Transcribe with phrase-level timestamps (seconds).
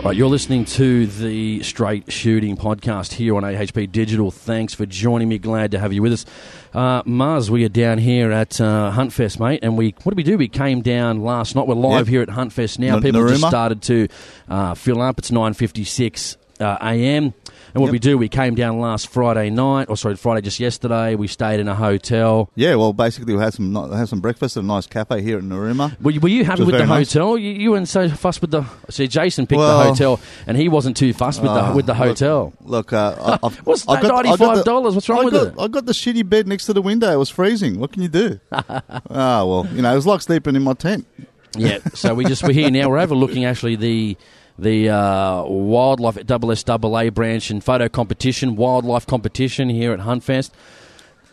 [0.00, 4.30] All right, you're listening to the Straight Shooting Podcast here on AHP Digital.
[4.30, 5.36] Thanks for joining me.
[5.36, 6.26] Glad to have you with us.
[6.72, 10.22] Uh, Mars, we are down here at uh, Huntfest, mate, and we what did we
[10.22, 10.38] do?
[10.38, 11.66] We came down last night.
[11.66, 12.12] We're live Yep.
[12.12, 12.96] here at Huntfest now.
[12.96, 14.08] N- People just started to
[14.48, 15.18] uh, fill up.
[15.18, 17.34] It's 9.56 uh, a.m.
[17.72, 17.92] And what Yep.
[17.92, 21.14] we do, we came down last Friday night, or sorry, Friday just yesterday.
[21.14, 22.50] We stayed in a hotel.
[22.56, 25.48] Yeah, well, basically we had some had some breakfast at a nice cafe here in
[25.48, 26.00] Narooma.
[26.00, 27.12] Were you, were you happy with the nice.
[27.12, 27.38] hotel?
[27.38, 28.64] You, you weren't so fussed with the.
[28.88, 30.18] See, Jason picked the hotel,
[30.48, 32.52] and he wasn't too fussed with the Uh, with the hotel.
[32.62, 34.94] Look, uh, I- I've, What's I that, got- the- $95?
[34.94, 35.54] What's wrong I with got, it?
[35.60, 37.12] I got the shitty bed next to the window.
[37.12, 37.78] It was freezing.
[37.78, 38.40] What can you do?
[38.52, 41.06] Ah, well, you know, it was like sleeping in my tent.
[41.56, 42.88] Yeah, so we just we're here now.
[42.88, 44.16] We're overlooking actually the
[44.60, 50.50] the uh, wildlife double SAA branch and photo competition, wildlife competition here at Huntfest.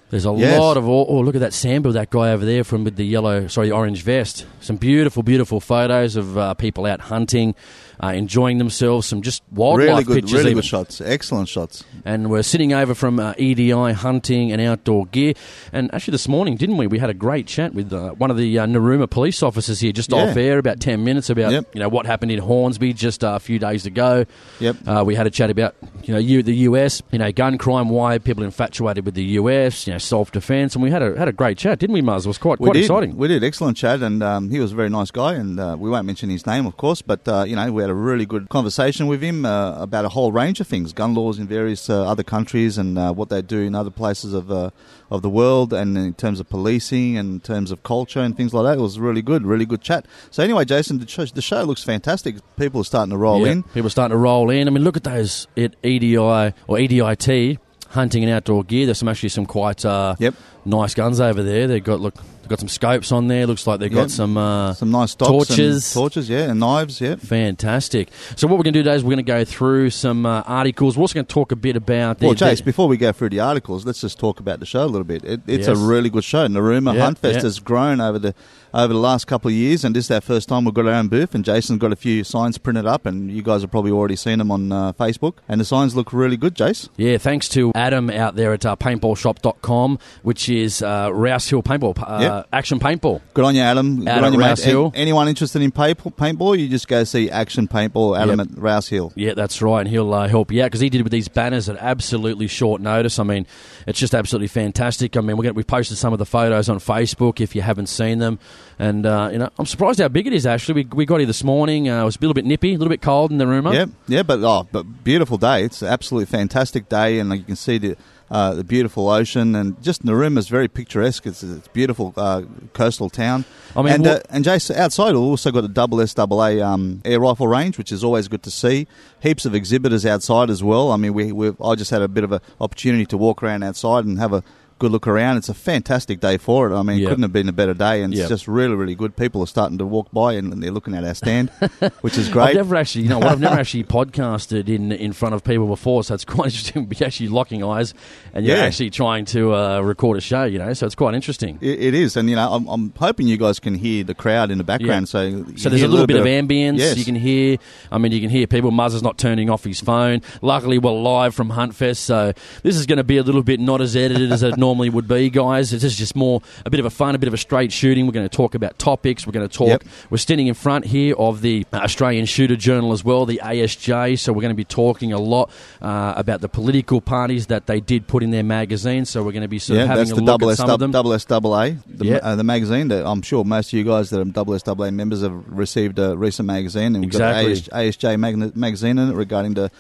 [0.10, 0.58] There's a Yes.
[0.60, 3.06] lot of oh, oh look at that sample that guy over there from with the
[3.06, 4.46] yellow sorry orange vest.
[4.62, 7.56] Some beautiful beautiful photos of uh, people out hunting,
[8.04, 9.08] uh, enjoying themselves.
[9.08, 10.34] Some just wildlife really good, pictures.
[10.34, 10.62] really even.
[10.62, 11.02] good shots.
[11.02, 11.84] Excellent shots.
[12.06, 15.34] And we're sitting over from uh, EDI Hunting and Outdoor Gear.
[15.74, 16.88] And actually, this morning, didn't we?
[16.88, 19.92] We had a great chat with uh, one of the uh, Narooma police officers here,
[19.92, 20.30] just Yeah.
[20.30, 21.70] off air, about ten minutes about Yep.
[21.74, 24.26] you know what happened in Hornsby just uh, a few days ago.
[24.60, 24.76] Yep.
[24.88, 27.90] Uh, we had a chat about you know you, the US, you know gun crime,
[27.90, 31.18] why people are infatuated with the US, you know self defence, and we had a
[31.18, 32.26] had a great chat, didn't we, Muzz?
[32.26, 32.82] It was quite quite did.
[32.84, 33.18] exciting.
[33.18, 35.34] We did excellent chat, and um, he was a very nice guy.
[35.34, 37.92] And uh, we won't mention his name, of course, but uh, you know we had
[37.92, 41.40] a really good conversation with him uh, about a whole range of things, gun laws
[41.40, 44.70] in various uh, other countries, and uh, what they do in other places of uh,
[45.10, 48.54] of the world, and in terms of policing, and in terms of culture, and things
[48.54, 48.78] like that.
[48.78, 50.06] It was really good, really good chat.
[50.32, 52.36] So anyway, Jason, the show, the show looks fantastic.
[52.58, 53.64] People are starting to roll Yeah, in.
[53.64, 54.68] People are starting to roll in.
[54.68, 57.58] I mean, look at those at EDI or EDIT
[57.90, 58.86] hunting and outdoor gear.
[58.86, 60.34] There's some actually some quite uh, Yep.
[60.68, 61.68] Nice guns over there.
[61.68, 63.48] They've got look, they've got some scopes on there.
[63.48, 64.38] Looks like they've got some.
[64.38, 65.96] Uh, Some nice torches.
[65.96, 67.16] and torches, yeah, and knives, yeah.
[67.16, 68.10] Fantastic.
[68.36, 70.42] So what we're going to do today is we're going to go through some uh,
[70.46, 70.98] articles.
[70.98, 72.20] We're also going to talk a bit about.
[72.22, 74.66] Well, the, Chase, the- before we go through the articles, let's just talk about the
[74.66, 75.24] show a little bit.
[75.24, 75.78] It, it's Yes.
[75.78, 76.48] a really good show.
[76.48, 77.42] Narooma Yeah, Huntfest yeah.
[77.42, 78.36] has grown over the
[78.74, 80.94] over the last couple of years, and this is our first time we've got our
[80.94, 81.34] own booth.
[81.34, 84.40] And Jason's got a few signs printed up, and you guys have probably already seen
[84.40, 85.36] them on uh, Facebook.
[85.48, 86.90] And the signs look really good, Jace.
[86.98, 91.98] Yeah, thanks to Adam out there at uh, paintballshop.com, which is uh, Rouse Hill Paintball,
[92.00, 92.48] uh, Yep.
[92.54, 93.22] Action Paintball.
[93.34, 94.08] Good on you, Adam.
[94.08, 94.72] Out good on you, Rouse mate.
[94.72, 94.86] Hill.
[94.88, 98.50] An- anyone interested in paint- paintball, you just go see Action Paintball, Adam Yep.
[98.52, 99.12] at Rouse Hill.
[99.16, 101.28] Yeah, that's right, and he'll uh, help you out because he did it with these
[101.28, 103.20] banners at absolutely short notice.
[103.20, 103.46] I mean,
[103.86, 105.16] it's just absolutely fantastic.
[105.18, 107.88] I mean, we're gonna, we've posted some of the photos on Facebook if you haven't
[107.88, 108.40] seen them,
[108.80, 110.46] and uh, you know, I'm surprised how big it is.
[110.46, 111.90] Actually, we, we got here this morning.
[111.90, 113.66] Uh, it was a little bit nippy, a little bit cold in the room.
[113.74, 115.64] Yeah, yeah, but oh, but beautiful day.
[115.64, 117.98] It's an absolutely fantastic day, and like, you can see the
[118.30, 121.26] uh, the beautiful ocean, and just Narooma is very picturesque.
[121.26, 122.44] It's it's a beautiful uh,
[122.74, 123.46] coastal town.
[123.76, 126.24] I mean, and what- uh, and Jason, outside we've also got a double SAA
[126.62, 128.88] um, air rifle range, which is always good to see.
[129.22, 130.92] Heaps of exhibitors outside as well.
[130.92, 133.64] I mean, we we've, I just had a bit of an opportunity to walk around
[133.64, 134.44] outside and have a
[134.80, 135.38] good look around.
[135.38, 136.76] It's a fantastic day for it.
[136.78, 137.10] I mean, Yeah.
[137.10, 138.22] couldn't have been a better day, and Yeah.
[138.22, 139.16] it's just really, really good.
[139.16, 141.50] People are starting to walk by and they're looking at our stand,
[142.02, 142.50] which is great.
[142.50, 145.68] I've never actually, you know, what, I've never actually podcasted in in front of people
[145.68, 146.88] before, so it's quite interesting.
[146.88, 147.94] to be actually locking eyes,
[148.34, 148.64] and you're Yeah.
[148.64, 150.74] actually trying to uh, record a show, you know.
[150.74, 151.58] So it's quite interesting.
[151.62, 154.52] It, it is, and you know, I'm, I'm hoping you guys can hear the crowd
[154.52, 155.10] in the background.
[155.10, 156.78] So, So there's a little bit of bit ambience.
[156.80, 156.98] Yes.
[156.98, 157.58] You can hear.
[157.92, 158.72] I mean, you can hear people.
[158.72, 160.22] Muzzer's not turning off his phone.
[160.42, 162.34] Luckily, we're live from Huntfest, so
[162.64, 165.08] this is going to be a little bit not as edited as it normally would
[165.08, 165.72] be, guys.
[165.72, 168.06] This is just more a bit of a fun, a bit of a straight shooting.
[168.06, 169.26] We're going to talk about topics.
[169.26, 169.68] We're going to talk.
[169.70, 169.84] Yep.
[170.10, 174.20] We're standing in front here of the Australian Shooter Journal as well, the ASJ.
[174.20, 175.50] So we're going to be talking a lot
[175.82, 179.06] uh, about the political parties that they did put in their magazine.
[179.06, 180.54] So we're going to be sort yeah, of having that's a the look double at
[180.54, 180.92] S some of them.
[180.92, 181.40] double SAA,
[181.88, 182.16] the, Yeah.
[182.18, 182.90] uh, the magazine.
[182.90, 186.18] That I'm sure most of you guys that are double SAA members have received a
[186.18, 187.56] recent magazine, and we've Exactly.
[187.56, 189.72] got ASJ magazine in it regarding the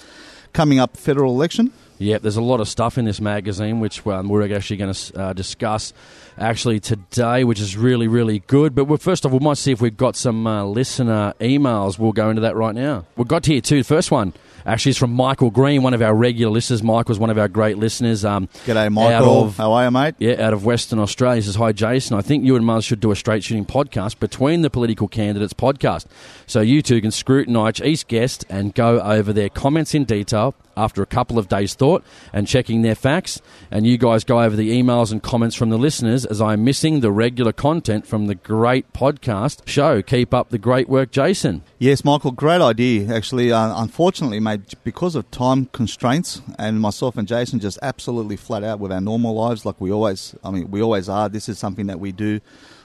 [0.53, 1.73] coming up federal election.
[1.99, 5.19] Yep, there's a lot of stuff in this magazine which um, we're actually going to
[5.19, 5.93] uh, discuss
[6.37, 8.75] actually today, which is really, really good.
[8.75, 11.97] But we first off, we might see if we've got some uh, listener emails.
[11.97, 13.05] We'll go into that right now.
[13.15, 13.83] We've got here too.
[13.83, 14.33] First one
[14.67, 16.83] Actually, it's from Michael Green, one of our regular listeners.
[16.83, 18.25] Michael's one of our great listeners.
[18.25, 19.45] Um, G'day, Michael.
[19.45, 20.15] of- How are you, mate?
[20.19, 21.37] yeah, out of Western Australia.
[21.37, 22.17] He says, Hi, Jason.
[22.17, 25.53] I think you and Muzz should do a straight shooting podcast between the political candidates
[25.53, 26.05] podcast.
[26.47, 31.01] So you two can scrutinise each guest and go over their comments in detail after
[31.01, 33.41] a couple of days' thought and checking their facts.
[33.71, 36.99] And you guys go over the emails and comments from the listeners as I'm missing
[36.99, 40.01] the regular content from the great podcast show.
[40.03, 41.63] Keep up the great work, Jason.
[41.79, 43.13] Yes, Michael, great idea.
[43.15, 48.63] Actually, uh, unfortunately, mate, because of time constraints, and myself and Jason just absolutely flat
[48.63, 51.29] out with our normal lives, like we always, I mean, we always are.
[51.29, 52.39] This is something that we do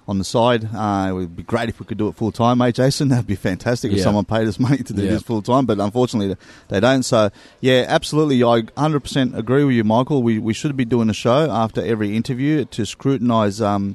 [0.09, 0.69] on the side.
[0.75, 3.09] Uh, it would be great if we could do it full time, mate, Jason.
[3.11, 5.11] That'd be fantastic if someone paid us money to do Yeah.
[5.13, 6.37] this full time, but unfortunately,
[6.69, 7.03] they don't.
[7.05, 7.31] So,
[7.61, 10.23] yeah, absolutely, I 100% agree with you, Michael.
[10.23, 13.61] We we should be doing a show after every interview to scrutinise.
[13.61, 13.95] Um,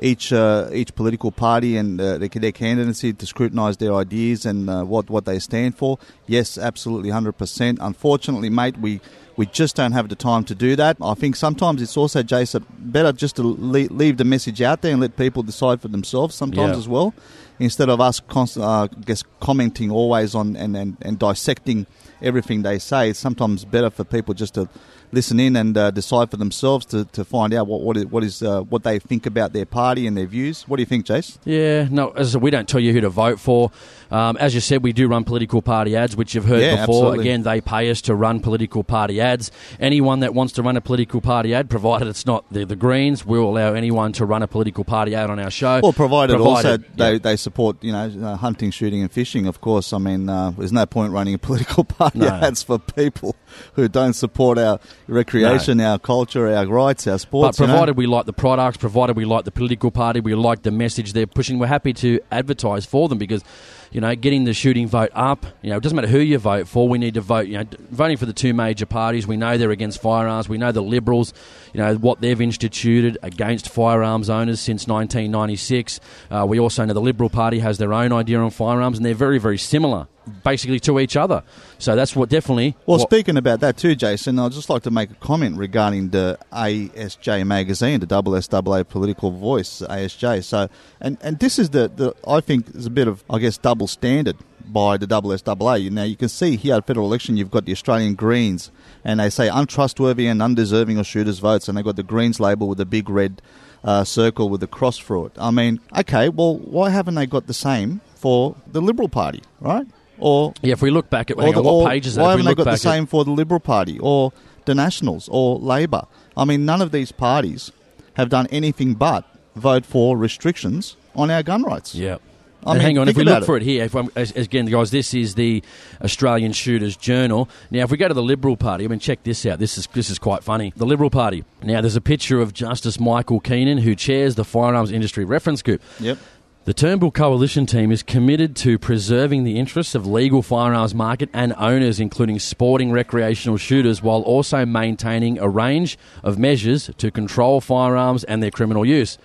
[0.00, 4.68] each uh, each political party and uh, their, their candidacy to scrutinise their ideas and
[4.70, 5.98] uh, what what they stand for.
[6.26, 7.78] Yes, absolutely, hundred percent.
[7.80, 9.00] Unfortunately, mate, we.
[9.34, 10.98] We just don't have the time to do that.
[11.00, 14.92] I think sometimes it's also, Jason, better just to le- leave the message out there
[14.92, 16.76] and let people decide for themselves sometimes Yeah.
[16.76, 17.14] as well,
[17.58, 21.86] instead of us const- uh, guess commenting always on and, and, and dissecting
[22.20, 23.08] everything they say.
[23.08, 24.68] It's sometimes better for people just to
[25.12, 28.24] listen in and uh, decide for themselves to, to find out what what is, what,
[28.24, 30.66] is uh, what they think about their party and their views.
[30.66, 31.38] What do you think, Jace?
[31.44, 33.70] Yeah, no, as we don't tell you who to vote for.
[34.12, 37.06] Um, as you said, we do run political party ads, which you've heard Yeah, before.
[37.06, 37.20] absolutely.
[37.20, 39.50] Again, they pay us to run political party ads.
[39.80, 43.24] Anyone that wants to run a political party ad, provided it's not the, the Greens,
[43.24, 45.80] we'll allow anyone to run a political party ad on our show.
[45.82, 47.18] Well, provided, also Provided, they, yeah.
[47.18, 49.46] they support you know uh, hunting, shooting, and fishing.
[49.46, 52.28] Of course, I mean uh, there's no point running a political party No.
[52.28, 53.34] ads for people
[53.74, 54.78] who don't support our
[55.08, 57.58] recreation, our culture, our rights, our But sports.
[57.60, 57.72] you know?
[57.72, 61.12] provided we like the products, provided we like the political party, we like the message
[61.12, 63.42] they're pushing, we're happy to advertise for them because,
[63.90, 66.68] you know, getting the shooting vote up, you know, it doesn't matter who you vote
[66.68, 69.26] for, we need to vote, you know, voting for the two major parties.
[69.26, 70.48] We know they're against firearms.
[70.48, 71.32] We know the Liberals,
[71.72, 76.00] you know, what they've instituted against firearms owners since 1996.
[76.30, 79.14] Uh, we also know the Liberal Party has their own idea on firearms and they're
[79.14, 80.08] very, very similar,
[80.44, 81.42] basically, to each other.
[81.78, 82.76] So that's what definitely.
[82.86, 86.10] Well, what- speaking about that too, Jason, I'd just like to make a comment regarding
[86.10, 90.44] the ASJ magazine, the Double SSAA Political Voice, ASJ.
[90.44, 90.68] So,
[91.00, 93.86] and, and this is the, the I think is a bit of I guess double
[93.86, 94.36] standard
[94.72, 95.90] by the SSAA.
[95.90, 98.70] Now you can see here at federal election, you've got the Australian Greens,
[99.04, 102.68] and they say untrustworthy and undeserving of shooters' votes, and they've got the Greens label
[102.68, 103.42] with the big red
[103.84, 105.32] uh, circle with the cross through it.
[105.38, 109.86] I mean, okay, well, why haven't they got the same for the Liberal Party, right?
[110.22, 112.30] Or yeah, if we look back at or on, the- what or pages Why we
[112.30, 114.32] haven't they got the back at- same for the Liberal Party or
[114.66, 116.06] the Nationals or Labor?
[116.36, 117.72] I mean, none of these parties
[118.14, 119.24] have done anything but
[119.56, 121.94] vote for restrictions on our gun rights.
[121.94, 122.18] Yeah.
[122.64, 124.66] I mean, hang on, if we look for it here, if I'm, as, as again,
[124.66, 125.64] guys, this is the
[126.00, 127.48] Australian Shooters Journal.
[127.72, 129.58] Now, if we go to the Liberal Party, I mean, check this out.
[129.58, 130.72] This is this is quite funny.
[130.76, 131.44] The Liberal Party.
[131.64, 135.82] Now, there's a picture of Justice Michael Keenan, who chairs the Firearms Industry Reference Group.
[135.98, 136.18] Yep.
[136.64, 141.52] The Turnbull Coalition team is committed to preserving the interests of legal firearms market and
[141.58, 148.22] owners, including sporting recreational shooters, while also maintaining a range of measures to control firearms
[148.22, 149.18] and their criminal use.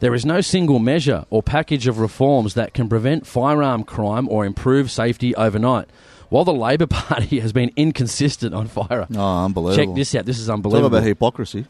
[0.00, 4.46] There is no single measure or package of reforms that can prevent firearm crime or
[4.46, 5.86] improve safety overnight.
[6.30, 9.84] While the Labor Party has been inconsistent on fire, Oh, unbelievable.
[9.84, 10.24] check this out.
[10.24, 10.88] This is unbelievable.
[10.88, 11.66] Talk about hypocrisy.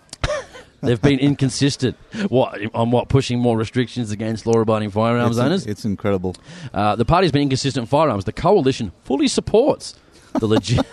[0.83, 1.97] They've been inconsistent.
[2.29, 5.67] What on what pushing more restrictions against law-abiding firearms It's, owners?
[5.67, 6.37] it's incredible.
[6.73, 8.25] Uh, the party's been inconsistent in firearms.
[8.25, 9.95] The coalition fully supports
[10.35, 10.85] the, legi-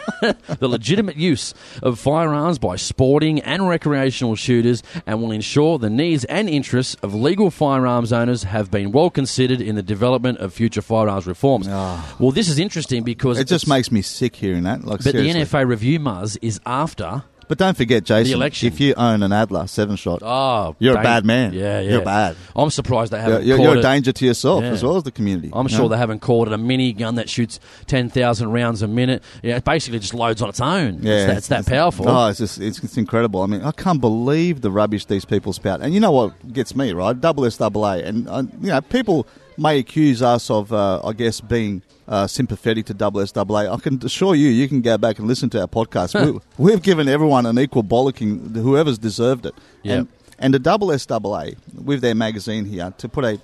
[0.60, 1.54] the legitimate use
[1.84, 7.13] of firearms by sporting and recreational shooters and will ensure the needs and interests of
[7.13, 11.68] legal firearms owners have been well considered in the development of future firearms reforms.
[11.69, 12.16] Ah.
[12.19, 14.83] Well, this is interesting because It just makes me sick hearing that.
[14.83, 15.33] Like, But seriously.
[15.44, 17.23] the NFA review, Muzz, is after.
[17.47, 18.68] But don't forget, Jason, The election.
[18.68, 21.54] if you own an Adler seven shot, Oh, you're dang- a bad man.
[21.54, 21.92] Yeah, yeah.
[21.92, 22.35] You're bad.
[22.56, 23.83] I'm surprised they You're, haven't you're, you're a it.
[23.83, 24.71] danger to yourself Yeah.
[24.71, 25.49] as well as the community.
[25.54, 29.23] I'm sure they haven't called it a mini gun that shoots 10,000 rounds a minute.
[29.44, 30.99] Yeah, it basically just loads on its own.
[31.04, 32.09] Yeah, it's, that, it's that powerful.
[32.09, 33.42] Oh, it's just it's, it's incredible.
[33.42, 35.81] I mean, I can't believe the rubbish these people spout.
[35.81, 37.19] And you know what gets me right?
[37.19, 39.25] Double SAA, and uh, you know people
[39.57, 43.44] may accuse us of, uh, I guess, being uh, sympathetic to double SAA.
[43.73, 46.14] I can assure you, you can go back and listen to our podcast.
[46.33, 49.54] we, we've given everyone an equal bollocking, whoever's deserved it.
[49.83, 49.94] Yeah.
[49.95, 50.07] And,
[50.40, 53.40] and the double SAA with their magazine here to put a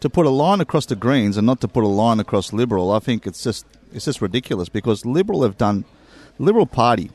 [0.00, 2.90] to put a line across the Greens and not to put a line across Liberal,
[2.90, 5.84] I think it's just it's just ridiculous because Liberal have done
[6.38, 7.10] Liberal Party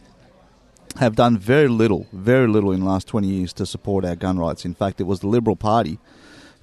[0.98, 4.40] have done very little, very little in the last 20 years to support our gun
[4.40, 4.66] rights.
[4.66, 6.00] In fact, it was the Liberal Party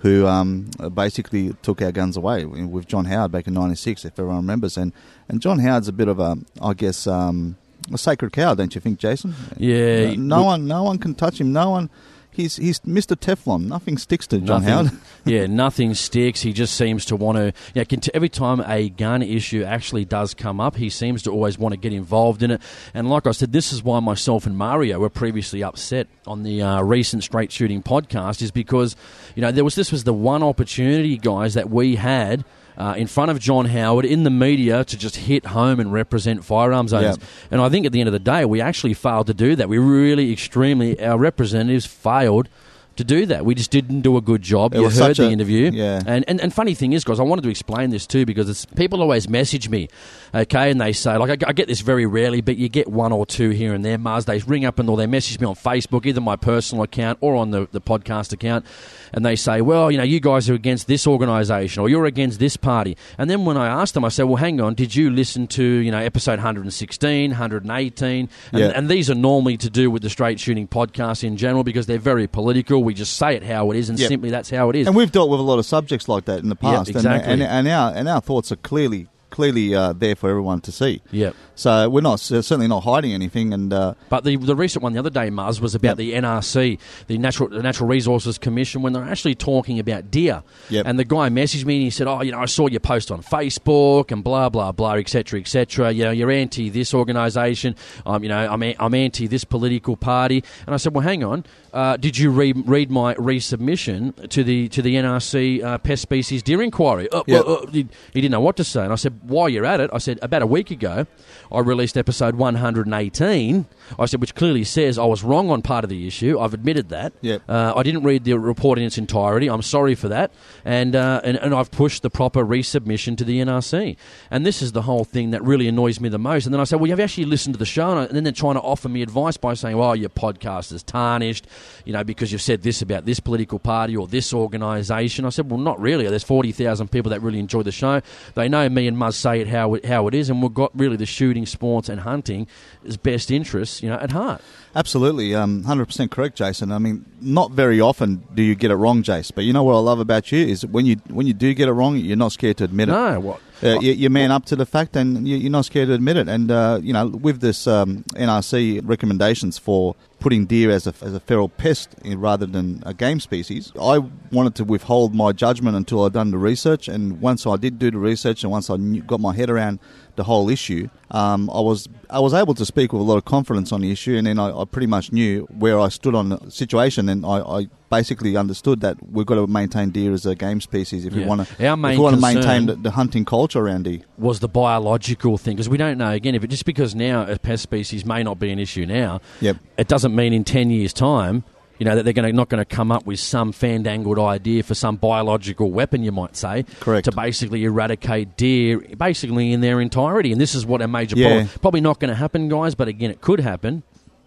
[0.05, 4.37] who um, basically took our guns away with John Howard back in '96, if everyone
[4.37, 4.77] remembers.
[4.77, 4.93] And
[5.31, 7.57] and John Howard's a bit of a, I guess, um,
[7.91, 9.35] a sacred cow, don't you think, Jason?
[9.57, 10.11] Yeah.
[10.11, 11.55] No, no one, no one can touch him.
[11.55, 11.89] No one
[12.37, 13.17] he's he's Mr.
[13.17, 13.67] Teflon.
[13.67, 15.01] Nothing sticks to John Nothing- Howard.
[15.25, 16.43] yeah, nothing sticks.
[16.43, 17.53] He just seems to want to.
[17.75, 21.73] Yeah, every time a gun issue actually does come up, he seems to always want
[21.73, 22.61] to get involved in it.
[22.93, 26.63] And like I said, this is why myself and Mario were previously upset on the
[26.63, 28.97] uh, recent straight shooting podcast, is because
[29.35, 32.45] you know there was this was the one opportunity, guys, that we had.
[32.77, 36.45] Uh, in front of John Howard in the media to just hit home and represent
[36.45, 37.17] firearms owners.
[37.51, 39.69] And I think at the end of the day, we actually failed to do that.
[39.69, 42.49] We really, extremely, our representatives failed
[42.97, 43.45] to do that.
[43.45, 44.75] We just didn't do a good job.
[44.75, 45.71] It you heard the a- interview.
[45.73, 46.01] yeah.
[46.07, 48.67] And, and and funny thing is, guys, I wanted to explain this too because it's,
[48.67, 49.89] people always message me,
[50.35, 53.13] okay, and they say like I, I get this very rarely, but you get one
[53.13, 53.97] or two here and there.
[53.99, 57.19] Mars, they ring up and or they message me on Facebook, either my personal account
[57.21, 58.67] or on the the podcast account,
[59.13, 62.39] and they say, well, you know, you guys are against this organisation or you're against
[62.41, 62.97] this party.
[63.19, 65.63] And then when I ask them, I say, well, hang on, did you listen to
[65.65, 68.73] you know episode 116, 118, and, Yeah.
[68.75, 71.99] and these are normally to do with the straight shooting podcast in general because they're
[71.99, 72.83] very political.
[72.83, 74.09] We just say it how it is, and Yep.
[74.09, 74.87] simply that's how it is.
[74.87, 77.33] And we've dealt with a lot of subjects like that in the past, exactly.
[77.33, 80.73] and, and and our and our thoughts are clearly clearly uh, there for everyone to
[80.73, 81.03] see.
[81.11, 81.35] Yep.
[81.57, 84.99] So we're not certainly not hiding anything, and uh, But the the recent one the
[84.99, 85.97] other day, Muzz, was about Yep.
[85.99, 90.43] the NRC, the Natural the Natural Resources Commission, when they're actually talking about deer.
[90.71, 90.87] Yep.
[90.87, 93.11] And the guy messaged me and he said, "Oh, you know, I saw your post
[93.13, 95.39] on Facebook and blah blah blah, etc.
[95.41, 95.93] etc.
[95.93, 97.77] You know, you're anti this organisation.
[98.07, 101.23] Um, you know, I'm a- I'm anti this political party." And I said, "Well, hang
[101.25, 101.45] on.
[101.73, 106.43] Uh, did you read read my resubmission to the to the NRC uh, pest species
[106.43, 107.45] deer inquiry?" Uh, Yep.
[107.47, 109.81] uh, uh, he, he didn't know what to say, and I said, "While you're at
[109.81, 111.07] it, I said about a week ago,
[111.53, 113.67] I released episode 118.
[113.99, 116.39] I said, which clearly says I was wrong on part of the issue.
[116.39, 117.13] I've admitted that.
[117.21, 117.43] Yep.
[117.49, 119.49] Uh, I didn't read the report in its entirety.
[119.49, 120.33] I'm sorry for that,
[120.65, 123.97] and, uh, and and I've pushed the proper resubmission to the NRC.
[124.31, 126.47] And this is the whole thing that really annoys me the most.
[126.47, 127.99] And then I said, well, you have actually listened to the show?
[127.99, 131.47] And then they're trying to offer me advice by saying, well, your podcast is tarnished,
[131.85, 135.25] you know, because you've said this about this political party or this organisation.
[135.25, 136.07] I said, well, not really.
[136.09, 138.01] There's 40,000 people that really enjoy the show.
[138.35, 140.71] They know me and Muzz say it how it, how it is, and we've got
[140.79, 142.47] really the shooting, sports, and hunting
[142.87, 144.43] as best interests, you know, at heart.
[144.75, 146.73] absolutely, um, hundred percent correct, Jason.
[146.73, 149.33] I mean, not very often do you get it wrong, Jace.
[149.35, 151.69] But you know what I love about you is when you when you do get
[151.69, 152.93] it wrong, you're not scared to admit it.
[152.93, 153.41] No, what?
[153.63, 156.17] Uh, you, you man up to the fact, and you, you're not scared to admit
[156.17, 156.29] it.
[156.29, 159.95] And uh, you know, with this um, NRC recommendations for
[160.25, 163.99] putting deer as a, as a feral pest in, rather than a game species, I
[164.33, 166.89] wanted to withhold my judgment until I'd done the research.
[166.89, 169.81] And once I did do the research, and once I knew, got my head around
[170.17, 173.25] the whole issue, um, I was I was able to speak with a lot of
[173.25, 176.29] confidence on the issue, and then I, I pretty much knew where I stood on
[176.29, 180.35] the situation, and I, I basically understood that we've got to maintain deer as a
[180.35, 181.21] game species if Yeah.
[181.23, 183.85] we want to Our main if we want to maintain the, the hunting culture around
[183.85, 184.01] deer.
[184.19, 187.39] was the biological thing because we don't know again if it just because now a
[187.39, 189.57] pest species may not be an issue now Yep.
[189.79, 191.45] it doesn't mean in 10 years time
[191.79, 194.63] you know that they're going to not going to come up with some fandangled idea
[194.63, 197.05] for some biological weapon you might say Correct.
[197.07, 201.27] to basically eradicate deer basically in their entirety and this is what a major Yeah.
[201.29, 203.83] problem probably not going to happen guys but again it could happen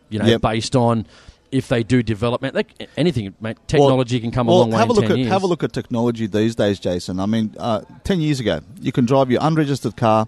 [0.10, 0.42] you know Yep.
[0.42, 1.06] based on
[1.50, 4.90] if they do development like anything mate, technology can come a Well, long way have
[4.90, 7.22] a look 10 at years have a look at technology these days, Jason.
[7.22, 10.28] I mean, uh, ten years ago, you can drive your unregistered car,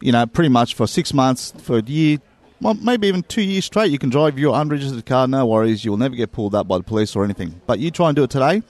[0.00, 2.18] you know, pretty much for six months, for a year,
[2.60, 3.90] well, maybe even two years straight.
[3.90, 5.84] You can drive your unregistered car, no worries.
[5.84, 7.60] You'll never get pulled up by the police or anything.
[7.66, 8.62] But you try and do it today,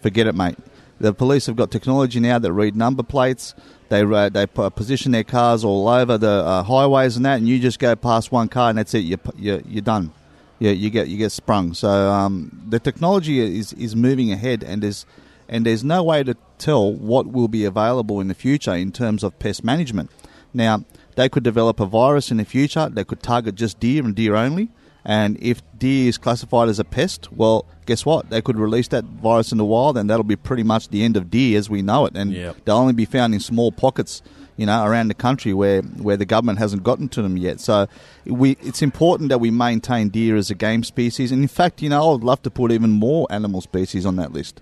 [0.00, 0.56] forget it, mate.
[0.98, 3.54] The police have got technology now that read number plates.
[3.88, 7.58] They uh, they position their cars all over the uh, highways and that, and you
[7.60, 9.00] just go past one car and that's it.
[9.00, 10.12] You're you're, you're done.
[10.58, 11.74] Yeah, you get you get sprung.
[11.74, 15.06] So um, the technology is is moving ahead, and there's
[15.48, 19.22] and there's no way to tell what will be available in the future in terms
[19.22, 20.10] of pest management.
[20.54, 20.84] Now
[21.16, 22.88] they could develop a virus in the future.
[22.88, 24.68] that could target just deer and deer only.
[25.04, 28.28] And if deer is classified as a pest, well, guess what?
[28.30, 31.16] They could release that virus in the wild, and that'll be pretty much the end
[31.16, 32.16] of deer as we know it.
[32.16, 32.56] And Yep.
[32.64, 34.20] they'll only be found in small pockets,
[34.56, 37.60] you know, around the country where, where the government hasn't gotten to them yet.
[37.60, 37.86] So
[38.24, 41.30] we, it's important that we maintain deer as a game species.
[41.30, 44.16] And in fact, you know, I would love to put even more animal species on
[44.16, 44.60] that list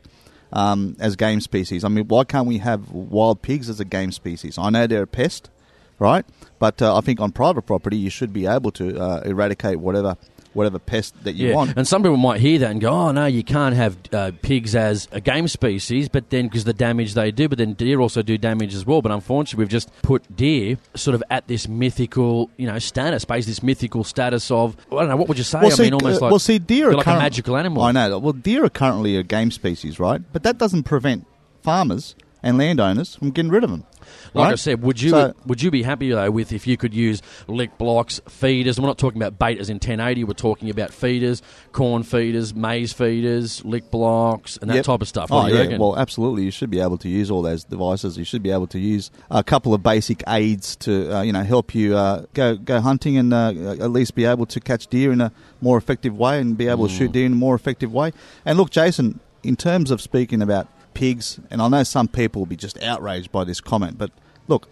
[0.53, 1.85] um, as game species.
[1.85, 4.59] I mean, why can't we have wild pigs as a game species?
[4.59, 5.49] I know they're a pest,
[5.99, 6.25] right?
[6.59, 10.17] But uh, I think on private property, you should be able to uh, eradicate whatever
[10.55, 11.55] whatever pest that you yeah.
[11.55, 11.77] want.
[11.77, 14.75] And some people might hear that and go, "Oh no, you can't have uh, pigs
[14.75, 18.23] as a game species." But then, because the damage they do, but then deer also
[18.23, 19.03] do damage as well.
[19.03, 23.49] But unfortunately, we've just put deer sort of at this mythical, you know, status, based
[23.49, 25.59] this mythical status of I don't know what would you say?
[25.59, 27.57] Well, I see, mean, almost uh, like well, see, deer are like current- a magical
[27.57, 27.83] animal.
[27.83, 28.19] I know.
[28.19, 30.21] Well, deer are currently a game species, right?
[30.33, 31.27] But that doesn't prevent
[31.63, 33.85] farmers and landowners from getting rid of them.
[34.35, 36.93] Like I said, would you So- would you be happy though with if you could
[36.93, 38.81] use lick blocks, feeders?
[38.81, 40.25] We're not talking about bait as in 1080.
[40.25, 41.41] We're talking about feeders,
[41.73, 44.85] corn feeders, maize feeders, lick blocks, and that Yep.
[44.87, 45.31] type of stuff.
[45.31, 45.79] What oh yeah, reckon?
[45.79, 46.43] well, absolutely.
[46.45, 48.19] You should be able to use all those devices.
[48.19, 51.43] You should be able to use a couple of basic aids to, uh, you know,
[51.45, 55.13] help you uh, go go hunting and uh, at least be able to catch deer
[55.13, 56.99] in a more effective way and be able to Mm.
[56.99, 58.13] shoot deer in a more effective way.
[58.45, 62.47] And look, Jason, in terms of speaking about pigs, and I know some people will
[62.47, 64.11] be just outraged by this comment, but
[64.49, 64.69] look,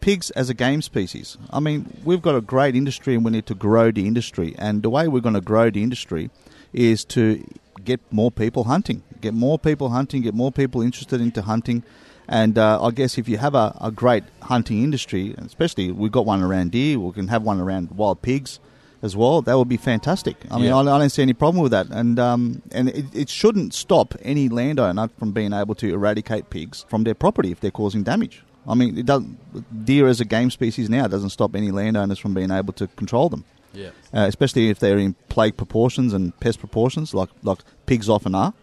[0.00, 1.38] pigs as a game species.
[1.50, 4.54] I mean, we've got a great industry and we need to grow the industry.
[4.58, 6.30] And the way we're going to grow the industry
[6.72, 7.42] is to
[7.84, 11.84] get more people hunting, get more people hunting, get more people interested into hunting.
[12.28, 16.26] And uh, I guess if you have a, a great hunting industry, especially we've got
[16.26, 18.60] one around deer, we can have one around wild pigs
[19.02, 19.42] as well.
[19.42, 20.36] That would be fantastic.
[20.50, 20.76] I mean, Yeah.
[20.76, 24.14] I, I don't see any problem with that, and um, and it, it shouldn't stop
[24.22, 28.42] any landowner from being able to eradicate pigs from their property if they're causing damage.
[28.66, 29.84] I mean, it doesn't.
[29.84, 33.28] Deer as a game species now doesn't stop any landowners from being able to control
[33.28, 33.88] them, yeah.
[34.12, 38.54] uh, especially if they're in plague proportions and pest proportions, like like pigs often are.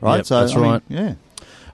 [0.00, 0.16] Right.
[0.16, 0.82] Yep, so that's I mean, right.
[0.88, 1.14] yeah.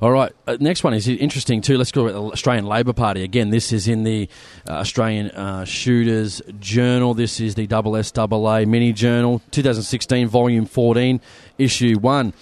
[0.01, 0.33] All right.
[0.47, 1.79] Uh, next one is interesting too.
[1.79, 3.23] Let's go with the Australian Labor Party.
[3.23, 4.29] Again, this is in the
[4.69, 7.15] uh, Australian uh, Shooters Journal.
[7.15, 11.21] This is the double SSAA Mini Journal, 2016, Volume 14,
[11.57, 12.35] Issue 1.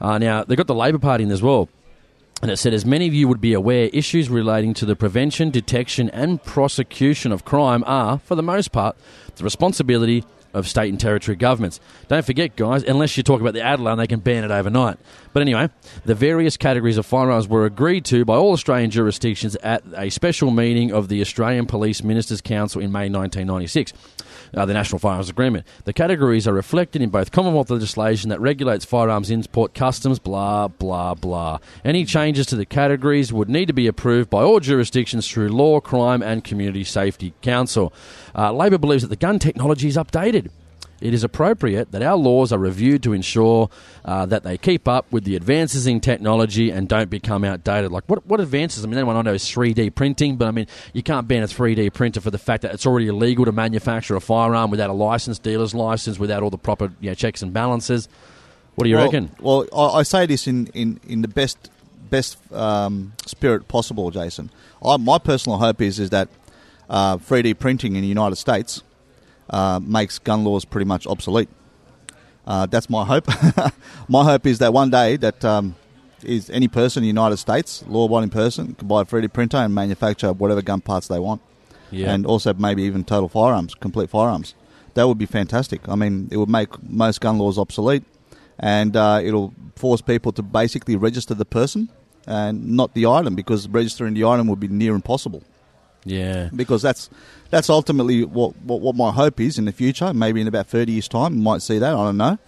[0.00, 1.68] Uh, now, they've got the Labor Party in as well.
[2.44, 5.48] And it said, as many of you would be aware, issues relating to the prevention,
[5.48, 8.98] detection, and prosecution of crime are, for the most part,
[9.36, 11.80] the responsibility of state and territory governments.
[12.08, 14.98] Don't forget, guys, unless you talk about the Adler, they can ban it overnight.
[15.34, 15.68] But anyway,
[16.06, 20.50] the various categories of firearms were agreed to by all Australian jurisdictions at a special
[20.50, 23.92] meeting of the Australian Police Ministers' Council in May 1996
[24.56, 25.66] uh, the National Firearms Agreement.
[25.84, 31.14] The categories are reflected in both Commonwealth legislation that regulates firearms import customs, blah, blah,
[31.14, 31.58] blah.
[31.84, 35.80] Any changes to the categories would need to be approved by all jurisdictions through Law,
[35.80, 37.92] Crime and Community Safety Council.
[38.34, 40.50] Uh, Labor believes that the gun technology is updated.
[41.04, 43.68] It is appropriate that our laws are reviewed to ensure
[44.06, 47.92] uh, that they keep up with the advances in technology and don't become outdated.
[47.92, 48.82] Like what, what advances?
[48.82, 51.46] I mean, anyone I know is 3D printing, but I mean, you can't ban a
[51.46, 54.94] 3D printer for the fact that it's already illegal to manufacture a firearm without a
[54.94, 58.08] license, dealer's license, without all the proper you know, checks and balances.
[58.76, 59.30] What do you well, reckon?
[59.40, 61.70] Well, I, I say this in, in, in the best
[62.08, 64.48] best um, spirit possible, Jason.
[64.82, 66.30] I, my personal hope is is that
[66.88, 68.82] uh, 3D printing in the United States
[69.50, 71.48] uh, makes gun laws pretty much obsolete.
[72.46, 73.26] Uh, that's my hope.
[74.08, 75.74] my hope is that one day that um,
[76.22, 79.74] is any person in the United States, law-abiding person, can buy a 3D printer and
[79.74, 81.40] manufacture whatever gun parts they want,
[81.90, 82.12] Yeah.
[82.12, 84.54] and also maybe even total firearms, complete firearms.
[84.94, 85.88] That would be fantastic.
[85.88, 88.04] I mean, it would make most gun laws obsolete,
[88.58, 91.88] and uh, it'll force people to basically register the person
[92.26, 95.42] and not the item because registering the item would be near impossible
[96.04, 96.48] yeah.
[96.54, 97.10] because that's
[97.50, 100.12] that's ultimately what, what what my hope is in the future.
[100.14, 101.94] Maybe in about thirty years' time, we might see that.
[101.94, 102.38] I don't know.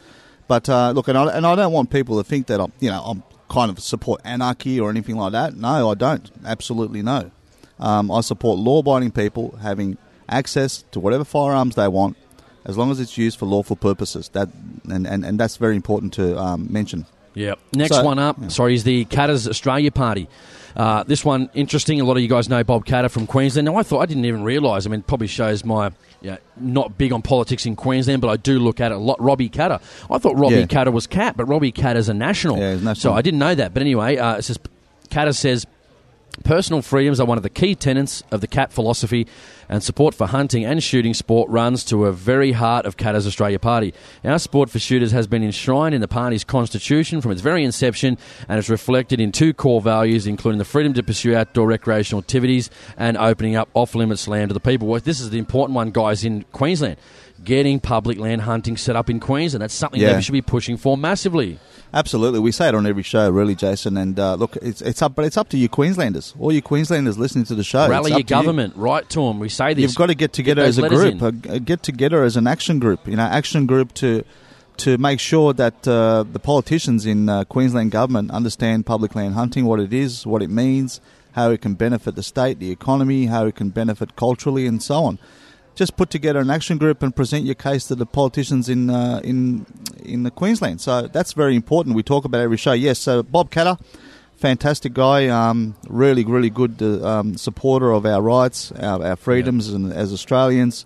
[0.48, 2.90] But uh, look, and I, and I don't want people to think that I'm you
[2.90, 5.56] know I'm kind of support anarchy or anything like that.
[5.56, 6.30] No, I don't.
[6.44, 7.30] Absolutely no.
[7.78, 12.16] Um, I support law-abiding people having access to whatever firearms they want,
[12.64, 14.30] as long as it's used for lawful purposes.
[14.30, 14.48] That
[14.90, 17.06] and, and, and that's very important to um, mention.
[17.34, 17.56] Yeah.
[17.74, 18.48] Next So- one up, yeah.
[18.48, 20.26] sorry, is the Katter's Australia Party.
[20.76, 22.00] Uh, this one interesting.
[22.00, 23.64] A lot of you guys know Bob Katter from Queensland.
[23.64, 24.86] Now, I thought I didn't even realise.
[24.86, 25.90] I mean, probably shows my
[26.58, 29.20] not big on politics in Queensland, but I do look at it a lot.
[29.20, 29.80] Robbie Katter.
[30.10, 30.62] I thought Robbie Yeah.
[30.66, 32.58] Katter was cat, but Robbie Katter's a national.
[32.58, 33.12] Yeah, he's national.
[33.12, 33.72] So I didn't know that.
[33.72, 34.58] But anyway, uh, it says
[35.08, 35.66] Katter says
[36.44, 39.26] Personal freedoms are one of the key tenets of the CAT philosophy,
[39.68, 43.58] and support for hunting and shooting sport runs to a very heart of CAT's Australia
[43.58, 43.94] Party.
[44.24, 48.18] Our support for shooters has been enshrined in the party's constitution from its very inception
[48.48, 52.70] and is reflected in two core values, including the freedom to pursue outdoor recreational activities
[52.96, 54.92] and opening up off limits land to the people.
[55.00, 56.96] This is the important one, guys, in Queensland.
[57.46, 59.62] Getting public land hunting set up in Queensland.
[59.62, 61.60] That's something that we should be pushing for massively.
[61.94, 63.96] Absolutely, we say it on every show, really, Jason.
[63.96, 67.16] And uh, look, it's it's up, but it's up to you, Queenslanders, all you Queenslanders
[67.16, 67.88] listening to the show.
[67.88, 68.24] Rally your up you.
[68.24, 69.38] government, write to them.
[69.38, 69.82] We say this.
[69.82, 72.48] You've got to get together those as a group, a, a get together as an
[72.48, 73.06] action group.
[73.06, 74.24] You know, action group to
[74.78, 79.64] to make sure that uh, the politicians in uh, Queensland government understand public land hunting,
[79.66, 81.00] what it is, what it means,
[81.32, 85.04] how it can benefit the state, the economy, how it can benefit culturally, and so
[85.04, 85.18] on.
[85.76, 89.20] Just put together an action group and present your case to the politicians in uh,
[89.22, 89.66] in
[90.02, 90.80] in the Queensland.
[90.80, 91.94] So that's very important.
[91.94, 92.72] We talk about every show.
[92.72, 93.78] Yes, so Bob Katter,
[94.36, 99.68] fantastic guy, um, really really good uh, um, supporter of our rights, our, our freedoms,
[99.68, 100.84] and as Australians.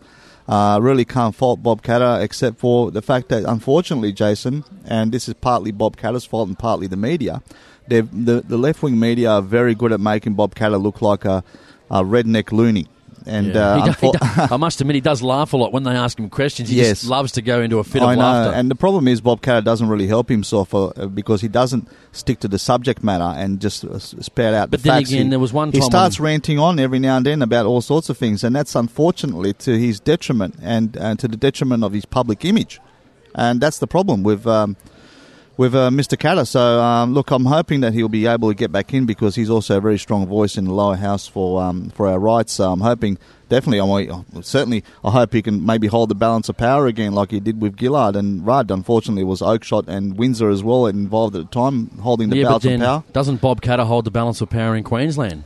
[0.49, 5.29] Uh, really can't fault Bob Katter, except for the fact that, unfortunately, Jason, and this
[5.29, 7.41] is partly Bob Katter's fault and partly the media,
[7.87, 11.45] the, the left wing media are very good at making Bob Katter look like a,
[11.89, 12.89] a redneck loony.
[13.27, 13.61] And Yeah.
[13.75, 14.13] uh, He he
[14.55, 16.69] I must admit, he does laugh a lot when they ask him questions.
[16.69, 17.01] He Yes.
[17.01, 18.53] just loves to go into a fit I of know, laughter.
[18.55, 22.41] and the problem is Bob Katter doesn't really help himself uh, because he doesn't stick
[22.41, 25.11] to the subject matter and just uh, spout out But the then facts.
[25.11, 27.67] again, he, there was one he starts when- ranting on every now and then about
[27.67, 31.85] all sorts of things, and that's unfortunately to his detriment and, and to the detriment
[31.85, 32.81] of his public image,
[33.35, 34.47] and that's the problem with.
[34.47, 34.77] Um,
[35.57, 36.17] with uh, Mr.
[36.17, 36.47] Katter.
[36.47, 39.51] So, um, look, I'm hoping that he'll be able to get back in because he's
[39.51, 42.53] also a very strong voice in the lower house for um, for our rights.
[42.53, 46.57] So I'm hoping, definitely, I'm, certainly, I hope he can maybe hold the balance of
[46.57, 48.71] power again like he did with Gillard and Rudd.
[48.71, 52.45] Unfortunately, it was Oakeshott and Windsor as well involved at the time holding the yeah,
[52.45, 53.05] but balance then of power.
[53.13, 55.45] doesn't Bob Katter hold the balance of power in Queensland?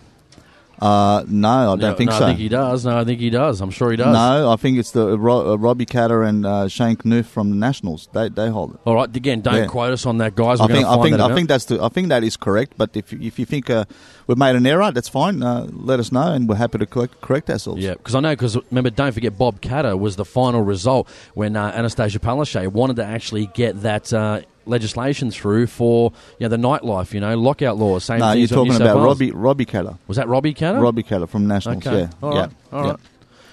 [0.80, 2.24] Uh, no, I don't no, think no, so.
[2.24, 2.84] I think he does.
[2.84, 3.60] No, I think he does.
[3.60, 4.12] I'm sure he does.
[4.12, 7.50] no, I think it's the uh, Ro- uh, Robbie Katter and uh, Shane Knuth from
[7.50, 8.08] the Nationals.
[8.12, 8.80] They they hold it.
[8.84, 9.66] All right, again, don't Yeah.
[9.66, 10.58] quote us on that, guys.
[10.58, 12.74] We're I think I think I think that's the, I think that is correct.
[12.76, 13.84] But if if you think uh,
[14.26, 15.42] we've made an error, that's fine.
[15.42, 17.82] Uh, let us know, and we're happy to correct, correct ourselves.
[17.82, 18.32] Yeah, because I know.
[18.32, 22.96] Because remember, don't forget, Bob Katter was the final result when uh, Annastacia Palaszczuk wanted
[22.96, 27.76] to actually get that uh, legislation through for you know the nightlife, you know, lockout
[27.76, 28.04] laws.
[28.04, 29.06] Same No, you're things on New talking about Wales.
[29.06, 29.98] Robbie Robbie Katter.
[30.06, 30.80] Was that Robbie Keller?
[30.80, 31.86] Robbie Keller from Nationals.
[31.86, 32.00] Okay.
[32.00, 32.50] Yeah, All yeah, right.
[32.72, 32.96] All yeah.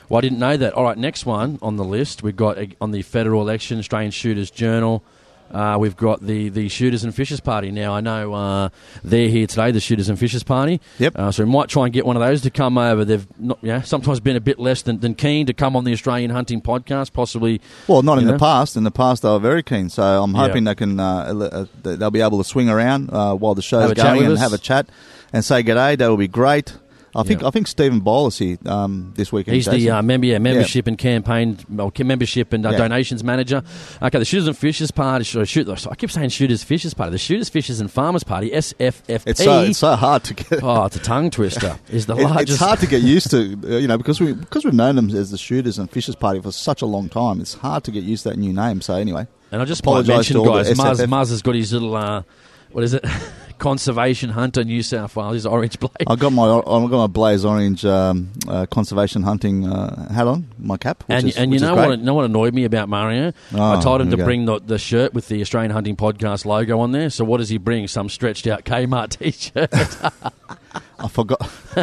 [0.09, 0.73] Well, I didn't know that.
[0.73, 4.51] All right, next one on the list we've got on the federal election, Australian Shooters
[4.51, 5.03] Journal.
[5.53, 7.71] Uh, we've got the, the Shooters and Fishers Party.
[7.71, 8.69] Now, I know uh,
[9.03, 10.79] they're here today, the Shooters and Fishers Party.
[10.99, 11.13] Yep.
[11.17, 13.03] Uh, so we might try and get one of those to come over.
[13.05, 15.93] They've not, yeah, sometimes been a bit less than, than keen to come on the
[15.93, 17.61] Australian Hunting Podcast, possibly.
[17.87, 18.75] Well, not in You the past.
[18.77, 19.89] In the past, they were very keen.
[19.89, 20.37] So I'm Yeah.
[20.47, 20.99] hoping they can.
[20.99, 21.05] Uh,
[21.51, 24.39] uh, th- they'll be able to swing around uh, while the show's going and us.
[24.39, 24.87] have a chat
[25.33, 25.97] and say g'day.
[25.97, 26.73] That will be great.
[27.15, 27.47] I think Yeah.
[27.47, 29.55] I think Stephen Bowler's here um, this weekend.
[29.55, 29.91] He's the Jason.
[29.91, 32.77] uh, member, yeah, membership and campaign, well, membership and uh, Yeah.
[32.77, 33.63] donations manager.
[34.01, 35.25] Okay, the Shooters and Fishers Party.
[35.25, 37.11] Shoot, I keep saying Shooters Fishers Party.
[37.11, 39.23] The Shooters Fishers and Farmers Party, SFFP.
[39.27, 40.63] it's so it's so hard to get.
[40.63, 41.77] oh, it's a tongue twister.
[41.89, 42.49] Is the It- largest.
[42.49, 45.09] it's hard to get used to, uh, you know, because we because we've known them
[45.09, 47.41] as the Shooters and Fishers Party for such a long time.
[47.41, 48.79] It's hard to get used to that new name.
[48.81, 51.07] So anyway, And I just Apologise to all the guys, Muzz, SFF.
[51.09, 52.23] Muzz has got his little, uh,
[52.71, 53.03] what is it?
[53.61, 56.07] Conservation Hunter New South Wales, his orange blade.
[56.07, 60.47] I got my I got my Blaze Orange um, uh, conservation hunting uh, hat on,
[60.57, 61.99] my cap, which and is, and you know what?
[61.99, 63.33] Know what annoyed me about Mario?
[63.53, 66.79] Oh, I told him to bring the, the shirt with the Australian Hunting Podcast logo
[66.79, 67.11] on there.
[67.11, 67.87] So what does he bring?
[67.87, 69.71] Some stretched out Kmart t-shirt.
[71.03, 71.41] I forgot.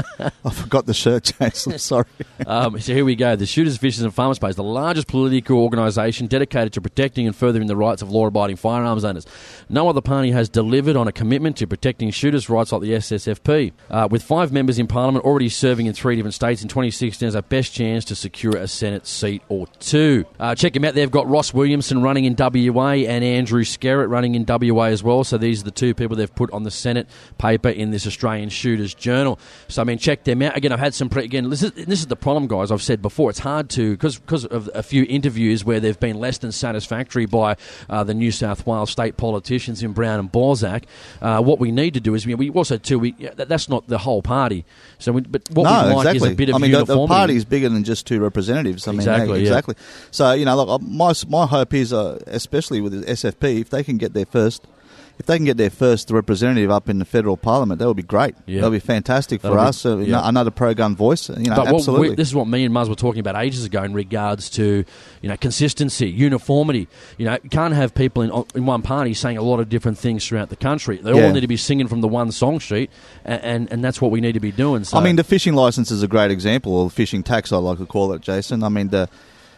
[0.45, 1.79] I forgot the shirt, Jason.
[1.79, 2.05] Sorry.
[2.47, 3.35] um, so here we go.
[3.37, 7.35] The Shooters, Fishers and Farmers Party is the largest political organisation dedicated to protecting and
[7.35, 9.27] furthering the rights of law-abiding firearms owners.
[9.69, 13.73] No other party has delivered on a commitment to protecting shooters' rights like the SSFP.
[13.91, 17.35] Uh, with five members in Parliament already serving in three different states in 2016, has
[17.35, 20.25] our best chance to secure a Senate seat or two.
[20.39, 20.95] Uh, check them out.
[20.95, 25.25] They've got Ross Williamson running in WA and Andrew Skerritt running in WA as well.
[25.25, 28.49] So these are the two people they've put on the Senate paper in this Australian
[28.49, 29.39] Shooters Journal.
[29.69, 30.55] So I mean, check them out.
[30.55, 31.09] Again, I've had some.
[31.09, 32.71] Pre- again, this is, this is the problem, guys.
[32.71, 33.31] I've said before.
[33.31, 37.25] It's hard to because because of a few interviews where they've been less than satisfactory
[37.25, 37.57] by
[37.89, 40.85] uh, the New South Wales state politicians in Brown and Borsak.
[41.23, 43.69] Uh, what we need to do is we, we also too we yeah, that, that's
[43.69, 44.65] not the whole party.
[44.99, 46.29] So, we, but what no, we like exactly.
[46.29, 47.09] is a bit of I mean, the, uniformity.
[47.09, 48.87] the party is bigger than just two representatives.
[48.87, 49.59] I mean, Exactly, yeah, yeah.
[49.59, 49.75] exactly.
[50.11, 53.83] So you know, look, my my hope is, uh, especially with the SFP, if they
[53.83, 54.67] can get their first.
[55.19, 58.05] If they can get their first representative up in the federal parliament, that would be
[58.05, 58.37] great.
[58.47, 58.61] Yeah.
[58.61, 59.85] That would be fantastic for That'll us.
[59.85, 60.21] Uh, yeah.
[60.23, 61.29] another pro-gun voice.
[61.29, 62.11] You know, But what absolutely.
[62.11, 64.85] we, this is what me and Muzz were talking about ages ago in regards to,
[65.21, 66.87] you know, consistency, uniformity.
[67.17, 69.99] You know, you can't have people in, in one party saying a lot of different
[69.99, 70.99] things throughout the country.
[70.99, 71.27] They Yeah.
[71.27, 72.89] all need to be singing from the one song sheet,
[73.25, 74.85] and, and, and that's what we need to be doing.
[74.85, 77.79] So, I mean, the fishing license is a great example, or fishing tax, I like
[77.79, 78.63] to call it, Jason.
[78.63, 79.09] I mean, the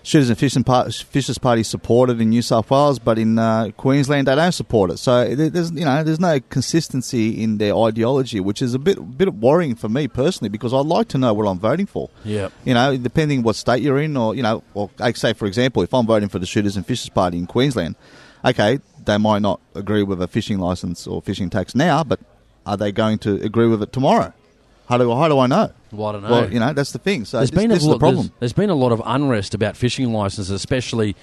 [0.03, 4.27] Shooters and Fishing Par- Fishers Party supported in New South Wales, but in uh, Queensland
[4.27, 4.99] they don't support it.
[4.99, 9.35] So there's you know there's no consistency in their ideology, which is a bit bit
[9.35, 12.09] worrying for me personally because I'd like to know what I'm voting for.
[12.25, 12.49] yeah.
[12.65, 15.83] You know, depending what state you're in, or you know, or like say for example,
[15.83, 17.97] if I'm voting for the Shooters and Fishers Party in Queensland,
[18.45, 22.21] okay, they might not agree with a fishing license or fishing tax now, but
[22.67, 24.33] are they going to agree with it tomorrow?
[24.91, 25.71] How do how do I know?
[25.93, 26.31] Well, I don't know.
[26.31, 27.25] Well, you know, that's the thing.
[27.25, 28.27] So there's this, been a lot, the problem.
[28.27, 31.15] There's, there's been a lot of unrest about fishing licenses, especially.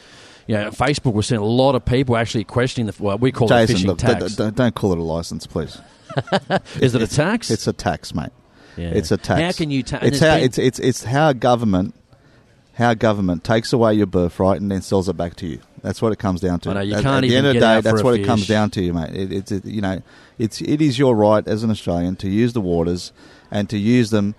[0.48, 3.48] You know, Facebook, we're seeing a lot of people actually questioning the well, we call
[3.48, 4.24] it Jason, fishing look, tax.
[4.28, 5.78] d- don't, don't call it a license, please.
[6.80, 7.52] Is it a tax?
[7.52, 8.30] It's a tax, mate.
[8.78, 8.92] Yeah.
[8.92, 9.42] It's a tax.
[9.42, 10.06] How can you tax?
[10.06, 11.94] It's how it's it's it's how government
[12.76, 15.60] how government takes away your birthright and then sells it back to you.
[15.82, 16.70] That's what it comes down to.
[16.70, 18.48] I know, you at, can't at the end of the day, that's what it comes
[18.48, 19.14] down to, mate.
[19.14, 20.02] It, it's it, you know,
[20.38, 23.12] it's it is your right as an Australian to use the waters
[23.52, 24.36] and to use them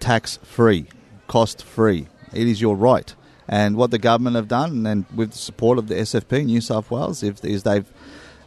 [0.00, 0.86] tax free,
[1.28, 2.08] cost free.
[2.32, 3.14] It is your right.
[3.48, 6.90] And what the government have done, and with the support of the SFP New South
[6.90, 7.92] Wales, is they've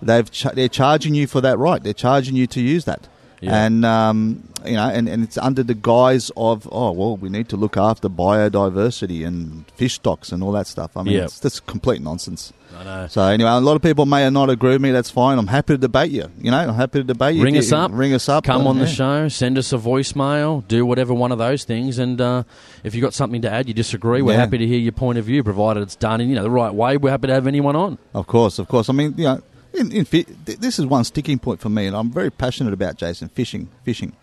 [0.02, 1.82] they've they're charging you for that right.
[1.82, 3.08] They're charging you to use that.
[3.42, 3.66] Yeah.
[3.66, 7.48] And um, you know, and, and it's under the guise of oh well, we need
[7.50, 10.96] to look after biodiversity and fish stocks and all that stuff.
[10.98, 11.24] I mean, Yeah.
[11.24, 12.52] it's just complete nonsense.
[12.78, 13.08] I know.
[13.08, 14.92] So anyway, a lot of people may not agree with me.
[14.92, 15.38] That's fine.
[15.40, 16.30] I'm happy to debate you.
[16.40, 17.44] You know, I'm happy to debate you.
[17.44, 17.92] Ring If us up.
[17.94, 18.44] Ring us up.
[18.44, 19.28] Come Uh, on the show.
[19.28, 20.68] Send us a voicemail.
[20.68, 21.98] Do whatever one of those things.
[21.98, 22.44] And uh,
[22.84, 24.40] if you've got something to add, you disagree, we're Yeah.
[24.40, 26.74] happy to hear your point of view, provided it's done in you know the right
[26.74, 26.98] way.
[26.98, 27.98] We're happy to have anyone on.
[28.14, 28.88] Of course, of course.
[28.90, 29.42] I mean, you know,
[29.74, 30.06] in, in
[30.46, 33.70] this is one sticking point for me, and I'm very passionate about Jason fishing.
[33.84, 34.14] Fishing,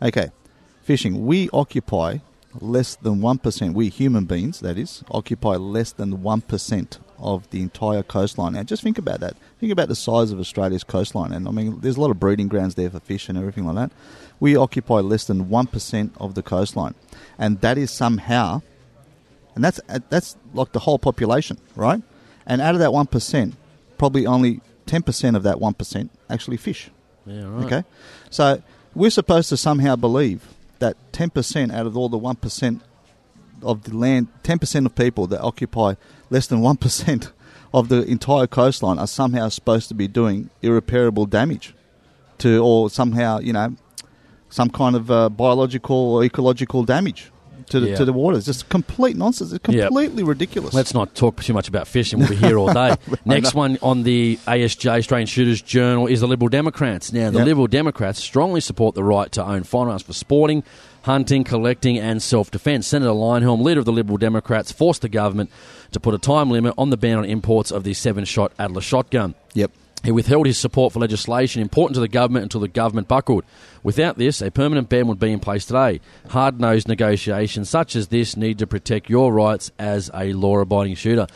[0.00, 0.30] okay,
[0.82, 1.26] fishing.
[1.26, 2.18] We occupy
[2.60, 3.74] less than one percent.
[3.74, 8.52] We human beings, that is, occupy less than one percent of the entire coastline.
[8.52, 9.36] Now, just think about that.
[9.58, 12.48] Think about the size of Australia's coastline, and I mean, there's a lot of breeding
[12.48, 13.92] grounds there for fish and everything like that.
[14.38, 16.94] We occupy less than one percent of the coastline,
[17.38, 18.62] and that is somehow
[19.56, 22.00] and that's that's like the whole population, right?
[22.46, 23.56] And out of that one percent,
[23.98, 26.90] probably only ten percent of that one percent actually fish.
[27.26, 27.64] Yeah, right.
[27.64, 27.84] Okay,
[28.30, 28.62] so
[28.94, 30.46] we're supposed to somehow believe
[30.78, 32.82] that ten percent out of all the one percent
[33.62, 35.94] of the land, ten percent of people that occupy
[36.30, 37.32] less than one percent
[37.74, 41.74] of the entire coastline are somehow supposed to be doing irreparable damage
[42.38, 43.76] to, or somehow you know,
[44.48, 47.30] some kind of uh, biological or ecological damage
[47.70, 47.96] to the Yeah.
[47.96, 48.44] to the waters.
[48.46, 49.52] Just complete nonsense.
[49.52, 50.72] It's completely ridiculous.
[50.74, 52.18] Let's not talk too much about fishing.
[52.18, 52.94] We'll be here all day.
[53.24, 57.12] Next one on the ASJ Australian Shooters Journal is the Liberal Democrats.
[57.12, 57.46] Now, the Yep.
[57.46, 60.62] Liberal Democrats strongly support the right to own firearms for sporting,
[61.02, 62.86] hunting, collecting, and self defence.
[62.86, 65.50] Senator Leyonhjelm, leader of the Liberal Democrats, forced the government
[65.92, 68.80] to put a time limit on the ban on imports of the seven shot Adler
[68.80, 69.34] shotgun.
[69.54, 69.70] Yep.
[70.06, 73.42] He withheld his support for legislation important to the government until the government buckled.
[73.82, 76.00] Without this, a permanent ban would be in place today.
[76.28, 80.94] Hard nosed negotiations such as this need to protect your rights as a law abiding
[80.94, 81.26] shooter.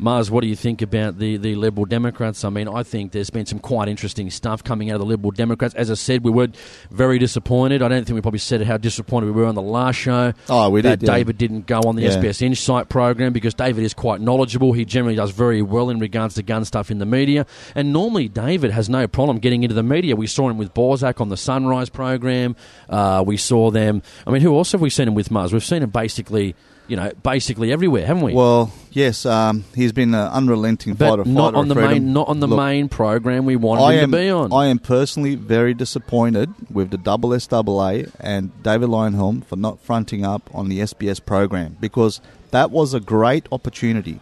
[0.00, 2.44] Mars, what do you think about the, the Liberal Democrats?
[2.44, 5.30] I mean, I think there's been some quite interesting stuff coming out of the Liberal
[5.30, 5.74] Democrats.
[5.74, 6.48] As I said, we were
[6.90, 7.82] very disappointed.
[7.82, 10.32] I don't think we probably said how disappointed we were on the last show.
[10.48, 11.14] Oh, we that did, yeah.
[11.16, 12.16] David didn't go on the Yeah.
[12.16, 14.72] SBS Insight program because David is quite knowledgeable.
[14.72, 17.44] He generally does very well in regards to gun stuff in the media.
[17.74, 20.16] And normally, David has no problem getting into the media.
[20.16, 22.56] We saw him with Borsak on the Sunrise program.
[22.88, 24.02] Uh, we saw them.
[24.26, 25.52] I mean, who else have we seen him with, Mars?
[25.52, 26.54] We've seen him basically,
[26.90, 28.34] you know, basically everywhere, haven't we?
[28.34, 31.24] Well, yes, um, he's been an unrelenting but fighter.
[31.24, 31.92] not fighter on the freedom.
[31.92, 34.52] main, not on the Look, main program we wanted I him am, to be on.
[34.52, 40.24] I am personally very disappointed with the double SAA and David Leyonhjelm for not fronting
[40.24, 44.20] up on the SBS program because that was a great opportunity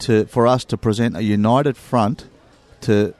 [0.00, 2.26] to for us to present a united front
[2.82, 3.14] to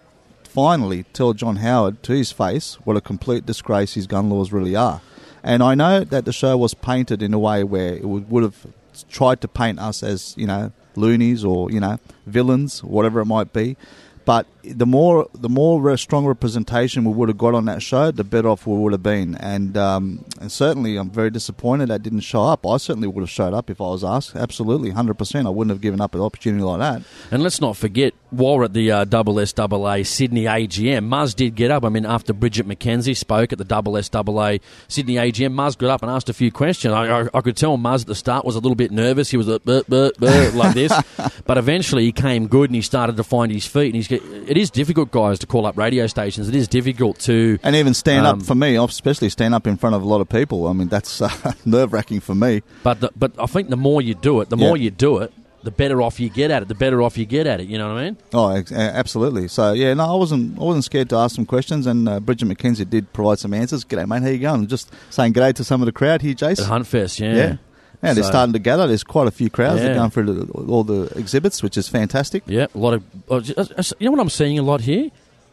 [0.45, 4.77] finally tell John Howard to his face what a complete disgrace his gun laws really
[4.77, 5.01] are.
[5.43, 8.43] And I know that the show was painted in a way where it would, would
[8.43, 8.67] have
[9.09, 13.53] tried to paint us as, you know, loonies or, you know, villains, whatever it might
[13.53, 13.77] be.
[14.25, 18.25] But the more the more strong representation we would have got on that show, the
[18.25, 19.35] better off we would have been.
[19.37, 22.67] And um, and certainly, I'm very disappointed that didn't show up.
[22.67, 24.37] I certainly would have showed up if I was asked.
[24.37, 25.47] Absolutely, hundred percent.
[25.47, 27.03] I wouldn't have given up an opportunity like that.
[27.31, 31.55] And let's not forget, while we're at the uh, double SAA Sydney AGM, Muzz did
[31.55, 31.85] get up.
[31.85, 36.03] I mean, after Bridget McKenzie spoke at the double SAA Sydney AGM, Muzz got up
[36.03, 36.95] and asked a few questions.
[36.95, 39.31] I, I, I could tell Muzz at the start was a little bit nervous.
[39.31, 40.93] He was a bert, bert, bert, like this.
[41.45, 43.87] But eventually he came good and he started to find his feet.
[43.87, 44.23] And he's, get-
[44.53, 46.49] it is difficult, guys, to call up radio stations.
[46.49, 47.59] It is difficult to.
[47.63, 50.21] And even stand Um, up for me, especially stand up in front of a lot
[50.21, 50.67] of people.
[50.69, 51.31] I mean, that's uh,
[51.65, 52.63] nerve wracking for me.
[52.83, 54.67] But the, but I think the more you do it, the Yeah.
[54.67, 56.69] more you do it, the better off you get at it.
[56.69, 57.69] The better off you get at it.
[57.69, 58.17] You know what I mean?
[58.35, 59.47] Oh, absolutely.
[59.49, 60.59] So yeah, no, I wasn't.
[60.59, 63.85] I wasn't scared to ask some questions, and uh, Bridget McKenzie did provide some answers.
[63.85, 64.23] G'day, mate.
[64.23, 64.67] How you going?
[64.67, 66.61] Just saying g'day to some of the crowd here, At Jace.
[66.67, 67.35] Huntfest, yeah.
[67.37, 67.57] Yeah.
[68.03, 68.87] Yeah, they're So- starting to gather.
[68.87, 69.81] There's quite a few crowds.
[69.81, 69.87] Yeah.
[69.87, 72.43] They're going through the, all the exhibits, which is fantastic.
[72.47, 73.03] Yeah, a lot of.
[73.29, 73.65] oh, j- uh,
[73.99, 75.11] You know what I'm seeing a lot here?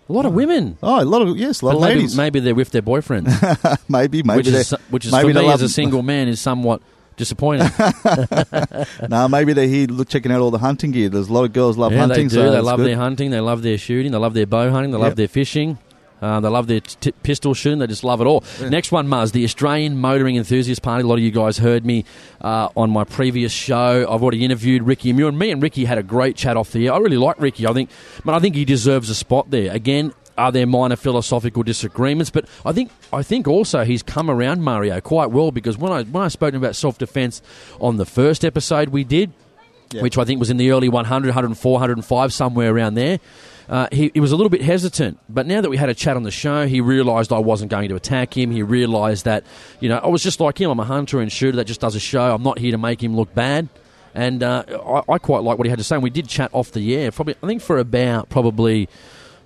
[0.08, 0.76] A lot of women.
[0.82, 2.18] Oh, a lot of yes, a lot But of maybe, ladies.
[2.18, 5.62] maybe they're with their boyfriends, maybe, maybe which is which is maybe for me as
[5.62, 6.82] a single man is somewhat
[7.16, 7.70] disappointing.
[9.10, 11.10] no, maybe they're here look, checking out all the hunting gear.
[11.10, 12.28] There's a lot of girls love yeah, hunting.
[12.28, 12.42] they do.
[12.42, 12.88] So they love good.
[12.88, 13.30] their hunting.
[13.30, 14.12] They love their shooting.
[14.12, 14.92] They love their bow hunting.
[14.92, 15.78] They love their fishing.
[16.22, 17.80] Uh, they love their t- pistol shooting.
[17.80, 18.44] They just love it all.
[18.62, 21.04] Next one, Muzz, the Australian Motoring Enthusiast Party.
[21.04, 22.06] A lot of you guys heard me
[22.42, 24.02] uh, on my previous show.
[24.10, 26.88] I've already interviewed Ricky Muir, and me and Ricky had a great chat off the
[26.88, 26.94] air.
[26.94, 27.66] I really like Ricky.
[27.68, 27.90] I think,
[28.26, 29.72] but I think he deserves a spot there.
[29.72, 32.30] Again, are there minor philosophical disagreements?
[32.30, 36.04] But I think I think also he's come around Mario quite well because when I
[36.04, 37.42] when I spoke to him about self defence
[37.80, 39.32] on the first episode we did,
[39.92, 40.02] Yeah.
[40.02, 43.20] which I think was in the early 100, 104, 105, somewhere around there.
[43.70, 46.16] Uh, he, he was a little bit hesitant, but now that we had a chat
[46.16, 48.50] on the show, he realised I wasn't going to attack him.
[48.50, 49.44] He realised that,
[49.80, 50.72] you know, I was just like him.
[50.72, 52.34] I'm a hunter and shooter that just does a show.
[52.34, 53.70] I'm not here to make him look bad.
[54.16, 55.96] And uh, I, I quite like what he had to say.
[55.96, 58.90] And we did chat off the air, probably, I think for about probably,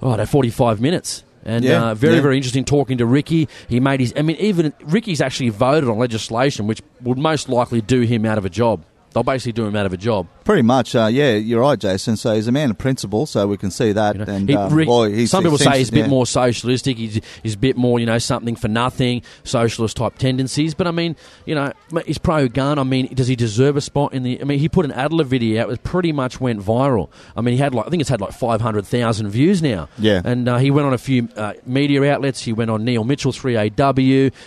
[0.01, 1.25] oh, I don't know, 45 minutes.
[1.45, 2.21] And Yeah, uh, very, yeah.
[2.21, 3.49] very interesting talking to Ricky.
[3.67, 7.81] He made his, I mean, even Ricky's actually voted on legislation which would most likely
[7.81, 8.85] do him out of a job.
[9.11, 10.27] They'll basically do him out of a job.
[10.43, 12.17] Pretty much, uh, yeah, you're right, Jason.
[12.17, 14.15] So he's a man of principle, so we can see that.
[14.17, 16.07] You know, and he- um, Rick- boy, he's, some people say he's a bit yeah.
[16.07, 16.97] more socialistic.
[16.97, 20.73] He's, he's a bit more, you know, something for nothing, socialist type tendencies.
[20.73, 21.71] But I mean, you know,
[22.05, 22.79] he's pro gun.
[22.79, 24.41] I mean, does he deserve a spot in the?
[24.41, 27.09] I mean, he put an Adler video out that pretty much went viral.
[27.35, 29.89] I mean, he had like I think it's had like five hundred thousand views now.
[29.97, 30.21] Yeah.
[30.25, 32.41] and uh, he went on a few uh, media outlets.
[32.41, 33.93] He went on Neil Mitchell three AW.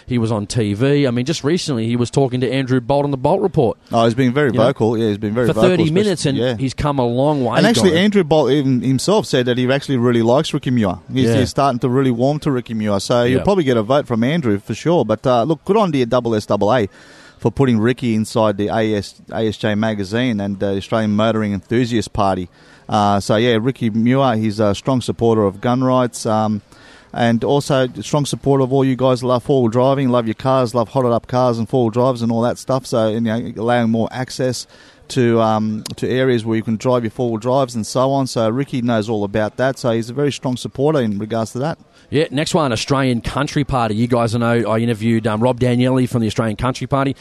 [0.07, 1.09] He was on TV.
[1.09, 4.05] I mean, just recently he was talking to Andrew Bolt on the Bolt Report Oh,
[4.05, 4.99] he's been very You know, vocal.
[4.99, 6.57] Yeah, he's been very for vocal, thirty minutes, and yeah.
[6.57, 7.59] he's come a long way.
[7.59, 7.97] And actually.
[7.97, 10.99] Andrew Bolt even himself said that he actually really likes Ricky Muir.
[11.13, 11.37] He's, Yeah.
[11.39, 13.01] he's starting to really warm to Ricky Muir.
[13.01, 13.29] So Yeah.
[13.37, 15.05] you'll probably get a vote from Andrew for sure.
[15.05, 16.87] But uh, look, good on to your double SAA
[17.39, 22.49] for putting Ricky inside the AS, ASJ magazine and the Australian Motoring Enthusiast Party.
[22.89, 26.25] Uh, so yeah, Ricky Muir, he's a strong supporter of gun rights.
[26.27, 26.63] Um,
[27.13, 30.75] and also strong supporter of all you guys love four wheel driving, love your cars,
[30.75, 32.85] love hotted up cars and four wheel drives and all that stuff.
[32.85, 34.67] So you know, allowing more access
[35.09, 38.27] to um, to areas where you can drive your four wheel drives and so on.
[38.27, 39.79] So Ricky knows all about that.
[39.79, 41.79] So he's a very strong supporter in regards to that.
[42.11, 43.97] Yeah, next one, Australian Country Party.
[43.97, 47.17] You guys know I interviewed um, Rob Danielli from the Australian Country Party.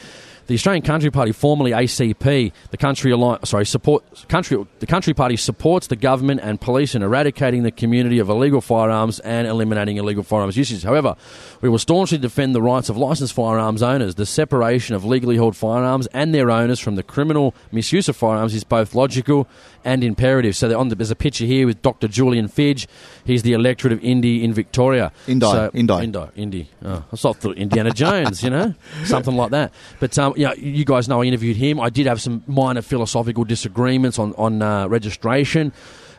[0.47, 4.63] The Australian Country Party, formerly ACP, the country alliance, sorry, support country.
[4.79, 9.19] The Country Party supports the government and police in eradicating the community of illegal firearms
[9.21, 10.84] and eliminating illegal firearms usage.
[10.84, 11.15] However,
[11.62, 14.15] we will staunchly defend the rights of licensed firearms owners.
[14.15, 18.53] The separation of legally held firearms and their owners from the criminal misuse of firearms
[18.53, 19.47] is both logical
[19.84, 20.55] and imperative.
[20.55, 22.08] So on the, there's a picture here with Dr.
[22.08, 22.88] Julian Fidge.
[23.23, 25.12] He's the electorate of Indi in Victoria.
[25.27, 25.93] Indi, So, Indi.
[26.03, 26.69] Indi, Indy.
[26.84, 29.73] Oh, I thought Indiana Jones, you know, something like that.
[29.99, 31.80] But um, yeah, you guys know I interviewed him.
[31.80, 35.71] I did have some minor philosophical disagreements on on uh, registration.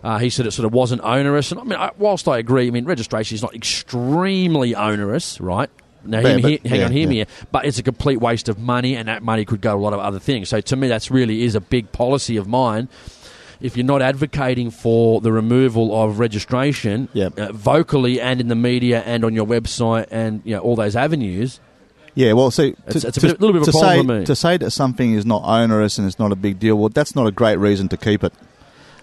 [0.05, 2.68] Uh, he said it sort of wasn't onerous, and I mean, I, whilst I agree,
[2.68, 5.70] I mean registration is not extremely onerous, right?
[6.05, 7.24] Now, Yeah, me- but- hang yeah, on, hear yeah.
[7.24, 7.26] me.
[7.50, 9.92] But it's a complete waste of money, and that money could go to a lot
[9.92, 10.48] of other things.
[10.48, 12.88] So to me, that's really is a big policy of mine.
[13.61, 17.38] If you're not advocating for the removal of registration Yep.
[17.38, 20.94] uh, vocally and in the media and on your website and you know all those
[20.94, 21.59] avenues,
[22.16, 24.20] Yeah, well, see, to, It's- it's a to- bit- little bit of a to problem
[24.22, 26.76] say, to say that something is not onerous and it's not a big deal.
[26.76, 28.33] Well, that's not a great reason to keep it.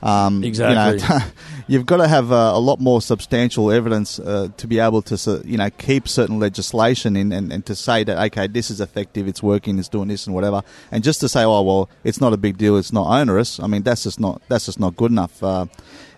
[0.02, 1.00] Um, Exactly.
[1.02, 1.20] You know,
[1.68, 5.42] you've got to have uh, a lot more substantial evidence uh, to be able to,
[5.46, 9.30] you know, keep certain legislation in and, and to say that okay, this is effective,
[9.30, 10.62] it's working, it's doing this and whatever.
[10.92, 13.62] And just to say, oh well, it's not a big deal, it's not onerous.
[13.62, 15.42] I mean, that's just not that's just not good enough.
[15.42, 15.68] Uh,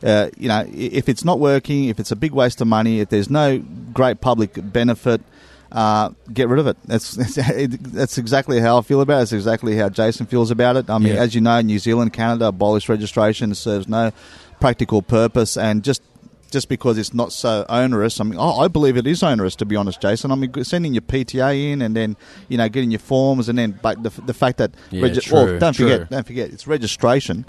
[0.01, 3.09] uh, you know, if it's not working, if it's a big waste of money, if
[3.09, 3.59] there's no
[3.93, 5.21] great public benefit,
[5.75, 6.77] uh, get rid of it.
[6.85, 7.11] That's
[7.91, 9.19] that's exactly how I feel about it.
[9.19, 10.89] That's exactly how Jason feels about it.
[10.89, 11.21] I mean, Yeah.
[11.21, 13.51] as you know, New Zealand, Canada abolished registration.
[13.51, 14.11] It serves no
[14.59, 16.01] practical purpose, and just
[16.51, 18.21] just because it's not so onerous.
[18.21, 20.31] I mean, I I believe it is onerous to be honest, Jason.
[20.31, 22.15] I mean, sending your PTA in and then
[22.47, 25.35] you know getting your forms, and then but the, the fact that Yeah, regi- true,
[25.45, 25.89] well, don't true.
[25.91, 27.45] forget, don't forget, it's registration.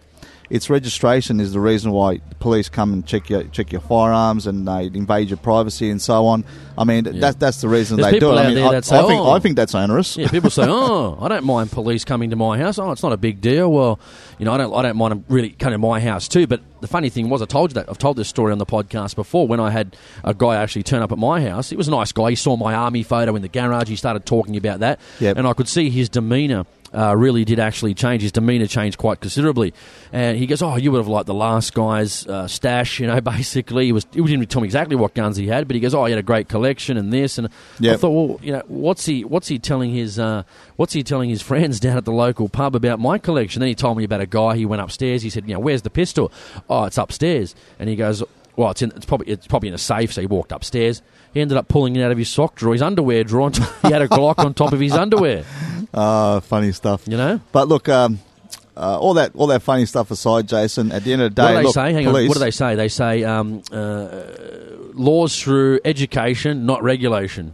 [0.49, 4.67] It's registration is the reason why police come and check your check your firearms and
[4.69, 6.45] they invade your privacy and so on.
[6.79, 7.13] I mean, Yeah.
[7.21, 8.37] that's that's the reason There's they do it.
[8.37, 10.17] I mean, I, that say, I think "Oh." I think that's onerous.
[10.17, 12.79] yeah, people say, "Oh, I don't mind police coming to my house.
[12.79, 13.99] Oh, it's not a big deal." Well,
[14.39, 16.47] you know, I don't, I don't mind them really coming to my house too.
[16.47, 18.67] But the funny thing was, I told you that I've told this story on the
[18.67, 19.49] podcast before.
[19.49, 22.13] When I had a guy actually turn up at my house, he was a nice
[22.13, 22.31] guy.
[22.31, 23.89] He saw my army photo in the garage.
[23.89, 25.39] He started talking about that, Yep.
[25.39, 26.67] and I could see his demeanour.
[26.95, 28.23] Uh, really did actually change.
[28.23, 29.75] His demeanour changed quite considerably,
[30.13, 33.21] and he goes, "Oh, you would have liked the last guy's uh, stash, you know."
[33.21, 35.95] Basically, he was he didn't tell me exactly what guns he had, but he goes,
[35.95, 37.49] "Oh, he had a great collection and this." And
[37.95, 40.45] I thought, well, you know, what's he what's he telling his uh,
[40.77, 43.61] what's he telling his friends down at the local pub about my collection?
[43.61, 44.57] Then he told me about a guy.
[44.57, 45.23] He went upstairs.
[45.23, 46.31] He said, "You know, where's the pistol?"
[46.71, 47.55] Oh, it's upstairs.
[47.81, 48.23] And he goes,
[48.55, 51.03] "Well, it's in, it's probably it's probably in a safe." So he walked upstairs.
[51.35, 53.51] He ended up pulling it out of his sock drawer, his underwear drawer.
[53.83, 55.45] He had a Glock on top of his underwear.
[55.97, 57.03] Uh, funny stuff.
[57.07, 57.41] You know.
[57.53, 58.21] But look, um,
[58.77, 60.93] uh, all that all that funny stuff aside, Jason.
[60.93, 61.93] At the end of the day, What do they look, say?
[61.95, 62.29] Hang police, on.
[62.29, 62.75] What do they say?
[62.75, 64.09] They say um, uh,
[64.95, 67.53] laws through education, not regulation.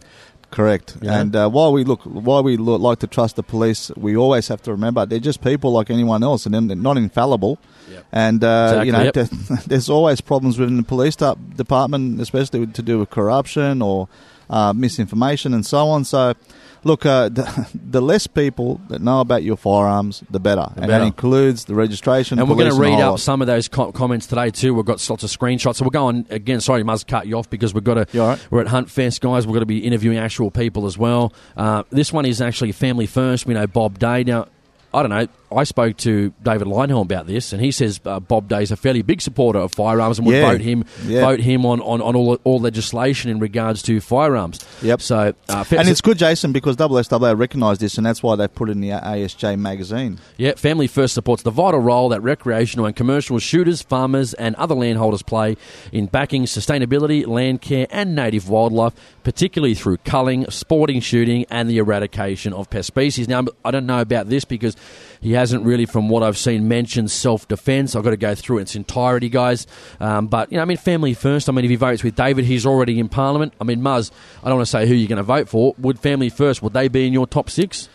[0.51, 0.97] Correct.
[1.01, 1.13] You know?
[1.13, 4.49] And uh, while we look, while we lo- like to trust the police, we always
[4.49, 7.57] have to remember they're just people like anyone else, and they're not infallible.
[7.89, 8.05] Yep.
[8.11, 12.81] And uh, you know, Exactly, there- there's always problems within the police department, especially to
[12.83, 14.07] do with corruption or
[14.49, 16.03] uh, misinformation and so on.
[16.05, 16.33] So,
[16.83, 21.01] look, uh, the, the less people that know about your firearms, the better, and that
[21.01, 22.39] includes the registration.
[22.39, 23.19] And we're going to read the lot.
[23.19, 24.73] some of those co- comments today too.
[24.73, 25.75] We've got lots of screenshots.
[25.75, 26.61] So we're going again.
[26.61, 28.17] Sorry, must cut you off because we've got to.
[28.17, 28.47] Right?
[28.49, 29.45] We're at Hunt Fest, guys.
[29.45, 31.33] We're going to be interviewing actual people as well.
[31.57, 33.45] Uh, this one is actually family first.
[33.45, 34.23] We know Bob Day.
[34.23, 34.47] Now,
[34.93, 35.27] I don't know.
[35.55, 38.75] I spoke to David Leyonhjelm about this, and he says uh, Bob Day is a
[38.75, 40.51] fairly big supporter of firearms and would Yeah.
[40.51, 41.21] vote him Yeah.
[41.21, 44.59] vote him on, on, on all, all legislation in regards to firearms.
[44.81, 45.01] Yep.
[45.01, 48.69] So, uh, And it's good, Jason, because WSWA recognised this, and that's why they put
[48.69, 50.19] it in the ASJ magazine.
[50.37, 54.75] Yeah, Family First supports the vital role that recreational and commercial shooters, farmers, and other
[54.75, 55.55] landholders play
[55.91, 58.93] in backing sustainability, land care, and native wildlife,
[59.23, 63.27] particularly through culling, sporting shooting, and the eradication of pest species.
[63.27, 64.75] Now, I don't know about this because
[65.23, 67.95] he hasn't really, from what I've seen, mentioned self defence.
[67.95, 69.65] I've got to go through its entirety, guys.
[70.01, 72.43] Um, but, you know, I mean, Family First, I mean, if he votes with David,
[72.43, 73.53] he's already in Parliament.
[73.61, 74.11] I mean, Muzz,
[74.43, 75.75] I don't want to say who you're going to vote for.
[75.77, 77.87] Would Family First, would they be in your top six?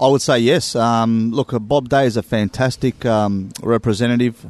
[0.00, 0.74] I would say yes.
[0.74, 4.46] Um, look, Bob Day is a fantastic um, representative.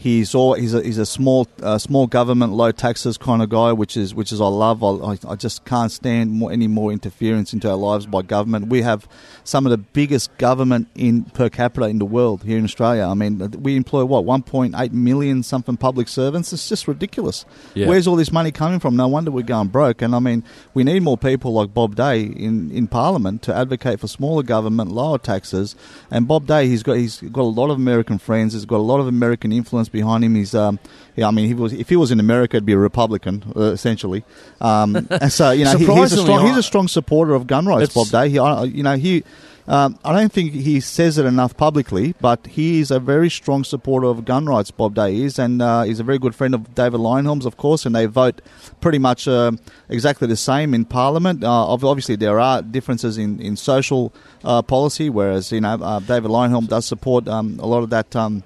[0.00, 3.70] He's all he's a, he's a small uh, small government, low taxes kind of guy,
[3.72, 4.82] which is which is I love.
[4.82, 8.68] I, I- just can't stand more, any more interference into our lives by government.
[8.68, 9.06] We have
[9.44, 13.04] some of the biggest government in per capita in the world here in Australia.
[13.04, 16.50] I mean, we employ what 1.8 million something public servants.
[16.54, 17.44] It's just ridiculous.
[17.74, 17.86] Yeah.
[17.86, 18.96] Where's all this money coming from?
[18.96, 20.00] No wonder we're going broke.
[20.00, 24.00] And I mean, we need more people like Bob Day in, in Parliament to advocate
[24.00, 25.76] for smaller government, lower taxes.
[26.10, 28.54] And Bob Day, he's got he's got a lot of American friends.
[28.54, 30.34] He's got a lot of American influence behind him.
[30.34, 30.78] He's um,
[31.16, 33.72] yeah, I mean, he was if he was in America, it'd be a Republican uh,
[33.72, 34.24] essentially.
[34.60, 37.66] Um, and so you know, he- he's a strong he's a strong supporter of gun
[37.66, 37.92] rights.
[37.94, 39.24] Bob Day, he, I- you know, he.
[39.68, 43.62] Um, I don't think he says it enough publicly, but he is a very strong
[43.62, 44.72] supporter of gun rights.
[44.72, 47.86] Bob Day is, and uh, he's a very good friend of David Leyonhjelm's, of course,
[47.86, 48.40] and they vote
[48.80, 49.52] pretty much uh,
[49.88, 51.44] exactly the same in Parliament.
[51.44, 54.12] Uh, obviously, there are differences in in social
[54.42, 58.16] uh, policy, whereas you know uh, David Leyonhjelm does support um, a lot of that.
[58.16, 58.42] Um,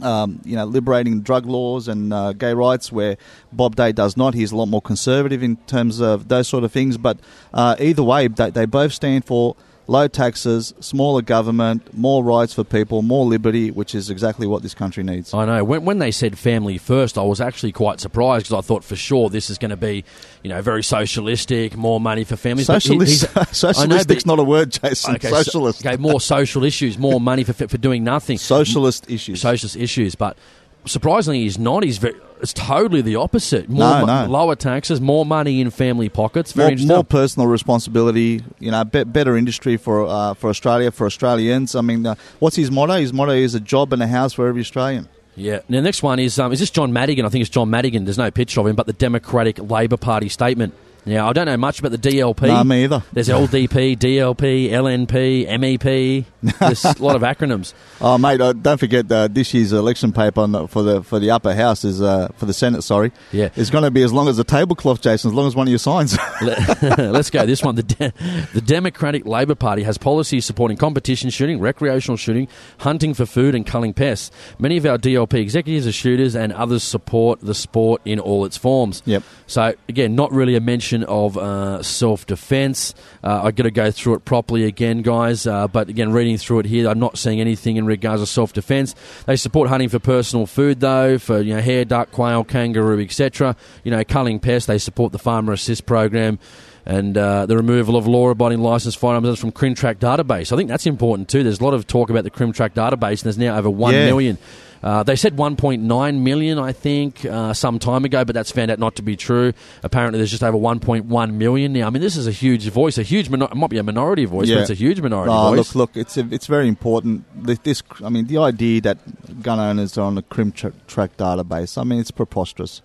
[0.00, 3.16] um, you know, liberating drug laws and uh, gay rights, where
[3.52, 4.34] Bob Day does not.
[4.34, 6.96] He's a lot more conservative in terms of those sort of things.
[6.96, 7.18] But
[7.52, 9.56] uh, either way, they, they both stand for
[9.88, 14.74] low taxes, smaller government, more rights for people, more liberty, which is exactly what this
[14.74, 15.32] country needs.
[15.34, 15.64] I know.
[15.64, 18.96] When, when they said family first, I was actually quite surprised because I thought for
[18.96, 20.04] sure this is going to be,
[20.42, 22.66] you know, very socialistic, more money for families.
[22.66, 25.14] Socialist, I know, socialistic's but- not a word, Jason.
[25.16, 25.84] Okay, so- Socialist.
[25.86, 28.36] okay, more social issues, more money for for doing nothing.
[28.38, 29.40] Socialist issues.
[29.40, 30.36] Socialist issues, but
[30.84, 31.82] surprisingly, he's not.
[31.82, 32.14] He's very.
[32.40, 33.68] It's totally the opposite.
[33.68, 34.30] More No, no.
[34.30, 36.52] lower taxes, more money in family pockets.
[36.52, 41.06] Very more, more personal responsibility, you know, be, better industry for uh, for Australia, for
[41.06, 41.74] Australians.
[41.74, 42.94] I mean, uh, what's his motto?
[42.94, 45.08] His motto is a job and a house for every Australian.
[45.36, 45.60] Yeah.
[45.68, 47.24] Now, the next one is um, is this John Madigan?
[47.24, 48.04] I think it's John Madigan.
[48.04, 50.74] There's no picture of him, but the Democratic Labor Party statement.
[51.06, 52.42] Now, I don't know much about the DLP.
[52.48, 53.02] No, me either.
[53.12, 56.24] There's LDP, DLP, LNP, MEP.
[56.58, 57.72] There's a lot of acronyms.
[58.00, 58.40] Oh, mate!
[58.40, 61.54] Uh, don't forget uh, this year's election paper on the, for the for the upper
[61.54, 62.82] house is uh, for the Senate.
[62.82, 63.48] Sorry, Yeah.
[63.56, 65.30] it's going to be as long as the tablecloth, Jason.
[65.30, 66.16] As long as one of your signs.
[66.42, 67.44] Let- Let's go.
[67.46, 67.74] This one.
[67.74, 68.12] The, De-
[68.54, 73.66] the Democratic Labor Party has policies supporting competition shooting, recreational shooting, hunting for food, and
[73.66, 74.30] culling pests.
[74.58, 78.56] Many of our DLP executives are shooters, and others support the sport in all its
[78.56, 79.02] forms.
[79.06, 79.22] Yep.
[79.46, 82.94] So again, not really a mention of uh, self-defense.
[83.22, 85.46] Uh, I got to go through it properly again, guys.
[85.46, 88.94] Uh, but again, reading through it here, I'm not seeing anything in regards to self-defense.
[89.26, 93.56] They support hunting for personal food, though, for you know hare, duck, quail, kangaroo, etc.
[93.84, 94.66] You know, culling pests.
[94.66, 96.38] They support the Farmer Assist program.
[96.86, 100.52] And uh, the removal of law-abiding licensed firearms from CrimTrac database.
[100.52, 101.42] I think that's important too.
[101.42, 104.06] There's a lot of talk about the CrimTrac database, and there's now over one Yeah.
[104.06, 104.38] million.
[104.82, 108.78] Uh, they said 1.9 million, I think, uh, some time ago, but that's found out
[108.78, 109.52] not to be true.
[109.82, 111.86] Apparently, there's just over 1.1 million now.
[111.86, 114.24] I mean, this is a huge voice, a huge, minor- it might be a minority
[114.24, 114.56] voice, Yeah.
[114.56, 115.74] but it's a huge minority Oh, voice.
[115.74, 117.24] look, look, it's a, it's very important.
[117.44, 118.98] This, this, I mean, the idea that
[119.42, 121.76] gun owners are on the crim tra- track database.
[121.76, 122.80] I mean, it's preposterous.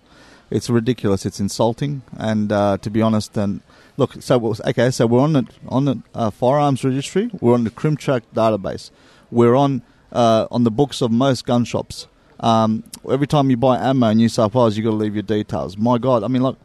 [0.50, 1.24] It's ridiculous.
[1.24, 2.02] It's insulting.
[2.18, 3.60] And uh, to be honest, and
[3.96, 7.30] look, so okay, so we're on the on the uh, firearms registry.
[7.40, 8.90] We're on the CrimTrac database.
[9.30, 9.82] We're on
[10.14, 12.06] uh, on the books of most gun shops.
[12.40, 15.22] Um, every time you buy ammo in New South Wales, you've got to leave your
[15.22, 15.76] details.
[15.76, 16.58] My God, I mean, look,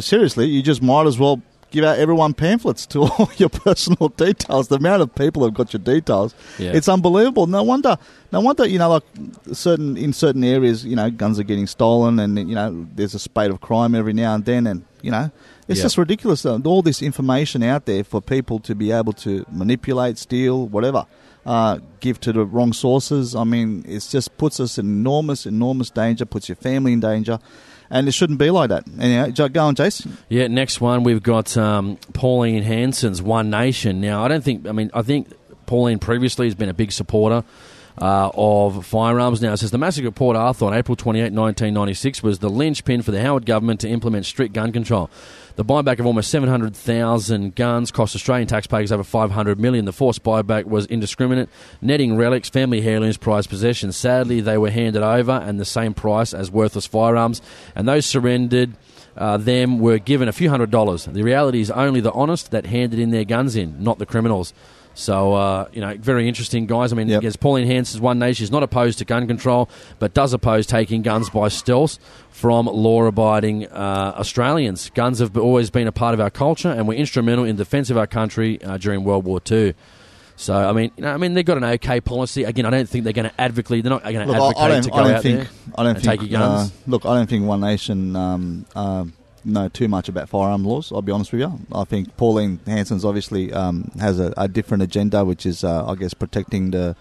[0.00, 1.40] seriously, you just might as well
[1.70, 4.68] give out everyone pamphlets to all your personal details.
[4.68, 6.72] The amount of people who've got your details, Yeah.
[6.72, 7.46] it's unbelievable.
[7.48, 7.96] No wonder,
[8.32, 9.02] no wonder, you know, like
[9.52, 13.18] certain in certain areas, you know, guns are getting stolen, and you know, there's a
[13.18, 15.30] spate of crime every now and then, and you know,
[15.66, 15.84] It's Yep.
[15.84, 16.44] just ridiculous.
[16.46, 21.06] All this information out there for people to be able to manipulate, steal, whatever,
[21.46, 23.34] uh, give to the wrong sources.
[23.34, 26.24] I mean, it just puts us in enormous, enormous danger.
[26.24, 27.38] Puts your family in danger,
[27.90, 28.84] and it shouldn't be like that.
[28.98, 30.16] Anyway, go on, Jason.
[30.28, 34.00] Yeah, next one we've got um, Pauline Hanson's One Nation.
[34.00, 35.28] Now, I don't think, I mean, I think
[35.66, 37.44] Pauline previously has been a big supporter
[38.00, 39.40] uh, of firearms.
[39.40, 43.02] Now, it says the massacre at Port Arthur on April 28, 1996 was the linchpin
[43.02, 45.10] for the Howard government to implement strict gun control.
[45.56, 49.84] The buyback of almost 700,000 guns cost Australian taxpayers over 500 million.
[49.84, 51.48] The forced buyback was indiscriminate,
[51.80, 53.96] netting relics, family heirlooms, prized possessions.
[53.96, 57.40] Sadly, they were handed over and the same price as worthless firearms,
[57.76, 58.72] and those surrendered
[59.16, 61.04] uh, them were given a few hundred dollars.
[61.04, 64.52] The reality is only the honest that handed in their guns in, not the criminals.
[64.94, 66.92] So, uh, you know, very interesting guys.
[66.92, 67.24] I mean, Yep.
[67.24, 69.68] as Pauline Hanson's One Nation, she's not opposed to gun control,
[69.98, 71.98] but does oppose taking guns by stealth
[72.30, 74.90] from law abiding uh, Australians.
[74.94, 77.96] Guns have always been a part of our culture and were instrumental in defence of
[77.98, 79.74] our country uh, during World War II.
[80.36, 82.42] So, I mean, you know, I mean, they've got an okay policy.
[82.44, 83.84] Again, I don't think they're going to advocate.
[83.84, 85.38] They're not going to advocate I, I don't, to go out think.
[85.38, 85.48] there.
[85.76, 86.20] I don't and think.
[86.20, 86.70] take your guns.
[86.70, 89.04] Uh, look, I don't think One Nation um, uh,
[89.44, 90.92] know too much about firearm laws.
[90.92, 91.58] I'll be honest with you.
[91.72, 95.94] I think Pauline Hanson's obviously um, has a, a different agenda, which is, uh, I
[95.94, 96.96] guess, protecting the.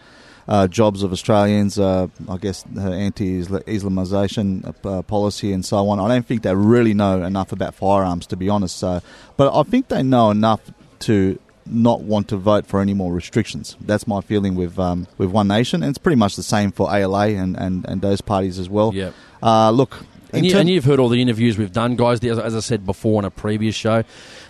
[0.45, 6.01] Uh, jobs of Australians, uh, I guess her anti-Islamisation uh, policy and so on.
[6.01, 8.75] I don't think they really know enough about firearms, to be honest.
[8.75, 9.01] So,
[9.37, 10.59] but I think they know enough
[10.99, 13.77] to not want to vote for any more restrictions.
[13.79, 16.93] That's my feeling with um, with One Nation, and it's pretty much the same for
[16.93, 18.93] ALA and, and, and those parties as well.
[18.93, 19.13] Yep.
[19.41, 22.23] Uh, look, And, you, you've heard all the interviews we've done, guys.
[22.23, 24.03] As, as I said before on a previous show,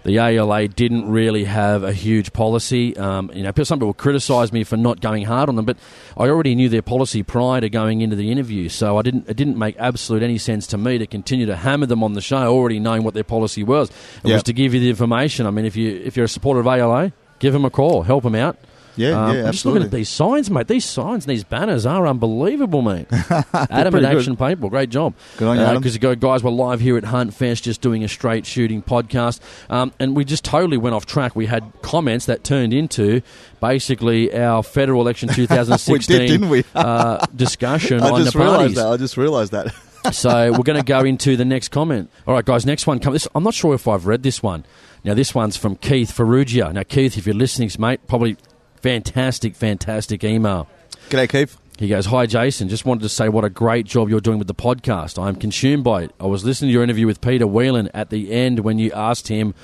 [0.04, 2.96] the ALA didn't really have a huge policy.
[2.98, 5.78] Um, you know, some people criticise me for not going hard on them, but
[6.18, 9.28] I already knew their policy prior to going into the interview, so I didn't.
[9.30, 12.22] It didn't make absolute any sense to me to continue to hammer them on the
[12.22, 13.90] show, already knowing what their policy was.
[13.90, 14.34] It Yeah.
[14.36, 15.46] was to give you the information.
[15.46, 18.24] I mean, if you if you're a supporter of ALA, give them a call, help
[18.24, 18.58] them out.
[18.96, 20.68] Yeah, Um, yeah, I'm just looking at these signs, mate.
[20.68, 23.08] These signs and these banners are unbelievable, mate.
[23.54, 24.06] Adam and good.
[24.06, 25.14] Action Paintball, great job.
[25.38, 25.82] Good on you, Adam.
[25.82, 29.40] Because guys were live here at Hunt Fest just doing a straight shooting podcast.
[29.70, 31.36] Um, and we just totally went off track.
[31.36, 33.22] We had comments that turned into
[33.62, 36.64] basically our federal election 2016 We did, didn't we?
[36.76, 38.76] uh, discussion I on the just realised parties.
[38.76, 38.88] that.
[38.88, 39.74] I just realised that.
[40.12, 42.12] So we're going to go into the next comment.
[42.28, 43.00] All right, guys, next one.
[43.00, 44.66] Come, this, I'm not sure if I've read this one.
[45.06, 46.74] Now, this one's from Keith Farrugia.
[46.74, 48.36] Now, Keith, if you're listening, mate, probably
[48.84, 50.68] fantastic, fantastic email.
[51.10, 51.58] G'day, Keith.
[51.80, 52.70] He goes, Hi, Jason.
[52.70, 55.22] Just wanted to say what a great job you're doing with the podcast.
[55.22, 56.12] I'm consumed by it.
[56.20, 59.30] I was listening to your interview with Peter Whelan at the end when you asked
[59.30, 59.56] him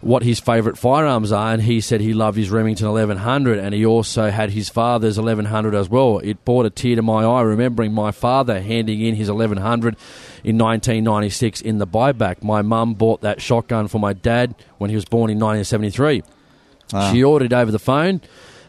[0.00, 3.86] what his favourite firearms are, and he said he loved his Remington 1100, and he
[3.86, 6.18] also had his father's 1100 as well.
[6.18, 9.96] It brought a tear to my eye remembering my father handing in his 1100
[10.42, 12.42] in 1996 in the buyback.
[12.42, 16.22] My mum bought that shotgun for my dad when he was born in 1973.
[16.92, 17.12] Ah.
[17.12, 18.20] She ordered over the phone,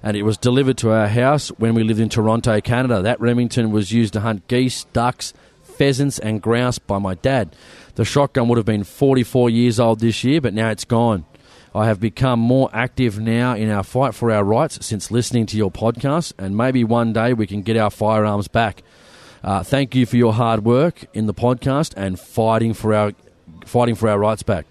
[0.03, 3.01] and it was delivered to our house when we lived in Toronto, Canada.
[3.01, 5.33] That Remington was used to hunt geese, ducks,
[5.63, 7.55] pheasants, and grouse by my dad.
[7.95, 11.25] The shotgun would have been 44 years old this year, but now it's gone.
[11.73, 15.57] I have become more active now in our fight for our rights since listening to
[15.57, 18.83] your podcast, and maybe one day we can get our firearms back.
[19.43, 23.13] Uh, thank you for your hard work in the podcast and fighting for our
[23.65, 24.65] fighting for our rights back.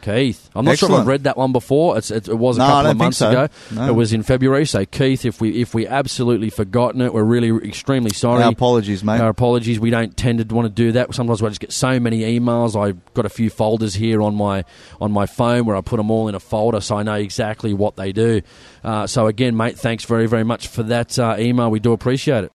[0.00, 0.92] Keith, I'm not sure.
[0.92, 1.98] I've read that one before.
[1.98, 3.30] It's, it, it was a No, couple of months so.
[3.30, 3.48] ago.
[3.72, 3.88] No.
[3.88, 4.64] It was in February.
[4.64, 8.42] So, Keith, if we if we absolutely forgotten it, we're really extremely sorry.
[8.42, 9.20] Our apologies, mate.
[9.20, 9.80] Our apologies.
[9.80, 11.14] We don't tend to want to do that.
[11.14, 12.80] Sometimes I just get so many emails.
[12.80, 14.64] I've got a few folders here on my
[15.00, 17.74] on my phone where I put them all in a folder, so I know exactly
[17.74, 18.42] what they do.
[18.84, 21.70] Uh, so again, mate, thanks very very much for that uh, email.
[21.70, 22.52] We do appreciate it.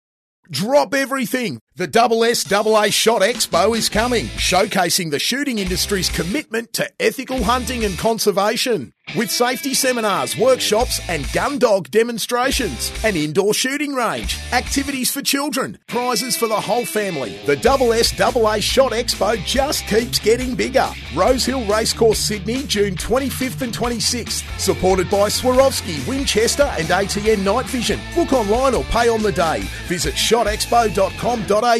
[0.49, 1.59] Drop everything.
[1.81, 6.87] The Double S Double A Shot Expo is coming, showcasing the shooting industry's commitment to
[6.99, 8.93] ethical hunting and conservation.
[9.17, 15.79] With safety seminars, workshops, and gun dog demonstrations, an indoor shooting range, activities for children,
[15.87, 17.37] prizes for the whole family.
[17.47, 20.87] The Double S Double A Shot Expo just keeps getting bigger.
[21.15, 24.59] Rosehill Racecourse, Sydney, June 25th and 26th.
[24.59, 27.99] Supported by Swarovski, Winchester, and ATN Night Vision.
[28.15, 29.61] Book online or pay on the day.
[29.87, 31.70] Visit shotexpo.com.au.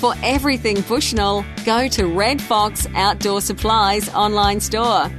[0.00, 5.10] For everything Bushnell, go to Red Fox Outdoor Supplies online store.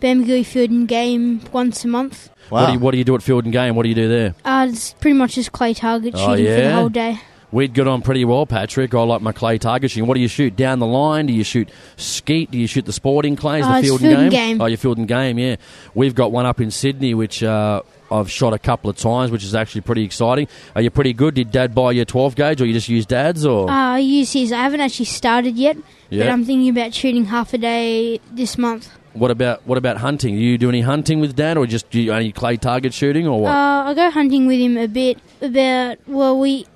[0.00, 2.28] Bermagui Field and Game once a month.
[2.50, 2.62] Wow.
[2.62, 3.76] What do you What do you do at Field and Game?
[3.76, 4.34] What do you do there?
[4.44, 7.20] Uh, it's pretty much just clay target Oh, shooting for the whole day.
[7.52, 8.92] We'd get on pretty well, Patrick.
[8.92, 10.06] I like my clay target shooting.
[10.08, 10.56] What do you shoot?
[10.56, 11.26] Down the line?
[11.26, 12.50] Do you shoot skeet?
[12.50, 13.64] Do you shoot the sporting clays?
[13.64, 14.30] Uh, the it's field, and game?
[14.30, 14.60] game.
[14.60, 15.56] Oh, your field and game, yeah.
[15.94, 19.44] We've got one up in Sydney, which uh, I've shot a couple of times, which
[19.44, 20.48] is actually pretty exciting.
[20.74, 21.34] Are you pretty good?
[21.34, 23.46] Did Dad buy you a 12 gauge, or you just use Dad's?
[23.46, 24.50] Or Uh, I use his.
[24.50, 25.76] I haven't actually started yet,
[26.10, 28.90] but I'm thinking about shooting half a day this month.
[29.12, 30.34] what about what about hunting?
[30.34, 33.26] Do you do any hunting with Dad, or just do you only clay target shooting,
[33.28, 33.50] or what?
[33.54, 35.18] Uh, I go hunting with him a bit.
[35.40, 36.66] About well, we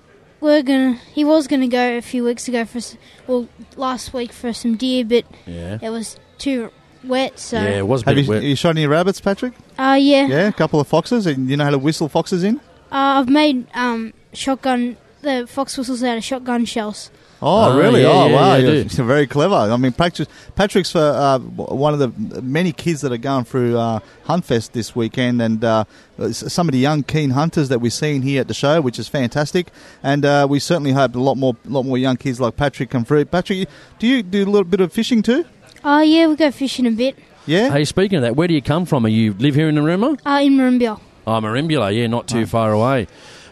[0.40, 0.94] we're gonna.
[1.14, 2.80] He was gonna go a few weeks ago for
[3.26, 6.70] well last week for some deer, but yeah, it was too
[7.04, 7.38] wet.
[7.38, 8.42] So yeah, it was a Have bit you, wet.
[8.42, 9.52] you shot any rabbits, Patrick?
[9.78, 10.26] uh, yeah.
[10.26, 11.26] Yeah, a couple of foxes.
[11.26, 12.56] And you know how to whistle foxes in?
[12.92, 17.10] Uh, I've made um, shotgun the fox whistles out of shotgun shells.
[17.42, 18.02] Oh, Oh, really?
[18.02, 18.56] yeah, oh, yeah, wow.
[18.56, 19.54] yeah, You're, very clever.
[19.54, 23.78] I mean, Patrick, Patrick's for, uh, one of the many kids that are going through
[23.78, 25.84] uh, Huntfest this weekend, and uh,
[26.32, 29.08] some of the young keen hunters that we're seeing here at the show, which is
[29.08, 29.68] fantastic.
[30.02, 33.04] And uh, we certainly hope a lot more, lot more young kids like Patrick come
[33.06, 33.24] through.
[33.24, 33.68] Patrick,
[33.98, 35.46] do you do a little bit of fishing too?
[35.82, 37.16] Oh yeah, we go fishing a bit.
[37.46, 37.70] Yeah.
[37.70, 39.06] Hey, speaking of that, where do you come from?
[39.06, 40.20] Are you live here in Narooma?
[40.26, 41.00] Uh, in Merimbula.
[41.26, 43.06] Oh, Merimbula, yeah, not too far away.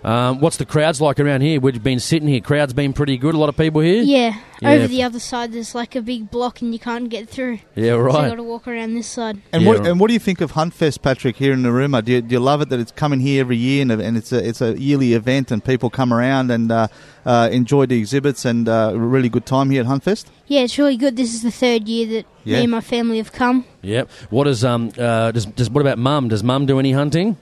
[0.04, 1.60] Um, what's the crowds like around here?
[1.60, 2.40] We've been sitting here.
[2.40, 3.34] Crowds been pretty good.
[3.34, 4.02] A lot of people here.
[4.02, 4.38] Yeah.
[4.60, 4.70] Yeah.
[4.72, 7.60] Over the other side, there's like a big block, and you can't get through.
[7.76, 8.12] Yeah, right.
[8.12, 8.28] So you right.
[8.30, 9.40] got to walk around this side.
[9.52, 9.88] And Yeah, what right.
[9.88, 12.04] and what do you think of Huntfest, Patrick, here in Narooma?
[12.04, 14.32] Do you, do you love it that it's coming here every year and, and it's
[14.32, 16.88] a it's a yearly event and people come around and uh,
[17.24, 20.26] uh, enjoy the exhibits and uh, a really good time here at Huntfest?
[20.48, 21.14] Yeah, it's really good.
[21.16, 22.56] This is the third year that Yeah.
[22.56, 23.64] me and my family have come.
[23.82, 24.10] Yep.
[24.30, 24.90] What is um?
[24.98, 26.26] Uh, does, does what about Mum?
[26.28, 27.36] Does Mum do any hunting?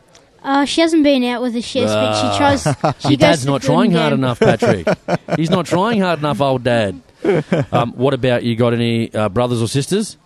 [0.47, 2.63] Uh, she hasn't been out with us yet, but she tries.
[3.01, 4.21] She Your goes dad's to not the trying and hard game.
[4.21, 4.87] enough, Patrick.
[5.37, 7.01] He's not trying hard enough, old dad.
[7.73, 8.55] Um, what about you?
[8.55, 10.17] Got any uh, brothers or sisters?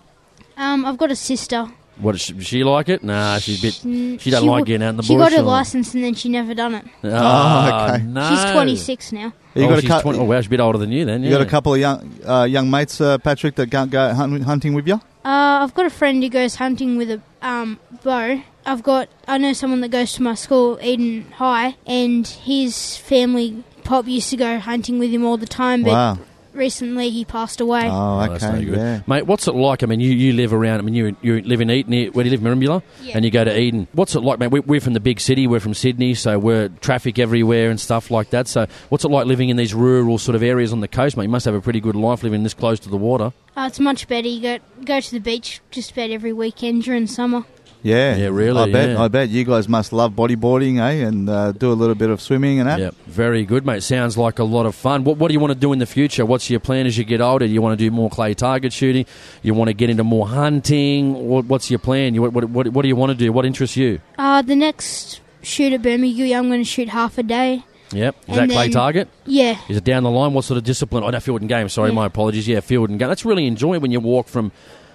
[0.58, 1.66] Um, I've got a sister.
[1.96, 3.02] What does she, she like it?
[3.02, 4.20] Nah, she's a bit.
[4.20, 5.06] She don't like w- getting out in the bullshit.
[5.06, 5.30] She bush.
[5.30, 6.84] got her or- license and then she never done it.
[7.04, 8.02] Oh, okay.
[8.04, 8.28] no.
[8.28, 9.32] She's 26 now.
[9.54, 11.04] You oh, got a she's cou- 20 oh, wow, she's a bit older than you
[11.06, 11.22] then.
[11.22, 14.44] You got a couple of young uh, young mates, uh, Patrick, that can't go hunt-
[14.44, 15.00] hunting with you.
[15.24, 18.42] Uh, I've got a friend who goes hunting with a um, bow.
[18.64, 23.62] I've got I know someone that goes to my school, Eden High, and his family
[23.84, 25.82] pop used to go hunting with him all the time.
[25.82, 26.18] But Wow.
[26.53, 27.86] Recently he passed away.
[27.88, 28.64] Oh, Oh, that's no okay.
[28.64, 28.76] good.
[28.76, 29.01] yeah.
[29.07, 29.82] Mate, what's it like?
[29.82, 32.30] I mean, you, you live around, I mean, you, you live in Eden, where do
[32.30, 32.82] you live, Merimbula?
[33.03, 33.14] Yeah.
[33.16, 33.86] And you go to Eden.
[33.92, 34.51] What's it like, mate?
[34.51, 38.11] We, we're from the big city, we're from Sydney, so we're traffic everywhere and stuff
[38.11, 38.48] like that.
[38.48, 41.24] So what's it like living in these rural sort of areas on the coast, mate?
[41.24, 43.32] You must have a pretty good life living this close to the water.
[43.57, 44.28] Uh, it's much better.
[44.28, 47.44] You go go to the beach just about every weekend during summer.
[47.82, 48.88] Yeah, Yeah, really, I bet.
[48.90, 49.02] yeah.
[49.02, 51.06] I bet you guys must love bodyboarding, eh?
[51.06, 52.78] And uh, do a little bit of swimming and that.
[52.78, 53.82] Yeah, very good, mate.
[53.82, 55.04] Sounds like a lot of fun.
[55.04, 56.26] What, what do you want to do in the future?
[56.26, 57.46] What's your plan as you get older?
[57.46, 59.06] Do you want to do more clay target shooting?
[59.42, 61.14] You want to get into more hunting?
[61.14, 62.14] What, what's your plan?
[62.14, 63.32] You, what, what, what, what do you want to do?
[63.32, 64.00] What interests you?
[64.18, 67.64] Uh, the next shoot at Bermagui, I'm going to shoot half a day.
[67.92, 68.14] Yep.
[68.28, 69.08] Is And that clay then- target?
[69.26, 70.32] Yeah, Is it down the line?
[70.34, 71.02] What sort of discipline?
[71.02, 71.68] Oh, no, field and game.
[71.68, 71.94] Sorry, Yeah.
[71.96, 72.46] my apologies.
[72.46, 73.08] Yeah, field and game.
[73.08, 74.52] That's really enjoying when you walk from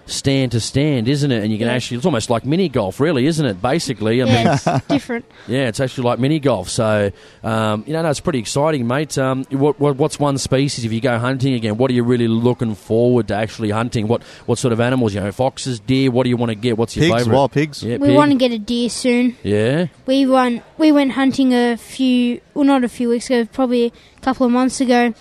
[0.08, 1.42] stand to stand, isn't it?
[1.44, 1.74] And you can Yeah.
[1.74, 3.62] actually, it's almost like mini golf, really, isn't it?
[3.62, 5.26] Basically, I mean, yeah, it's different.
[5.48, 6.70] yeah, it's actually like mini golf.
[6.70, 7.12] So,
[7.44, 9.18] um, you know, no, it's pretty exciting, mate.
[9.18, 11.78] Um, what, what, what's one species if you go hunting again?
[11.78, 14.08] What are you really looking forward to actually hunting?
[14.08, 15.14] What what sort of animals?
[15.16, 16.12] You know, foxes, deer.
[16.12, 16.78] What do you want to get?
[16.78, 17.36] What's your Pigs, favourite?
[17.36, 17.82] wild pigs.
[17.84, 18.16] Yeah, We pig.
[18.18, 19.36] want to get a deer soon.
[19.44, 23.86] Yeah, We went we went hunting a few well not a few weeks ago, probably
[24.18, 25.14] a couple of months ago,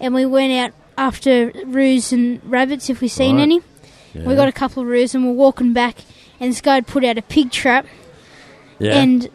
[0.00, 3.42] and we went out after roos and rabbits if we've seen Right.
[3.42, 3.60] any.
[4.14, 4.24] Yeah.
[4.26, 5.96] We got a couple of roos and we're walking back,
[6.40, 7.86] and this guy had put out a pig trap,
[8.78, 8.98] yeah.
[9.00, 9.28] and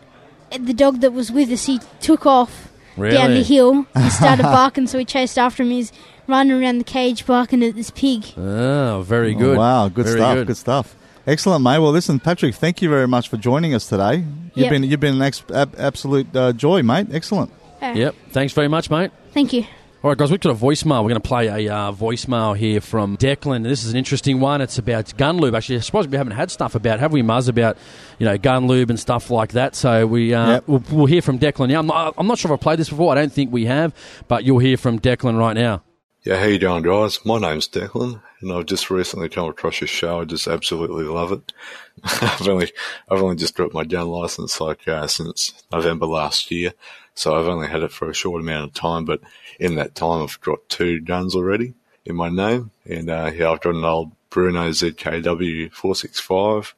[0.60, 3.16] the dog that was with us he took off really?
[3.16, 5.70] down the hill and started barking, so we chased after him.
[5.72, 5.92] He's
[6.28, 8.26] running around the cage barking at this pig.
[8.38, 9.58] Oh, very Oh, good.
[9.58, 10.36] wow, good Very stuff.
[10.36, 10.48] good.
[10.48, 10.58] Good.
[10.58, 10.96] stuff.
[11.26, 11.80] Excellent, mate.
[11.80, 14.18] Well, listen, Patrick, thank you very much for joining us today.
[14.56, 14.70] You've Yep.
[14.72, 17.08] been you've been an ex- ab- absolute uh, joy, mate.
[17.12, 17.52] Excellent.
[17.82, 18.16] Uh, Yep.
[18.32, 19.12] Thanks very much, mate.
[19.34, 19.66] Thank you.
[20.04, 21.02] All right, guys, we've got a voicemail.
[21.02, 23.64] We're going to play a uh, voicemail here from Declan.
[23.64, 24.60] This is an interesting one.
[24.60, 25.56] It's about gun lube.
[25.56, 27.78] Actually, I suppose we haven't had stuff about, have we, Muzz, about
[28.20, 29.76] you know gun lube and stuff like that.
[29.76, 30.64] So we uh, Yep.
[30.68, 31.80] we'll, we'll hear from Declan now.
[31.80, 33.14] I'm not, I'm not sure if I've played this before.
[33.14, 33.94] I don't think we have,
[34.28, 35.84] but you'll hear from Declan right now.
[36.24, 37.20] Yeah, how you doing, guys?
[37.26, 40.20] My name's Declan, and I've just recently come across your show.
[40.20, 41.54] I just absolutely love it.
[42.04, 42.72] I've only,
[43.10, 46.74] I've only just got my gun license like uh, since November last year,
[47.16, 49.06] so I've only had it for a short amount of time.
[49.06, 49.22] But
[49.60, 51.74] in that time, I've got two guns already
[52.06, 56.76] in my name, and uh, yeah, I've got an old Bruno ZKW 465,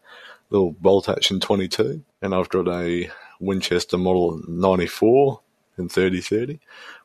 [0.50, 3.10] little bolt action 22, and I've got a
[3.40, 5.40] Winchester Model 94
[5.78, 6.60] in 3030.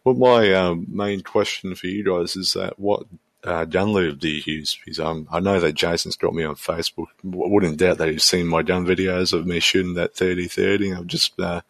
[0.05, 3.05] Well, my um, main question for you guys is that what
[3.45, 4.79] uh, gun lube do you use?
[4.85, 7.07] Because um, I know that Jason's got me on Facebook.
[7.25, 10.91] W- wouldn't doubt that he's seen my gun videos of me shooting that 3030.
[10.91, 11.61] I'm just uh,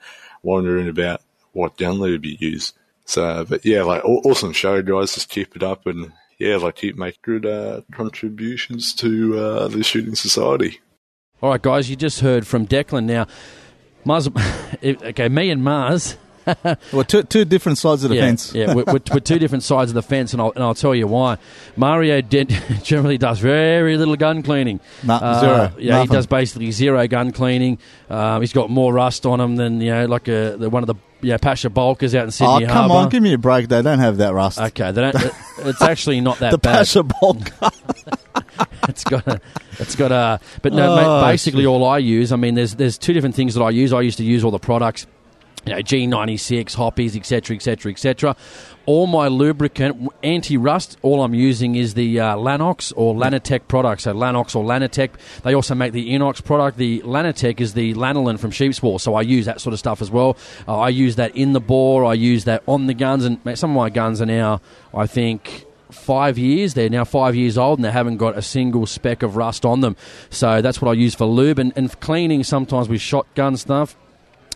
[0.43, 1.23] wondering about
[1.53, 2.73] what download you use.
[3.05, 5.15] So, but yeah, like awesome show, guys.
[5.15, 9.83] Just keep it up and yeah, like keep making good uh, contributions to uh, the
[9.83, 10.81] shooting society.
[11.43, 13.05] All right, guys, you just heard from Declan.
[13.05, 13.27] Now,
[14.05, 14.29] Mars,
[14.85, 16.17] okay, me and Mars.
[16.93, 18.55] well, two, two different sides of the yeah, fence.
[18.55, 20.95] yeah, we're, we're, we're two different sides of the fence, and I'll, and I'll tell
[20.95, 21.39] you why.
[21.77, 22.21] Mario
[22.83, 24.81] generally does very little gun cleaning.
[25.09, 25.73] Uh, zero.
[25.79, 26.09] Yeah, Nothing.
[26.09, 27.79] he does basically zero gun cleaning.
[28.09, 30.87] Um, he's got more rust on him than you know, like a, the, one of
[30.87, 32.95] the yeah, Pasha Bulkers out in Oh, Sydney come Harbour.
[32.95, 33.69] on, give me a break.
[33.69, 34.59] They don't have that rust.
[34.59, 35.15] Okay, they don't,
[35.59, 36.79] it's actually not that the bad.
[36.79, 37.51] Pasha Bulk.
[38.89, 39.41] it's got a,
[39.79, 40.41] it's got a.
[40.63, 42.33] But no, Oh, mate, basically all I use.
[42.33, 43.93] I mean, there's there's two different things that I use.
[43.93, 45.07] I used to use all the products,
[45.67, 48.37] you know, G96, Hoppe's, etc., etc., etc.
[48.87, 54.03] All my lubricant, anti-rust, all I'm using is the uh, Lanox or Lanotec product.
[54.03, 55.11] So Lanox or Lanotec.
[55.43, 56.79] They also make the Inox product.
[56.79, 58.99] The Lanotec is the lanolin from sheep's wool.
[58.99, 60.37] So I use that sort of stuff as well.
[60.67, 62.05] Uh, I use that in the bore.
[62.05, 64.61] I use that on the guns, and some of my guns are now,
[64.95, 66.75] I think, five years.
[66.75, 69.81] They're now five years old and they haven't got a single speck of rust on
[69.81, 69.97] them.
[70.31, 72.45] So that's what I use for lube and, and cleaning.
[72.45, 73.97] Sometimes with shotgun stuff,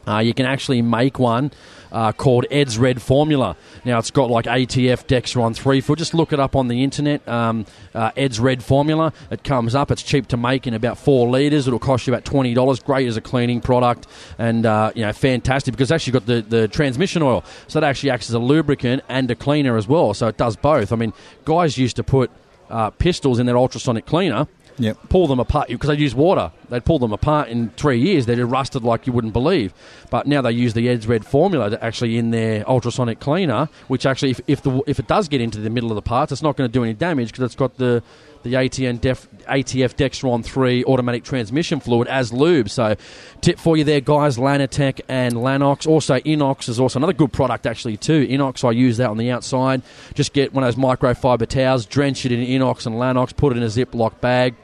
[0.07, 1.50] uh, you can actually make one
[1.92, 3.57] uh, called Ed's Red Formula.
[3.84, 5.98] Now it's got like ATF Dexron 3 foot.
[5.98, 7.26] Just look it up on the internet.
[7.28, 9.12] Um, uh, Ed's Red Formula.
[9.30, 9.90] It comes up.
[9.90, 11.66] It's cheap to make in about four litres.
[11.66, 12.80] It'll cost you about twenty dollars.
[12.80, 14.07] Great as a cleaning product
[14.38, 17.84] and uh, you know fantastic because it's actually got the, the transmission oil, so it
[17.84, 20.14] actually acts as a lubricant and a cleaner as well.
[20.14, 20.92] So it does both.
[20.92, 21.12] I mean,
[21.44, 22.30] guys used to put
[22.70, 24.48] uh, pistols in their ultrasonic cleaner
[24.78, 25.08] Yep.
[25.08, 26.50] pull them apart because they use water.
[26.68, 28.26] They'd pull them apart in three years.
[28.26, 29.72] They'd rusted like you wouldn't believe.
[30.10, 34.06] But now they use the Ed's Red formula to actually in their ultrasonic cleaner, which
[34.06, 36.42] actually, if, if the if it does get into the middle of the parts, it's
[36.42, 38.02] not going to do any damage because it's got the
[38.44, 42.68] the ATN Def, ATF Dexron 3 automatic transmission fluid as lube.
[42.68, 42.94] So,
[43.40, 45.86] tip for you there, guys Lanotec and Lanox.
[45.86, 48.26] Also, Inox is also another good product, actually, too.
[48.26, 49.82] Inox, I use that on the outside.
[50.14, 53.56] Just get one of those microfiber towels, drench it in Inox and Lanox, put it
[53.56, 54.54] in a Ziploc bag.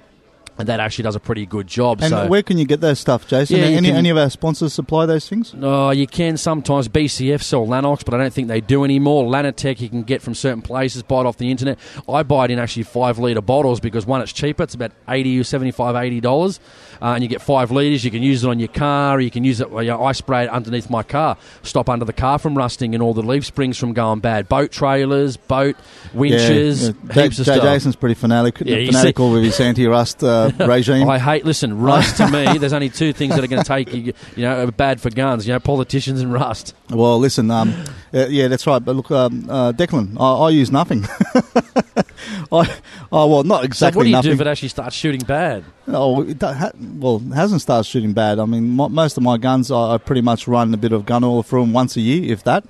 [0.60, 2.00] And that actually does a pretty good job.
[2.00, 3.56] And so where can you get those stuff, Jason?
[3.56, 5.54] Yeah, any, can- any of our sponsors supply those things?
[5.54, 6.88] No, you can sometimes.
[6.88, 9.24] BCF sell Lanox, but I don't think they do anymore.
[9.30, 11.78] Lanotec you can get from certain places, buy it off the internet.
[12.08, 14.62] I buy it in actually five litre bottles because one, it's cheaper.
[14.64, 16.58] It's about 80 or 75 $80.
[17.02, 18.04] Uh, and you get five litres.
[18.04, 19.16] You can use it on your car.
[19.16, 21.38] Or you can use it, you know, I spray it underneath my car.
[21.62, 24.48] Stop under the car from rusting and all the leaf springs from going bad.
[24.48, 25.76] Boat trailers, boat
[26.14, 27.22] winches, Yeah, yeah.
[27.22, 27.62] heaps J- of J- stuff.
[27.62, 31.08] Jason's pretty fanatic, Yeah, you see- fanatical with his anti-rust uh, regime.
[31.08, 31.44] I hate.
[31.44, 32.58] Listen, rust to me.
[32.58, 34.12] There's only two things that are going to take you.
[34.36, 35.46] You know, bad for guns.
[35.46, 36.74] You know, politicians and rust.
[36.90, 37.74] Well, listen, um,
[38.12, 38.84] uh, yeah, that's right.
[38.84, 41.06] But look, um, uh, Declan, I, I use nothing.
[42.52, 42.76] I,
[43.12, 44.30] oh well, not exactly so what do you nothing.
[44.30, 45.64] do if it actually starts shooting bad?
[45.86, 48.38] Oh, it ha- well, it hasn't started shooting bad.
[48.38, 51.06] I mean, mo most of my guns, I, I pretty much run a bit of
[51.06, 52.64] gun oil through them once a year, if that.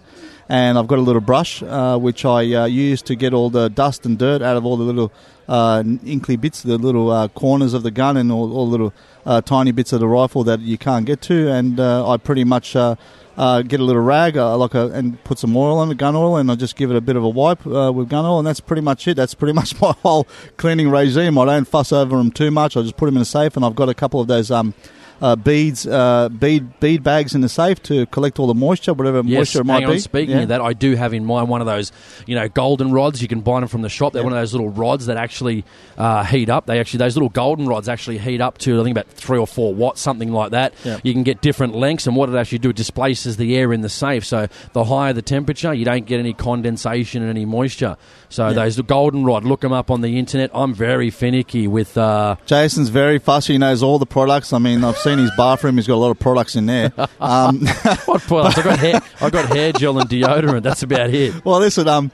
[0.49, 3.69] And I've got a little brush uh, which I uh, use to get all the
[3.69, 5.13] dust and dirt out of all the little
[5.51, 8.95] uh, inkly bits, the little uh, corners of the gun, and all, all little
[9.27, 11.51] uh, tiny bits of the rifle that you can't get to.
[11.51, 12.95] And uh, I pretty much uh,
[13.37, 16.37] uh, get a little rag, like a, and put some oil on the gun oil,
[16.37, 18.61] and I just give it a bit of a wipe with gun oil, and that's
[18.61, 19.17] pretty much it.
[19.17, 21.37] That's pretty much my whole cleaning regime.
[21.37, 22.77] I don't fuss over them too much.
[22.77, 24.73] I just put them in a safe, and I've got a couple of those um,
[25.21, 29.23] uh, beads, uh, bead bead bags in the safe to collect all the moisture, whatever
[29.25, 29.93] Yes, moisture it might on.
[29.93, 29.99] be.
[29.99, 30.43] Speaking Yeah.
[30.43, 31.93] of that, I do have in mind one of those,
[32.27, 33.21] you know, golden rods.
[33.23, 34.13] You can buy them from the shop.
[34.13, 35.65] They're one of those little rods that actually
[35.99, 36.67] uh, heat up.
[36.67, 39.47] They actually those little golden rods actually heat up to I think about three or
[39.47, 40.73] four watts, something like that.
[40.85, 40.99] Yeah.
[41.03, 43.83] You can get different lengths, and what it actually do it displaces the air in
[43.83, 44.25] the safe.
[44.25, 47.97] So the higher the temperature, you don't get any condensation and any moisture.
[48.29, 48.53] So Yeah.
[48.55, 50.51] those golden rod, look them up on the internet.
[50.55, 51.99] I'm very finicky with.
[51.99, 53.55] Uh, Jason's very fussy.
[53.55, 54.53] He knows all the products.
[54.53, 55.77] I mean, I've seen his bathroom.
[55.77, 56.93] He's got a lot of products in there.
[57.21, 57.67] Um,
[58.07, 58.59] what products?
[58.59, 59.03] I got hair.
[59.21, 60.63] I got hair gel and deodorant.
[60.63, 61.45] That's about it.
[61.45, 61.87] well, listen.
[61.87, 62.11] Um,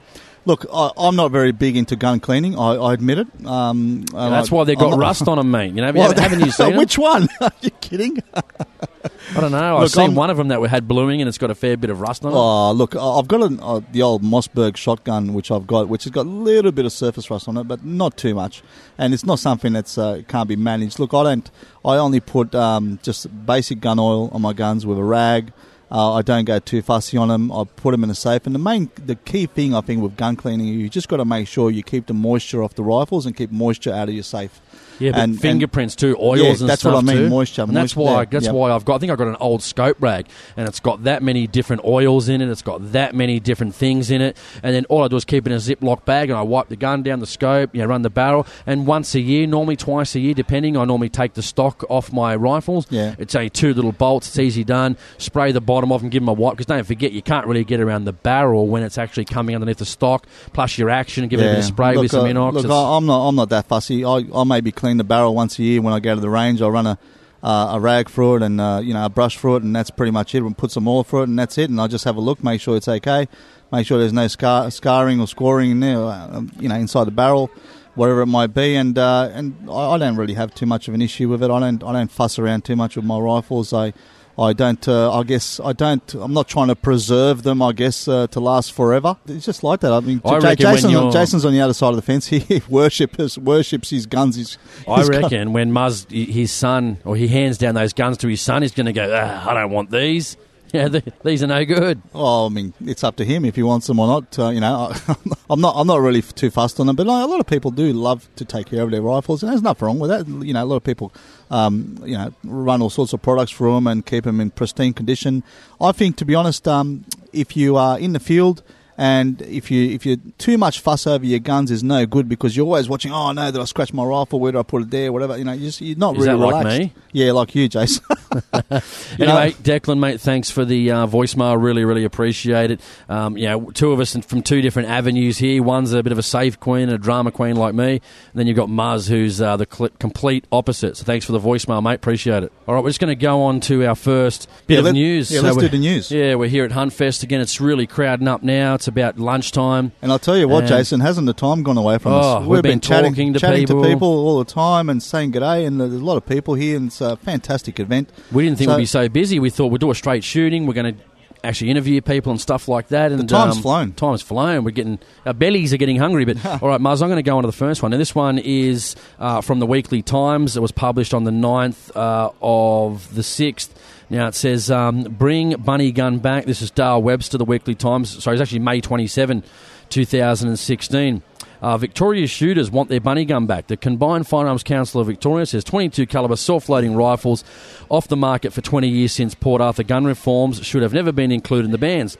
[0.47, 2.57] Look, I, I'm not very big into gun cleaning.
[2.57, 3.27] I, I admit it.
[3.45, 5.73] Um, That's I- why they've got not- rust on them, mate.
[5.73, 6.77] You know, Well, haven't, you seen them?
[6.77, 7.27] Which one?
[7.41, 8.17] Are you kidding?
[8.33, 9.75] I don't know.
[9.75, 11.55] I've Look, seen I'm- one of them that we had blooming and it's got a
[11.55, 12.35] fair bit of rust on it.
[12.35, 16.11] Oh, look, I've got an, uh, the old Mossberg shotgun, which I've got, which has
[16.11, 18.63] got a little bit of surface rust on it, but not too much.
[18.97, 20.97] And it's not something that uh, can't be managed.
[20.97, 21.51] Look, I don't.
[21.83, 25.51] I only put um, just basic gun oil on my guns with a rag.
[25.89, 27.51] Uh, I don't go too fussy on them.
[27.51, 28.45] I put them in a safe.
[28.45, 31.25] And the main, the key thing I think with gun cleaning, you just got to
[31.25, 34.23] make sure you keep the moisture off the rifles and keep moisture out of your
[34.23, 34.59] safe.
[34.99, 37.29] Yeah, but And- and- fingerprints too, oils Yeah, and that's stuff what I mean, too.
[37.29, 38.53] moisture, And that's moisture why that's yep.
[38.55, 38.95] why I've got.
[38.95, 40.25] I think I've got an old scope rag,
[40.55, 42.49] and it's got that many different oils in it.
[42.49, 45.45] It's got that many different things in it, and then all I do is keep
[45.45, 47.87] it in a Ziploc bag, and I wipe the gun down the scope, you know,
[47.87, 51.33] run the barrel, and once a year, normally twice a year, depending, I normally take
[51.33, 52.87] the stock off my rifles.
[52.89, 53.15] Yeah.
[53.19, 54.27] It's only two little bolts.
[54.29, 54.97] It's easy done.
[55.17, 57.63] Spray the bottom off and give them a wipe because don't forget you can't really
[57.63, 60.25] get around the barrel when it's actually coming underneath the stock.
[60.53, 62.53] Plus your action, and give it a bit of spray Look, with some uh, inox.
[62.53, 63.27] Look, I- I'm not.
[63.27, 64.05] I'm not that fussy.
[64.05, 66.61] I, I maybe clean the barrel once a year when I go to the range.
[66.61, 66.97] I run a
[67.43, 69.89] uh, a rag through it and uh, you know a brush through it, and that's
[69.89, 70.41] pretty much it.
[70.41, 71.69] And put some oil through it, and that's it.
[71.69, 73.27] And I just have a look, make sure it's okay,
[73.71, 77.11] make sure there's no scar, scarring or scoring in there, uh, you know, inside the
[77.11, 77.51] barrel,
[77.95, 78.75] whatever it might be.
[78.75, 81.51] And uh, and I, I don't really have too much of an issue with it.
[81.51, 83.73] I don't I don't fuss around too much with my rifles.
[83.73, 83.93] I
[84.39, 84.87] I don't.
[84.87, 86.13] Uh, I guess I don't.
[86.13, 87.61] I'm not trying to preserve them.
[87.61, 89.17] I guess uh, to last forever.
[89.27, 89.91] It's just like that.
[89.91, 92.27] I mean, I Ja- Jason, Jason's on the other side of the fence.
[92.37, 94.35] He worships worships his guns.
[94.35, 94.57] His,
[94.87, 98.27] I his gun- reckon when Muzz, his son, or he hands down those guns to
[98.27, 100.37] his son, he's going to go, ah, I don't want these.
[100.73, 102.01] Yeah, th- these are no good.
[102.13, 104.37] Oh, I mean, it's up to him if he wants them or not.
[104.37, 104.91] Uh, you know,
[105.49, 105.75] I'm not.
[105.77, 108.43] I'm not really too fussed on them, but a lot of people do love to
[108.43, 110.27] take care of their rifles, and there's nothing wrong with that.
[110.27, 111.13] You know, a lot of people,
[111.49, 114.93] um, you know, run all sorts of products for them and keep them in pristine
[114.93, 115.41] condition.
[115.79, 118.61] I think, to be honest, um, if you are in the field.
[118.99, 122.57] And if you if you too much fuss over your guns is no good because
[122.57, 123.11] you're always watching.
[123.11, 124.39] Oh no, did I scratch my rifle?
[124.39, 125.13] Where did I put it there?
[125.13, 125.37] Whatever.
[125.37, 126.93] You know, you're, just, you're not Is really that like me?
[127.11, 128.03] Yeah, like you, Jason.
[128.09, 128.41] You
[128.71, 131.61] know- Anyway, Declan, mate, thanks for the uh, voicemail.
[131.61, 132.81] Really, really appreciate it.
[133.09, 135.61] Um, you know, two of us from two different avenues here.
[135.63, 137.91] One's a bit of a safe queen and a drama queen like me.
[137.93, 138.01] And
[138.33, 140.97] then you've got Muzz, who's uh, the cl- complete opposite.
[140.97, 141.95] So thanks for the voicemail, mate.
[141.95, 142.51] Appreciate it.
[142.67, 144.93] All right, we're just going to go on to our first bit Yeah, of let-
[144.93, 145.31] news.
[145.31, 146.11] yeah, let's we're- do the news.
[146.11, 147.41] Yeah, we're here at Huntfest again.
[147.41, 148.75] It's really crowding up now.
[148.75, 149.91] It's about lunchtime.
[150.01, 152.47] And I'll tell you what, Jason, hasn't the time gone away from Oh, us?
[152.47, 153.83] we've been chatting, talking to chatting people.
[153.83, 156.77] to people all the time and saying g'day, and there's a lot of people here,
[156.77, 158.09] and it's a fantastic event.
[158.31, 159.39] We didn't think So- we'd be so busy.
[159.39, 160.65] We thought we'd do a straight shooting.
[160.67, 161.01] We're going to
[161.43, 163.11] actually interview people and stuff like that.
[163.11, 163.91] And time's um, flown.
[163.93, 164.63] Time's flown.
[164.63, 166.25] We're getting our bellies are getting hungry.
[166.25, 167.93] But all right, Mars, I'm going to go on to the first one.
[167.93, 170.57] And this one is uh, from the Weekly Times.
[170.57, 173.73] It was published on the 9th uh, of the sixth.
[174.09, 178.23] Now it says, um, "Bring Bunny Gun back." This is Dale Webster, the Weekly Times.
[178.23, 179.43] Sorry, it's actually May 27,
[179.89, 181.21] 2016.
[181.61, 183.67] Uh, Victoria shooters want their bunny gun back.
[183.67, 187.43] The Combined Firearms Council of Victoria says 22 caliber self-loading rifles
[187.89, 191.31] off the market for 20 years since Port Arthur gun reforms should have never been
[191.31, 192.15] included in the bans.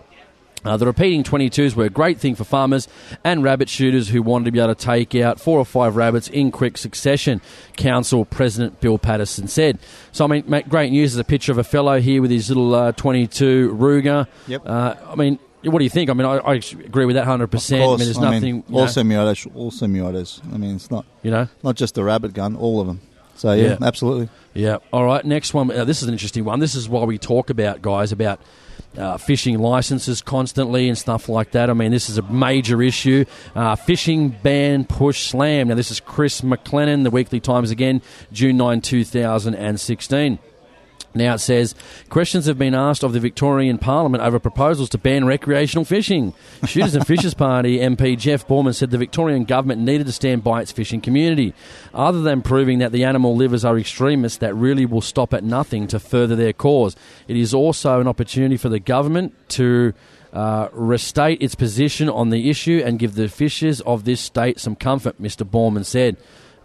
[0.65, 2.87] Uh, the repeating 22s were a great thing for farmers
[3.23, 6.27] and rabbit shooters who wanted to be able to take out four or five rabbits
[6.29, 7.41] in quick succession,
[7.75, 9.77] Council President Bill Patterson said.
[10.11, 11.13] So, I mean, mate, great news.
[11.13, 14.27] There's a picture of a fellow here with his little uh, 22 Ruger.
[14.47, 14.63] Yep.
[14.65, 16.09] Uh, I mean, what do you think?
[16.09, 17.43] I mean, I, I agree with that 100%.
[17.43, 18.55] Of course, I mean, there's I nothing.
[18.55, 20.41] mean, all semi-autos, all semi-autos.
[20.53, 21.47] I mean, it's not you know?
[21.63, 23.01] not just the rabbit gun, all of them.
[23.35, 23.77] So yeah, Yeah.
[23.83, 24.29] absolutely.
[24.55, 24.77] Yeah.
[24.91, 25.23] All right.
[25.23, 25.69] Next one.
[25.69, 26.59] Uh, this is an interesting one.
[26.59, 28.41] This is why we talk about guys about
[28.97, 31.69] uh, fishing licenses constantly and stuff like that.
[31.69, 33.25] I mean, this is a major issue.
[33.55, 35.67] Uh, fishing ban push slam.
[35.67, 40.39] Now, this is Chris McLennan, the Weekly Times again, June 9, 2016.
[41.13, 41.75] Now it says
[42.09, 46.33] questions have been asked of the Victorian Parliament over proposals to ban recreational fishing.
[46.65, 50.61] Shooters and Fishers Party MP Jeff Bourman said the Victorian government needed to stand by
[50.61, 51.53] its fishing community.
[51.93, 55.87] Other than proving that the animal livers are extremists that really will stop at nothing
[55.87, 56.95] to further their cause,
[57.27, 59.93] it is also an opportunity for the government to
[60.33, 64.75] uh, restate its position on the issue and give the fishers of this state some
[64.75, 65.49] comfort, Mr.
[65.49, 66.17] Bourman said.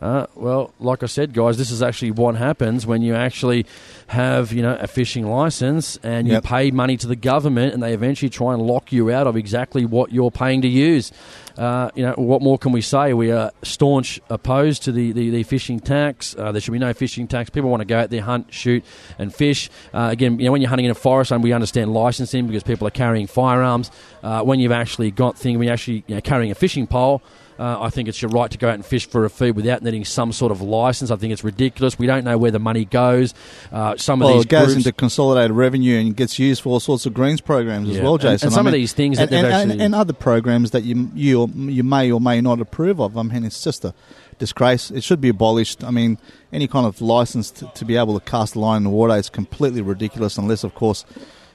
[0.03, 3.67] Uh, well, like I said, guys, this is actually what happens when you actually
[4.09, 6.43] have, you know, a fishing license and you Yep.
[6.45, 9.85] pay money to the government, and they eventually try and lock you out of exactly
[9.85, 11.13] what you're paying to use.
[11.57, 13.13] Uh, you know, what more can we say?
[13.13, 16.35] We are staunch opposed to the, the, the fishing tax.
[16.37, 17.49] Uh, there should be no fishing tax.
[17.51, 18.83] People want to go out there, hunt, shoot,
[19.21, 19.71] and fish.
[19.95, 22.65] Uh, again, you know, when you're hunting in a forest, and we understand licensing because
[22.65, 23.91] people are carrying firearms.
[24.25, 27.23] Uh, when you've actually got things, when you're actually you know, carrying a fishing pole,
[27.59, 29.83] Uh, I think it's your right to go out and fish for a fee without
[29.83, 31.11] needing some sort of license.
[31.11, 31.99] I think it's ridiculous.
[31.99, 33.35] We don't know where the money goes.
[33.71, 36.81] Uh, some of these it goes groups, into consolidated revenue and gets used for all
[36.81, 38.47] sorts of greens programs as well, Jason.
[38.47, 41.51] and some I of these things and, and, and- and other programs that you you
[41.55, 43.17] you may or may not approve of.
[43.19, 43.95] I mean, it's just a
[44.39, 44.91] disgrace.
[44.91, 45.85] It should be abolished.
[45.85, 46.19] I mean,
[46.53, 49.15] any kind of license to, to be able to cast a line in the water
[49.15, 51.05] is completely ridiculous, unless, of course,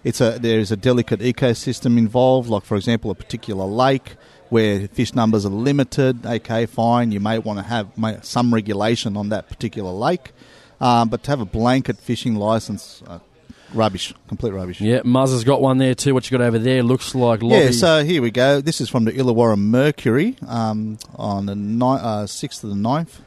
[0.03, 2.49] it's a there is a delicate ecosystem involved.
[2.49, 4.15] Like, for example, a particular lake
[4.49, 6.25] where fish numbers are limited.
[6.25, 7.11] Okay, fine.
[7.11, 7.87] You may want to have
[8.23, 10.31] some regulation on that particular lake,
[10.81, 13.01] um, but to have a blanket fishing license.
[13.07, 13.19] Uh,
[13.73, 14.79] Rubbish, complete rubbish.
[14.79, 16.13] yeah, Muzz has got one there too.
[16.13, 17.65] What you got over there looks like lobby.
[17.65, 18.61] Yeah, so here we go.
[18.61, 23.19] This is from the Illawarra Mercury um, on the ni- uh, 6th of the 9th.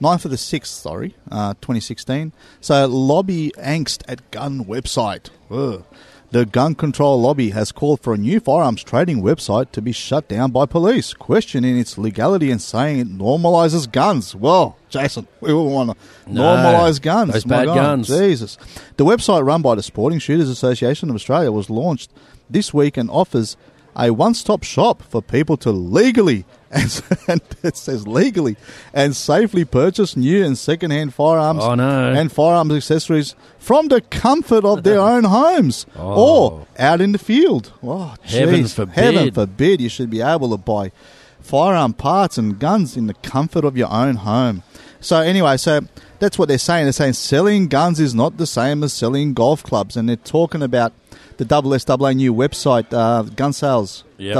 [0.00, 2.32] 9th of the 6th, sorry, uh, 2016.
[2.60, 5.28] So, lobby angst at gun website.
[5.50, 5.84] Ugh.
[6.30, 10.28] The gun control lobby has called for a new firearms trading website to be shut
[10.28, 14.34] down by police, questioning its legality and saying it normalises guns.
[14.34, 15.92] Well, Jason, we all want
[16.26, 17.32] to No, normalise guns.
[17.32, 18.08] those My bad God, guns.
[18.08, 18.58] Jesus.
[18.98, 22.10] The website run by the Sporting Shooters Association of Australia was launched
[22.50, 23.56] this week and offers
[23.96, 28.56] a one-stop shop for people to legally and, and it says legally
[28.92, 32.12] and safely purchase new and second-hand firearms Oh, no.
[32.12, 36.50] and firearms accessories from the comfort of their own homes Oh.
[36.52, 37.72] or out in the field.
[37.82, 38.74] Oh, Heaven jeez.
[38.74, 38.94] forbid.
[38.94, 40.92] Heaven forbid you should be able to buy
[41.40, 44.62] firearm parts and guns in the comfort of your own home.
[45.00, 45.80] So anyway, so
[46.18, 46.84] that's what they're saying.
[46.86, 50.60] They're saying selling guns is not the same as selling golf clubs, and they're talking
[50.62, 50.92] about
[51.36, 54.34] the SSAA new website, uh, gun sales, Yep.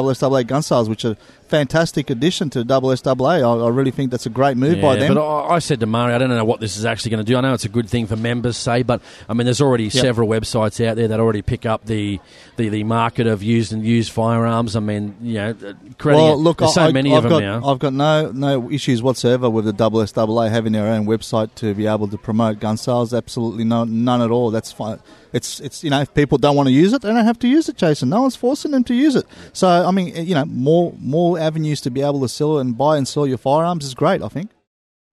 [0.48, 1.16] Gun sales, which are
[1.48, 3.42] fantastic addition to the SSAA.
[3.42, 5.14] I, I really think that's a great move by them.
[5.14, 7.30] But I, I said to Murray, I don't know what this is actually going to
[7.30, 7.36] do.
[7.36, 10.28] I know it's a good thing for members, say, but I mean, there's already several
[10.28, 12.20] websites out there that already pick up the,
[12.56, 14.76] the, the market of used and used firearms.
[14.76, 15.74] I mean, you know, uh,
[16.04, 17.70] well, look, there's so I, many I've of got, them now.
[17.70, 21.86] I've got no no issues whatsoever with the SSAA having their own website to be
[21.86, 23.14] able to promote gun sales.
[23.14, 24.50] Absolutely no, none at all.
[24.50, 25.00] That's fine.
[25.32, 27.48] It's it's you know if people don't want to use it, they don't have to
[27.48, 28.08] use it, Jason.
[28.08, 29.26] No one's forcing them to use it.
[29.52, 32.96] So I mean, you know, more more avenues to be able to sell and buy
[32.96, 34.22] and sell your firearms is great.
[34.22, 34.50] I think.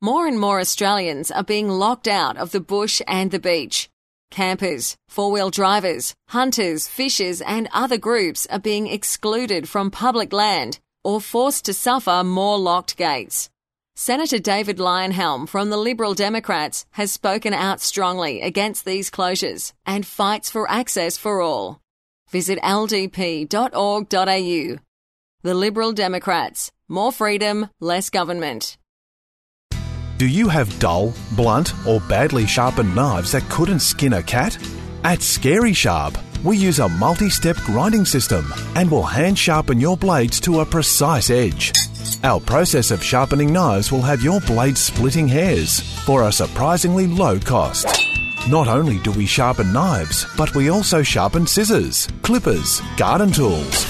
[0.02, 3.90] More and more Australians are being locked out of the bush and the beach.
[4.30, 10.80] Campers, four wheel drivers, hunters, fishers, and other groups are being excluded from public land
[11.04, 13.50] or forced to suffer more locked gates.
[13.98, 20.06] Senator David Leyonhjelm from the Liberal Democrats has spoken out strongly against these closures and
[20.06, 21.80] fights for access for all.
[22.30, 23.48] Visit ldp.org.au.
[25.44, 26.72] The Liberal Democrats.
[26.90, 28.78] More freedom, less government.
[30.18, 34.58] Do you have dull, blunt, or badly sharpened knives that couldn't skin a cat?
[35.06, 39.96] At Scary Sharp, we use a multi step grinding system and will hand sharpen your
[39.96, 41.72] blades to a precise edge.
[42.24, 47.40] Our process of sharpening knives will have your blade splitting hairs for a surprisingly low
[47.40, 47.88] cost.
[48.50, 53.86] Not only do we sharpen knives, but we also sharpen scissors, clippers, garden tools,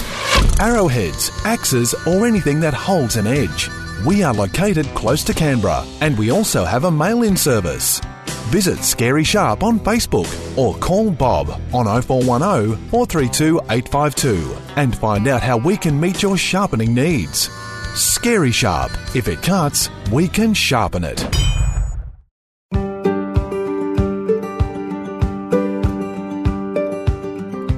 [0.60, 3.70] arrowheads, axes, or anything that holds an edge.
[4.06, 8.00] We are located close to Canberra and we also have a mail in service.
[8.50, 15.42] Visit Scary Sharp on Facebook or call Bob on 0410 432 852 and find out
[15.42, 17.50] how we can meet your sharpening needs.
[17.96, 18.92] Scary Sharp.
[19.16, 21.26] If it cuts, we can sharpen it.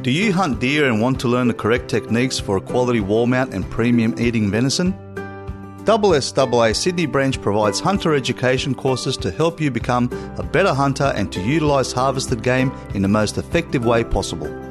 [0.02, 3.28] Do you hunt deer and want to learn the correct techniques for a quality wall
[3.28, 4.94] mount and premium eating venison?
[5.84, 11.32] SSAA Sydney branch provides hunter education courses to help you become a better hunter and
[11.32, 14.67] to utilise harvested game in the most effective way possible.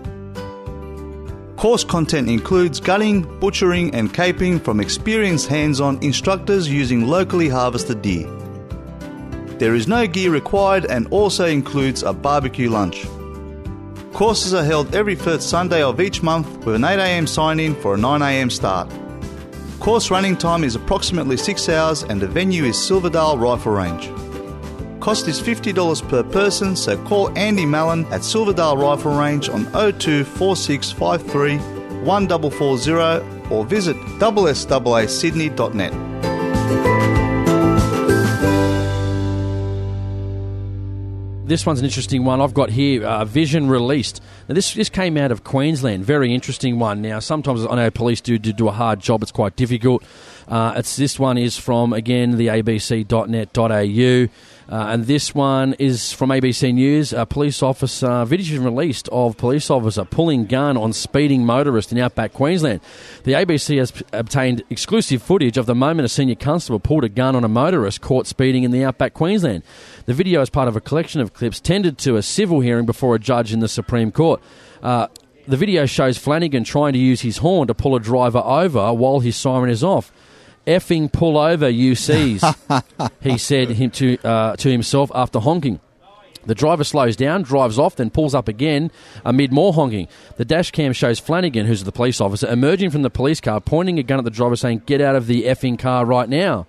[1.67, 8.03] Course content includes gutting, butchering, and caping from experienced hands on instructors using locally harvested
[8.03, 8.29] deer.
[9.59, 13.05] There is no gear required and also includes a barbecue lunch.
[14.13, 17.97] Courses are held every first Sunday of each month with an 8am sign in for
[17.97, 18.89] a 9am start.
[19.81, 24.09] Course running time is approximately 6 hours and the venue is Silverdale Rifle Range.
[25.07, 31.59] Cost is $50 per person, so call Andy Mallon at Silverdale Rifle Range on 024653
[32.05, 35.93] 1440 or visit ssaasydney.net.
[41.47, 42.41] This one's an interesting one.
[42.41, 44.21] I've got here uh, Vision released.
[44.49, 46.05] Now this this came out of Queensland.
[46.05, 47.01] Very interesting one.
[47.03, 49.23] Now sometimes I know police do do, do a hard job.
[49.23, 50.03] It's quite difficult.
[50.49, 54.29] Uh, it's this one is from again the abc.net.au.
[54.69, 57.13] Uh, and this one is from ABC News.
[57.13, 62.33] A police officer, video released of police officer pulling gun on speeding motorist in outback
[62.33, 62.81] Queensland.
[63.23, 67.09] The ABC has p- obtained exclusive footage of the moment a senior constable pulled a
[67.09, 69.63] gun on a motorist caught speeding in the outback Queensland.
[70.07, 73.15] The video is part of a collection of clips tended to a civil hearing before
[73.15, 74.43] a judge in the Supreme Court.
[74.83, 75.07] Uh,
[75.47, 79.21] the video shows Flanagan trying to use his horn to pull a driver over while
[79.21, 80.11] his siren is off.
[80.67, 82.45] Effing pull over, sees,
[83.21, 85.81] he said him to, uh, to himself after honking.
[86.47, 88.91] The driver slows down, drives off, then pulls up again
[89.25, 90.09] amid more honking.
[90.37, 93.99] The dash cam shows Flanagan, who's the police officer, emerging from the police car, pointing
[93.99, 96.67] a gun at the driver, saying, Get out of the effing car right now.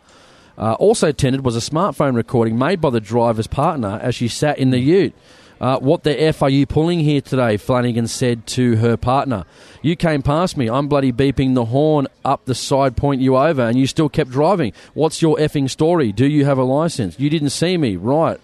[0.57, 4.57] Uh, also tendered was a smartphone recording made by the driver's partner as she sat
[4.57, 5.13] in the ute.
[5.59, 7.57] Uh, what the F are you pulling here today?
[7.57, 9.45] Flanagan said to her partner.
[9.81, 10.69] You came past me.
[10.69, 14.29] I'm bloody beeping the horn up the side point you over, and you still kept
[14.29, 14.73] driving.
[14.93, 16.11] What's your effing story?
[16.11, 17.19] Do you have a license?
[17.19, 18.39] You didn't see me, right?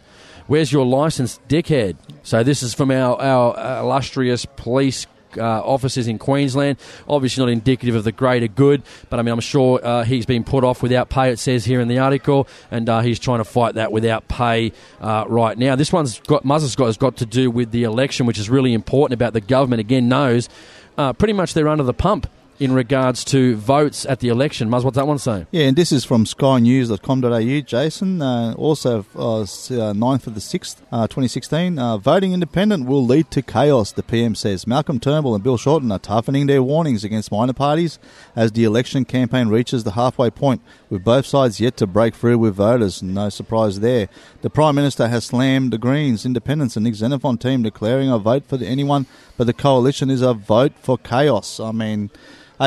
[0.48, 1.96] Where's your license, dickhead?
[2.24, 5.08] So this is from our, our illustrious police
[5.38, 6.78] uh, officers in Queensland.
[7.08, 10.44] Obviously, not indicative of the greater good, but I mean, I'm sure uh, he's been
[10.44, 11.32] put off without pay.
[11.32, 14.72] It says here in the article, and uh, he's trying to fight that without pay
[15.02, 15.76] uh, right now.
[15.76, 18.74] This one's got Muzz's got has got to do with the election, which is really
[18.74, 19.14] important.
[19.14, 20.50] About the government again knows
[20.98, 22.28] uh, pretty much they're under the pump
[22.64, 24.70] in regards to votes at the election.
[24.70, 25.46] Muzz, what's that one say?
[25.52, 28.22] Yeah, and this is from skynews.com.au, Jason.
[28.22, 31.78] Uh, also, uh, s- uh, 9th of the 6th, uh, 2016.
[31.78, 34.66] Uh, voting independent will lead to chaos, the PM says.
[34.66, 38.00] Malcolm Turnbull and Bill Shorten are toughening their warnings against minor parties
[38.34, 42.38] as the election campaign reaches the halfway point, with both sides yet to break through
[42.38, 43.04] with voters.
[43.04, 44.08] No surprise there.
[44.42, 48.44] The Prime Minister has slammed the Greens, Independents, and Nick Xenophon team, declaring a vote
[48.48, 49.06] for anyone,
[49.38, 51.60] but the coalition is a vote for chaos.
[51.60, 52.10] I mean,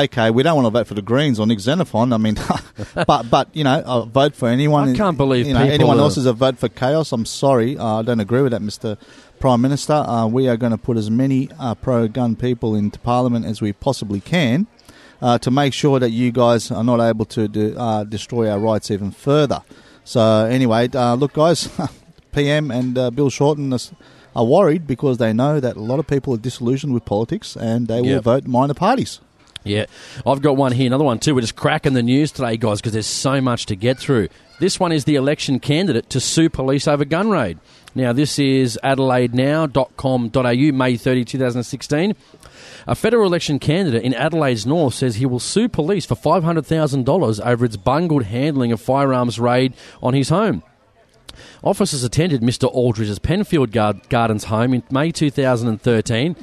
[0.03, 2.13] okay, we don't want to vote for the Greens or Nick Xenophon.
[2.13, 2.35] I mean,
[3.07, 4.89] but but you know, a vote for anyone.
[4.89, 7.11] I can't believe you know anyone are- else is a vote for chaos.
[7.11, 8.97] I'm sorry, uh, I don't agree with that, Mister
[9.39, 9.93] Prime Minister.
[9.93, 13.73] Uh, we are going to put as many uh, pro-gun people into Parliament as we
[13.73, 14.67] possibly can.
[15.19, 18.59] Uh, to make sure that you guys are not able to do, uh, destroy our
[18.59, 19.63] rights even further.
[20.03, 21.67] So anyway, uh, look, guys,
[22.33, 23.79] PM and uh, Bill Shorten are,
[24.35, 27.87] are worried because they know that a lot of people are disillusioned with politics and
[27.87, 28.23] they will Yep.
[28.23, 29.19] vote minor parties.
[29.67, 29.85] Yeah,
[30.25, 31.35] I've got one here, another one too.
[31.35, 34.29] We're just cracking the news today, guys, because there's so much to get through.
[34.59, 37.59] This one is the election candidate to sue police over gun raid.
[37.93, 42.15] Now, this is adelaidenow.com.au, May 30, 2016.
[42.87, 47.65] A federal election candidate in Adelaide's North says he will sue police for $500,000 over
[47.65, 50.63] its bungled handling of firearms raid on his home.
[51.63, 52.67] Officers attended Mr.
[52.73, 56.35] Aldridge's Penfield Gardens home in May 2013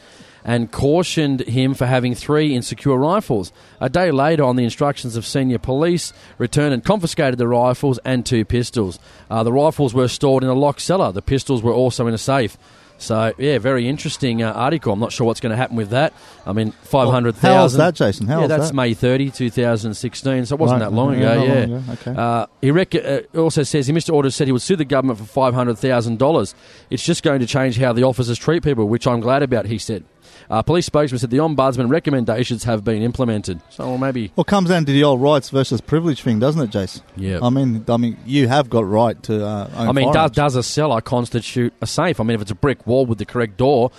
[0.45, 3.51] and cautioned him for having three insecure rifles.
[3.80, 8.24] A day later, on the instructions of senior police, returned and confiscated the rifles and
[8.26, 8.99] two pistols.
[9.30, 11.12] Uh, the rifles were stored in a locked cellar.
[11.12, 12.59] The pistols were also in a safe.
[12.97, 14.92] So, yeah, very interesting uh, article.
[14.92, 16.12] I'm not sure what's going to happen with that.
[16.47, 17.51] I mean, 500,000.
[17.51, 18.28] How old's that, Jason?
[18.28, 18.74] How yeah, that's that?
[18.74, 20.47] May 30, 2016.
[20.47, 20.88] So it wasn't Right.
[20.90, 21.53] that long ago, yeah.
[21.66, 21.82] long ago.
[21.95, 22.14] Okay.
[22.16, 24.12] Uh, he rec- uh, also says, he Mr.
[24.14, 26.55] Orders said he would sue the government for $500,000.
[26.90, 29.78] It's just going to change how the officers treat people, which I'm glad about, he
[29.78, 30.05] said.
[30.51, 33.61] Uh, police spokesman said the ombudsman recommendations have been implemented.
[33.70, 34.32] So well, maybe.
[34.36, 37.03] Well, it comes down to the old rights versus privilege thing, doesn't it, Jace?
[37.16, 37.38] Yeah.
[37.42, 40.36] I mean, I mean, you have got right to uh, own I mean, does, firearms.
[40.36, 42.20] does a cellar constitute a safe?
[42.20, 43.90] I mean, if it's a brick wall with the correct door,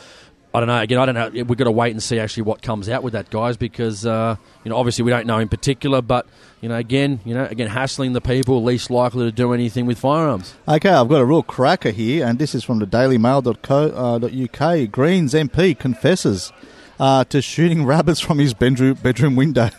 [0.56, 0.80] I don't know.
[0.80, 1.44] Again, I don't know.
[1.44, 4.38] We've got to wait and see actually what comes out with that, guys, because uh,
[4.64, 6.02] you know, obviously we don't know in particular.
[6.02, 6.28] But
[6.62, 10.00] you know, again, you know, again, hassling the people least likely to do anything with
[10.00, 10.56] firearms.
[10.68, 14.92] Okay, I've got a real cracker here, and this is from the dailymail.co.uk.
[14.92, 16.54] Greens MP confesses
[17.00, 19.70] uh, to shooting rabbits from his bedroom, bedroom window.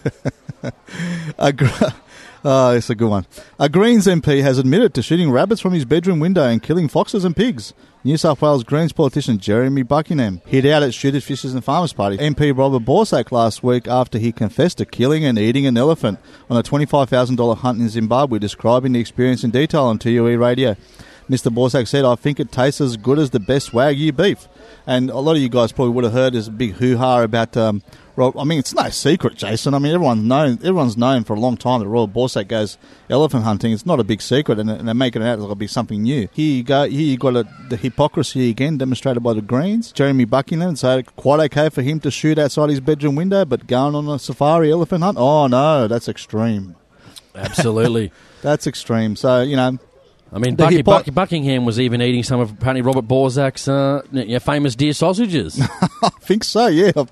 [1.38, 1.66] a gr-
[2.46, 3.26] oh, it's a good one.
[3.58, 7.24] A Greens MP has admitted to shooting rabbits from his bedroom window and killing foxes
[7.24, 7.74] and pigs.
[8.04, 12.16] New South Wales Greens politician Jeremy Buckingham hid out at Shooters, Fishers and Farmers Party.
[12.18, 16.56] MP Robert Borsak last week after he confessed to killing and eating an elephant on
[16.56, 20.76] a $25,000 hunt in Zimbabwe, describing the experience in detail on 2UE radio.
[21.28, 21.52] Mr.
[21.52, 24.46] Borsak said, I think it tastes as good as the best Wagyu beef.
[24.86, 27.82] And a lot of you guys probably would have heard this big hoo-ha about, um,
[28.18, 29.74] I mean, it's no secret, Jason.
[29.74, 32.78] I mean, everyone's known, everyone's known for a long time that Royal Borsak goes
[33.10, 33.72] elephant hunting.
[33.72, 36.02] It's not a big secret, and, and they're making it out like it'll be something
[36.02, 36.28] new.
[36.32, 39.92] Here you go, here you got a, the hypocrisy again demonstrated by the Greens.
[39.92, 43.94] Jeremy Buckingham said quite okay for him to shoot outside his bedroom window, but going
[43.94, 45.18] on a safari elephant hunt?
[45.18, 46.76] Oh no, that's extreme.
[47.34, 48.12] Absolutely.
[48.42, 49.16] That's extreme.
[49.16, 49.78] So, you know,
[50.36, 54.34] I mean, Bucky, Bucky, Buckingham was even eating some of apparently Robert Borsak's uh, you
[54.34, 55.58] know, famous deer sausages.
[56.02, 56.66] I think so.
[56.66, 56.92] Yeah.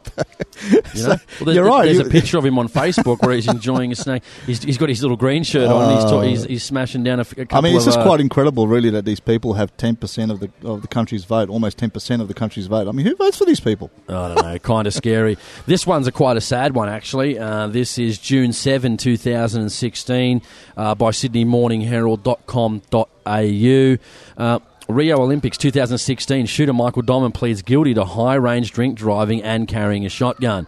[0.63, 0.83] You know?
[0.95, 1.85] So, Well, there's, you're right.
[1.85, 4.23] There's a picture of him on Facebook where he's enjoying a snack.
[4.47, 5.83] He's, he's got his little green shirt on.
[5.91, 7.95] and he's, ta- he's, he's smashing down a, f- a couple I mean, it's of.
[7.95, 10.89] just uh, quite incredible, really, that these people have ten percent of the of the
[10.89, 12.87] country's vote, almost ten percent of the country's vote.
[12.89, 13.91] I mean, who votes for these people?
[14.09, 15.37] I don't know, kind of scary.
[15.67, 17.37] This one's a quite a sad one, actually.
[17.39, 20.41] Uh, this is June 7, 2016,
[20.77, 23.09] uh, by sydneymorningherald.com.au.
[23.27, 24.59] Uh,
[24.89, 30.05] Rio Olympics 2016, shooter Michael Diamond pleads guilty to high range drink driving and carrying
[30.05, 30.67] a shotgun.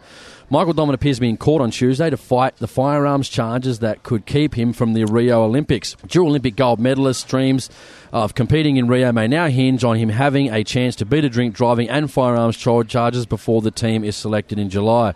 [0.49, 4.05] Michael Diamond appears to be in court on Tuesday to fight the firearms charges that
[4.05, 5.97] could keep him from the Rio Olympics.
[6.07, 7.69] Dual Olympic gold medalist dreams
[8.13, 11.29] of competing in Rio may now hinge on him having a chance to beat a
[11.29, 15.15] drink driving and firearms char- charges before the team is selected in July.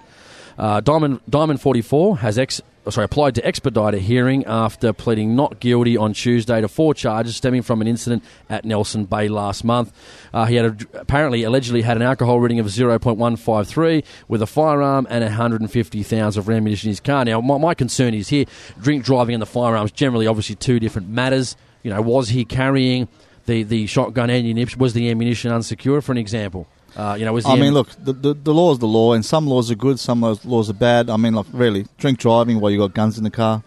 [0.59, 5.37] Uh, Diamond Diamond 44 has ex, oh, sorry, applied to expedite a hearing after pleading
[5.37, 9.65] not guilty on Tuesday to four charges stemming from an incident at Nelson Bay last
[9.65, 9.93] month.
[10.33, 15.07] Uh, he had a, apparently allegedly had an alcohol reading of 0.153 with a firearm
[15.11, 17.25] and 150,000 of ammunition in his car.
[17.25, 18.47] Now, my, my concern is here:
[18.81, 21.57] drink driving and the firearms generally, obviously, two different matters.
[21.83, 23.09] You know, was he carrying
[23.47, 24.79] the, the shotgun ammunition?
[24.79, 26.67] Was the ammunition unsecured, for an example?
[26.97, 28.87] Uh, you know, was the I mean, am- look, the, the the law is the
[28.87, 31.09] law, and some laws are good, some laws, are bad.
[31.11, 33.63] I mean, like, really, drink driving while you got guns in the car.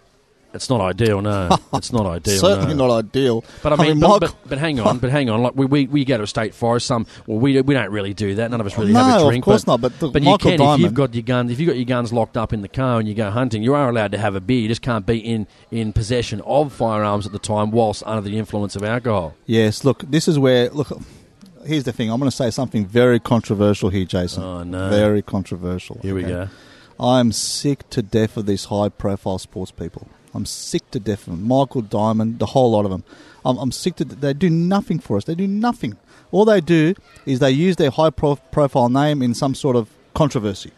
[0.54, 1.50] It's not ideal, no.
[1.74, 2.38] It's not ideal.
[2.40, 2.88] Certainly no.
[2.88, 3.44] not ideal.
[3.64, 5.42] But I mean, but, Michael- but, but hang on, but hang on.
[5.42, 6.86] Like we, we, we go to a state forest.
[6.86, 8.52] Some well, we we don't really do that.
[8.52, 9.42] None of us really No, have a drink.
[9.42, 11.52] of course but, not, but look, but you Michael can if you've got your guns.
[11.52, 13.74] If you've got your guns locked up in the car and you go hunting, you
[13.74, 14.60] are allowed to have a beer.
[14.60, 18.38] You just can't be in in possession of firearms at the time whilst under the
[18.38, 19.36] influence of alcohol.
[19.48, 20.92] Yes, look, this is where look.
[21.66, 22.10] Here's the thing.
[22.12, 24.44] I'm going to say something very controversial here, Jason.
[24.44, 24.90] Oh no!
[24.90, 26.00] Very controversial.
[26.02, 26.50] Here we go.
[27.00, 30.08] I'm sick to death of these high-profile sports people.
[30.34, 31.44] I'm sick to death of them.
[31.48, 33.04] Michael Diamond, the whole lot of them.
[33.46, 34.06] I'm, I'm sick to.
[34.06, 35.26] They do nothing for us.
[35.26, 35.98] They do nothing.
[36.32, 36.94] All they do
[37.26, 40.72] is they use their high-profile name in some sort of controversy.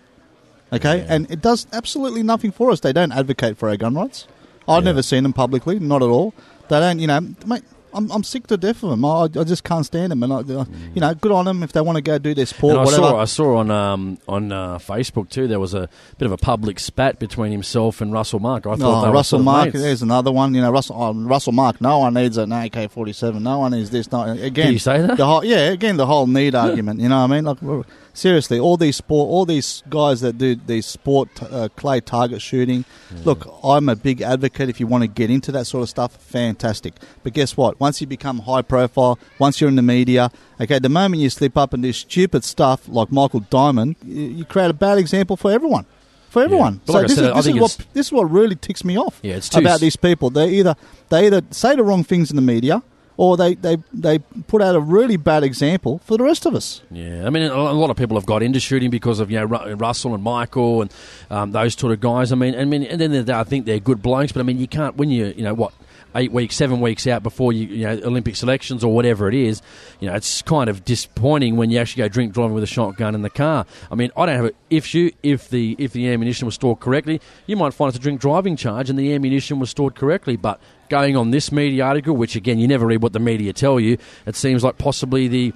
[0.74, 1.06] Okay, Yeah.
[1.10, 2.80] and it does absolutely nothing for us.
[2.80, 4.28] They don't advocate for our gun rights.
[4.68, 4.90] I've Yeah.
[4.92, 6.34] never seen them publicly, not at all.
[6.70, 7.64] They don't, you know, mate.
[7.96, 9.04] I'm, I'm sick to death of them.
[9.06, 10.22] I, I just can't stand them.
[10.24, 12.46] And I, I- you know, good on them if they want to go do their
[12.46, 12.72] sport.
[12.72, 13.02] And I whatever.
[13.04, 15.48] saw, I saw on um, on uh, Facebook too.
[15.48, 18.68] There was a bit of a public spat between himself and Russell Mark.
[18.68, 19.82] I thought Oh, Russell Mark, mates.
[19.82, 20.54] there's another one.
[20.54, 21.80] You know, Russell oh, Russell Mark.
[21.82, 23.44] No one needs an AK forty seven.
[23.44, 24.12] No one needs this.
[24.12, 25.18] No, again, Did he say that?
[25.18, 27.00] The whole, yeah, again, the whole need argument.
[27.00, 27.46] You know what I mean?
[27.46, 27.86] Like,
[28.16, 32.86] seriously, all these sport, all these guys that do these sport uh, clay target shooting.
[33.24, 34.70] Look, I'm a big advocate.
[34.70, 36.94] If you want to get into that sort of stuff, fantastic.
[37.24, 37.80] But guess what?
[37.80, 41.56] Once you become high profile, once you're in the media, okay, the moment you slip
[41.58, 45.52] up and do stupid stuff like Michael Diamond, you, you create a bad example for
[45.52, 45.86] everyone.
[46.30, 46.82] For everyone.
[46.86, 48.98] But So like this, said, is, this, is what, this is what really ticks me
[48.98, 50.30] off Yeah, about these people.
[50.30, 50.76] They either
[51.10, 52.84] they either say the wrong things in the media,
[53.18, 56.82] or they, they, they put out a really bad example for the rest of us.
[56.92, 59.46] Yeah, I mean, a lot of people have got into shooting because of you know
[59.46, 60.94] Russell and Michael and
[61.30, 62.32] um, those sort of guys.
[62.32, 64.68] I mean, I mean, and then I think they're good blokes, but I mean, you
[64.68, 65.74] can't when you you know what
[66.16, 69.62] eight weeks, seven weeks out before you you know Olympic selections or whatever it is.
[70.00, 73.16] You know, it's kind of disappointing when you actually go drink driving with a shotgun
[73.16, 73.66] in the car.
[73.92, 77.22] I mean, I don't have an issue if the if the ammunition was stored correctly,
[77.46, 80.60] you might find it's a drink driving charge, and the ammunition was stored correctly, but.
[80.88, 83.98] Going on this media article, which again you never read what the media tell you,
[84.28, 85.52] it seems like possibly the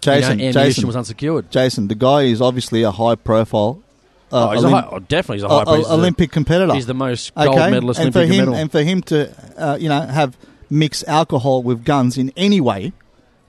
[0.00, 1.50] Jason, you know, ammunition Jason, was unsecured.
[1.50, 3.82] Jason, the guy is obviously a high profile.
[4.32, 5.78] Uh, Oh, he's a high, oh, definitely he's a high uh, priest.
[5.78, 6.74] He's a- Olympic competitor.
[6.74, 8.54] He's the most gold okay, medalist and for him medal.
[8.54, 10.36] and for him to uh, you know have
[10.70, 12.92] mixed alcohol with guns in any way,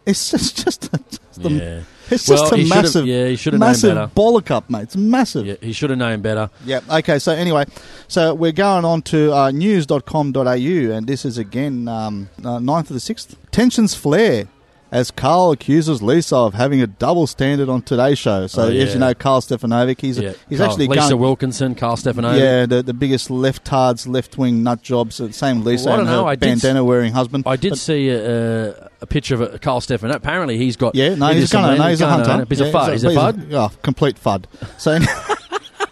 [0.06, 1.62] it's just just, just yeah.
[1.62, 4.12] a, it's Well, just a massive yeah, he should've known better.
[4.16, 4.82] bollock up, mate.
[4.84, 5.46] It's massive.
[5.46, 6.50] yeah, he should have known better.
[6.66, 6.84] Yep.
[6.90, 7.20] Okay.
[7.20, 7.66] So anyway,
[8.08, 12.88] so we're going on to uh, news.com.au, and this is again um, uh, 9th of
[12.90, 13.36] the 6th.
[13.52, 14.48] Tensions flare
[14.92, 18.48] as Carl accuses Lisa of having a double standard on Today's Show.
[18.48, 20.34] So, Oh, as you know, Carl Stefanovic, he's, Yeah.
[20.50, 22.40] he's Carl- actually Lisa going, Wilkinson, Carl Stefanovic.
[22.40, 25.22] yeah, the, the biggest left-tards, left-wing nut jobs.
[25.22, 27.46] uh, Same Lisa Well, and know, her I did bandana-wearing husband.
[27.48, 30.12] I did But- see a, a, picture of a Carl Stefan.
[30.12, 30.94] Apparently, he's got.
[30.94, 31.78] Yeah, no, he's did some a.
[31.78, 32.46] No, he's a hunter.
[32.50, 32.92] He's a fud.
[32.92, 33.50] He's a fud.
[33.50, 34.44] Yeah, complete fud.
[34.78, 35.00] So,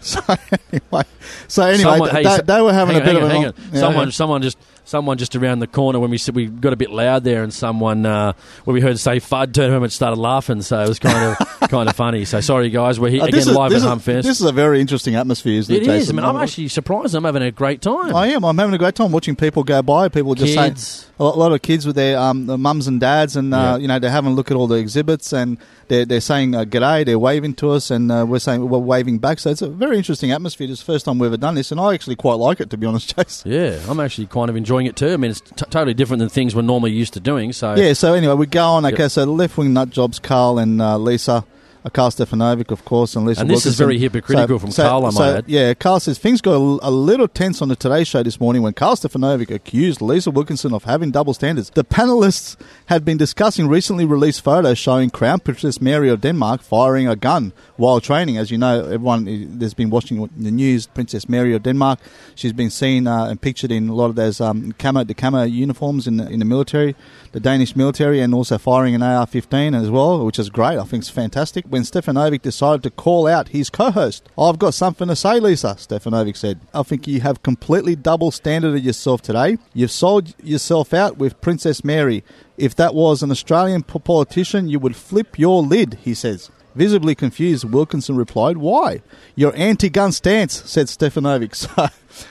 [0.01, 0.19] so
[0.71, 1.03] anyway,
[1.47, 3.47] so anyway, Someone- they, hey, so- they were having a bit on, of hang a
[3.47, 3.79] on, hang on.
[3.79, 4.57] someone, someone just,
[4.89, 7.53] someone just around the corner when we said we got a bit loud there, and
[7.53, 8.33] someone uh,
[8.65, 10.61] when we heard say "fud" turned home and started laughing.
[10.61, 12.25] So it was kind of, kind of funny.
[12.25, 12.99] So sorry, guys.
[12.99, 14.23] We're here Uh, again is, live at Humfest.
[14.23, 15.95] This is a very interesting atmosphere, isn't it, It Jason?
[16.01, 16.09] is.
[16.09, 17.15] I mean, I'm actually surprised.
[17.15, 18.15] I'm having a great time.
[18.15, 18.43] I am.
[18.43, 20.09] I'm having a great time watching people go by.
[20.09, 20.83] People just Kids.
[20.83, 23.77] saying a lot, lot of kids with their um, mums and dads, and uh, Yeah.
[23.77, 25.57] you know they're having a look at all the exhibits, and
[25.87, 27.05] they're they're saying uh, g'day.
[27.05, 29.39] They're waving to us, and uh, we're saying we're waving back.
[29.39, 30.69] So it's a very interesting atmosphere.
[30.69, 32.77] It's the first time we've ever done this, and I actually quite like it, to
[32.77, 33.51] be honest, Jason.
[33.51, 35.13] Yeah, I'm actually kind of enjoying enjoying it too.
[35.13, 37.53] I mean, it's t- totally different than things we're normally used to doing.
[37.53, 38.83] So Yeah, so anyway, we go on.
[38.83, 38.93] Yep.
[38.93, 41.45] Okay, so left wing nut jobs, Carl and uh, Lisa.
[41.93, 43.85] Carl Stefanovic, of course, and Lisa And this is Wilkinson.
[43.85, 45.45] very hypocritical from Carl, I might add.
[45.47, 48.61] Yeah, Carl says things got a, a little tense on the Today Show this morning
[48.61, 51.69] when Carl Stefanovic accused Lisa Wilkinson of having double standards.
[51.69, 52.57] The panelists
[52.87, 57.53] had been discussing recently released photos showing Crown Princess Mary of Denmark firing a gun
[57.77, 58.37] while training.
[58.37, 61.99] As you know, everyone i- that's been watching the news, Princess Mary of Denmark,
[62.35, 65.43] she's been seen uh, and pictured in a lot of those um, camo, the camo
[65.43, 66.95] uniforms in the, in the military,
[67.31, 70.77] the Danish military, and also firing an AR-15 as well, which is great.
[70.77, 71.65] I think it's fantastic.
[71.69, 75.75] When Stefanovic decided to call out his co-host, I've got something to say, Lisa.
[75.75, 79.59] Stefanovic said, "I think you have completely double standarded yourself today.
[79.75, 82.23] You've sold yourself out with Princess Mary.
[82.57, 86.49] If that was an Australian politician, you would flip your lid." He says.
[86.75, 89.01] Visibly confused, Wilkinson replied, Why?
[89.35, 91.55] Your anti gun stance, said Stefanovic.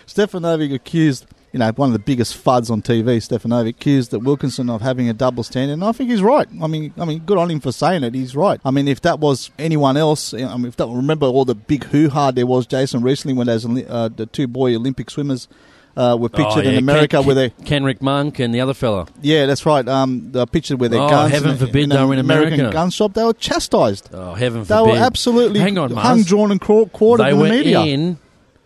[0.08, 4.18] So, Stefanovic accused, you know, one of the biggest fuds on TV, Stefanovic, accused that
[4.20, 5.72] Wilkinson of having a double standard.
[5.74, 6.46] And I think he's right.
[6.62, 8.14] I mean, I mean, good on him for saying it.
[8.14, 8.60] He's right.
[8.64, 11.84] I mean, if that was anyone else, I mean, if that, remember all the big
[11.84, 15.48] hoo ha there was, Jason, recently when those uh, the two boy Olympic swimmers
[15.96, 17.50] uh, were pictured Oh, in America Ken, with their.
[17.64, 19.08] Kenrick Monk and the other fella.
[19.20, 19.88] Yeah, that's right.
[19.88, 21.12] Um, the picture with their guns.
[21.12, 21.32] Oh, guns.
[21.32, 22.72] heaven in, forbid in they were in American America.
[22.74, 23.14] gun shop.
[23.14, 24.10] They were chastised.
[24.12, 24.76] Oh, heaven forbid!
[24.86, 27.80] They were absolutely Hang on, hung, drawn, and quartered They in the were media.
[27.80, 28.18] in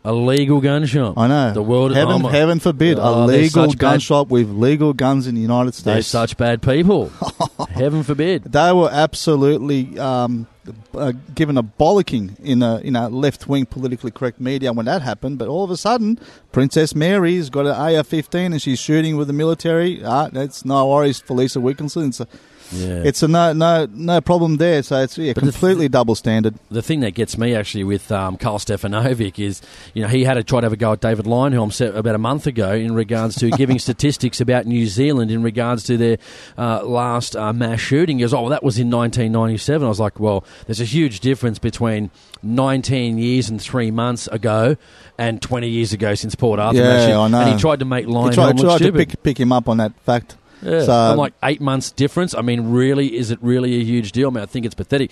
[0.05, 1.17] a legal gun shop.
[1.17, 1.53] I know.
[1.53, 4.29] The world heaven, oh my- heaven forbid, Oh, a they're legal such gun bad- shop
[4.29, 6.09] with legal guns in the United They're States.
[6.09, 7.11] such bad people.
[7.71, 8.45] heaven forbid.
[8.45, 10.47] They were absolutely um,
[10.95, 15.03] uh, given a bollocking in a you know left wing politically correct media when that
[15.03, 15.39] happened.
[15.39, 16.19] But all of a sudden,
[16.51, 20.03] Princess Mary's got an AR-15 and she's shooting with the military.
[20.05, 22.09] Ah, that's no worries for Lisa Wilkinson.
[22.09, 22.27] It's a,
[22.73, 23.03] Yeah.
[23.05, 24.83] it's a no no no problem there.
[24.83, 26.55] So it's yeah, completely double standard.
[26.71, 29.63] the thing that gets me actually with um, Carl Stefanovic is,
[29.95, 31.27] you know, he had to try to have a go at David
[31.73, 35.85] set about a month ago, in regards to giving statistics about New Zealand in regards
[35.85, 36.19] to their
[36.57, 38.19] uh, last uh, mass shooting.
[38.19, 39.85] He goes, oh, well, that was in 1997.
[39.85, 42.11] I was like, well, there's a huge difference between
[42.43, 44.77] 19 years and three months ago
[45.19, 46.79] and 20 years ago since Port Arthur.
[46.79, 47.21] Yeah.
[47.21, 47.41] I know.
[47.41, 49.69] And he tried to make Lyon He tried, look tried to pick, pick him up
[49.69, 50.37] on that fact.
[50.63, 52.35] Yeah, So- I'm like eight months difference.
[52.35, 54.29] I mean, really, is it really a huge deal?
[54.29, 55.11] I mean, I think it's pathetic.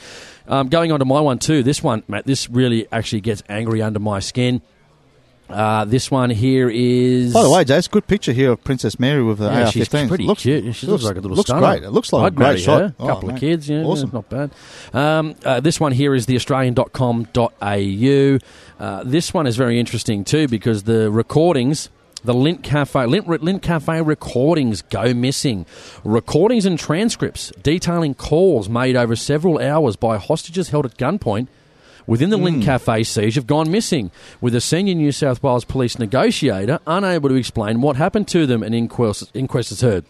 [0.49, 1.63] Um, going on to my one too.
[1.63, 4.63] This one, Matt, this really actually gets angry under my skin.
[5.49, 7.35] Uh, this one here is.
[7.35, 9.73] By the way, Jace, good picture here of Princess Mary with the Yeah, AR-15.
[9.73, 10.77] she's pretty looks, cute.
[10.77, 11.67] She looks, like a little looks stunner.
[11.67, 11.83] great.
[11.83, 12.83] It looks like I'd a great shot.
[12.83, 14.11] A Oh, couple of kids, yeah, awesome.
[14.11, 14.51] yeah, not bad.
[14.95, 18.39] Um, uh, this one here is the Australian.com.au.
[18.79, 21.89] Uh, this one is very interesting too because the recordings.
[22.23, 25.65] The Lindt Cafe, Lindt, Lindt Cafe recordings go missing.
[26.05, 31.49] Recordings and transcripts detailing calls made over several hours by hostages held at gunpoint
[32.07, 32.37] within the.
[32.37, 32.63] Lindt hmm.
[32.63, 34.11] Cafe siege have gone missing,
[34.41, 38.63] with a senior New South Wales police negotiator unable to explain what happened to them,
[38.63, 40.05] an inquest, inquest has heard.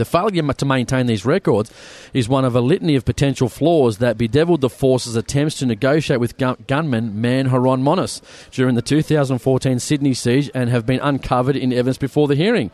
[0.00, 1.70] The failure to maintain these records
[2.14, 6.18] is one of a litany of potential flaws that bedeviled the force's attempts to negotiate
[6.20, 11.54] with gun- gunman Man Haron Monis during the 2014 Sydney siege and have been uncovered
[11.54, 12.70] in evidence before the hearing.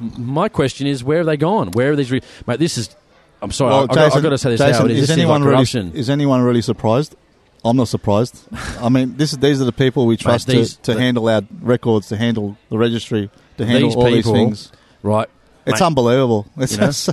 [0.00, 1.70] My question is, where have they gone?
[1.70, 2.10] Where are these?
[2.10, 2.94] Re- Mate, this is.
[3.40, 4.98] I'm sorry, Well, I, Jason, have got to say this Jason, how it is.
[4.98, 7.14] is This seems like anyone really is anyone really surprised?
[7.64, 8.44] I'm not surprised.
[8.80, 11.28] I mean, this is, these are the people we trust these- to, to the- handle
[11.28, 14.72] our records, to handle the registry, to handle These all people, these things.
[15.04, 15.28] right?
[15.66, 16.46] It's mate, unbelievable.
[16.56, 16.86] It's you know?
[16.86, 17.10] just-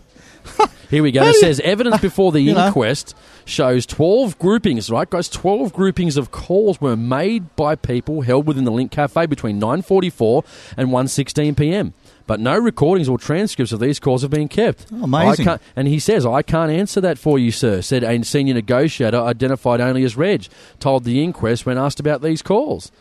[0.90, 1.24] Here we go.
[1.24, 3.16] It says evidence before the inquest
[3.46, 5.30] shows 12 groupings, right, guys?
[5.30, 10.46] 12 groupings of calls were made by people held within the Lindt Cafe between 9.44
[10.78, 11.94] and 1.16 p.m.
[12.26, 14.88] But no recordings or transcripts of these calls have been kept.
[14.92, 15.48] Oh, amazing.
[15.76, 19.82] And he says, I can't answer that for you, sir, said a senior negotiator identified
[19.82, 20.48] only as Reg,
[20.80, 22.92] told the inquest when asked about these calls.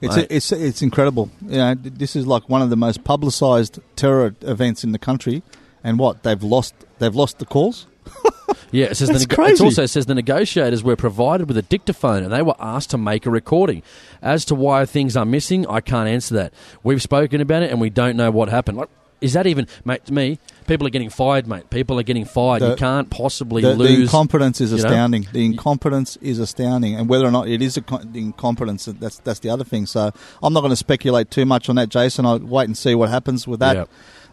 [0.00, 0.26] It's Mate.
[0.30, 1.30] it's it's incredible.
[1.42, 5.42] You know, this is like one of the most publicised terror events in the country,
[5.82, 7.86] and what they've lost they've lost the calls.
[8.70, 9.62] Yeah, it says That's the, crazy.
[9.62, 12.98] it also says the negotiators were provided with a dictaphone and they were asked to
[12.98, 13.82] make a recording.
[14.20, 16.52] As to why things are missing, I can't answer that.
[16.82, 18.76] We've spoken about it and we don't know what happened.
[18.78, 20.04] Like, is that even, mate?
[20.06, 20.38] To me,
[20.68, 21.68] people are getting fired, mate.
[21.70, 22.62] People are getting fired.
[22.62, 23.98] The- you can't possibly The, the lose.
[24.02, 24.84] incompetence is you know?
[24.84, 25.26] astounding.
[25.32, 29.18] The incompetence is astounding, and whether or not it is a co- the incompetence, that's
[29.18, 29.86] that's the other thing.
[29.86, 30.12] So
[30.42, 32.24] I'm not going to speculate too much on that, Jason.
[32.26, 33.76] I'll wait and see what happens with that.
[33.76, 33.88] Yep.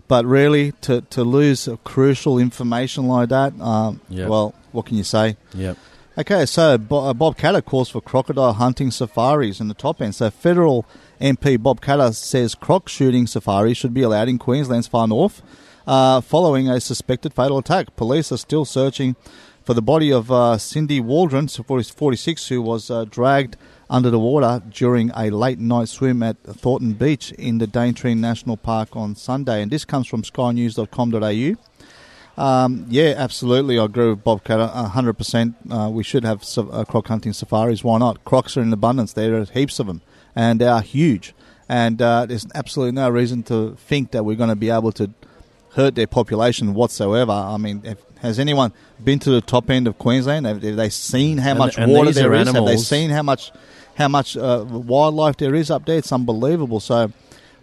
[0.08, 4.30] But really, to to lose crucial information like that, um, Yep.
[4.30, 5.38] well, what can you say?
[5.56, 5.78] Yep.
[6.18, 6.78] Okay, so uh,
[7.14, 10.16] Bob Katter calls for crocodile hunting safaris in the top end.
[10.16, 10.86] So federal
[11.20, 15.42] MP Bob Katter says croc shooting safaris should be allowed in Queensland's far north,
[15.88, 17.96] uh, following a suspected fatal attack.
[17.96, 19.16] Police are still searching
[19.64, 23.58] for the body of uh, Cindy Waldron, 46, who was uh, dragged
[23.90, 28.58] under the water during a late night swim at Thornton Beach in the Daintree National
[28.58, 29.62] Park on Sunday.
[29.62, 31.56] And this comes from skynews.com.au.
[32.38, 33.80] Um, yeah, absolutely.
[33.80, 35.56] I agree with Bob Katter 100%.
[35.70, 37.84] Uh, we should have uh, croc hunting safaris.
[37.84, 38.24] Why not?
[38.26, 39.14] Crocs are in abundance.
[39.14, 40.02] There are heaps of them,
[40.36, 41.34] and they are huge.
[41.70, 45.12] And uh, there's absolutely no reason to think that we're going to be able to
[45.76, 47.32] hurt their population whatsoever.
[47.32, 48.72] I mean, if, has anyone
[49.04, 50.46] been to the top end of Queensland?
[50.46, 52.34] Have, have they seen how And- much and water there?
[52.34, 53.52] Have they seen how much
[53.96, 55.98] how much uh, wildlife there is up there?
[55.98, 56.80] It's unbelievable.
[56.82, 57.12] So,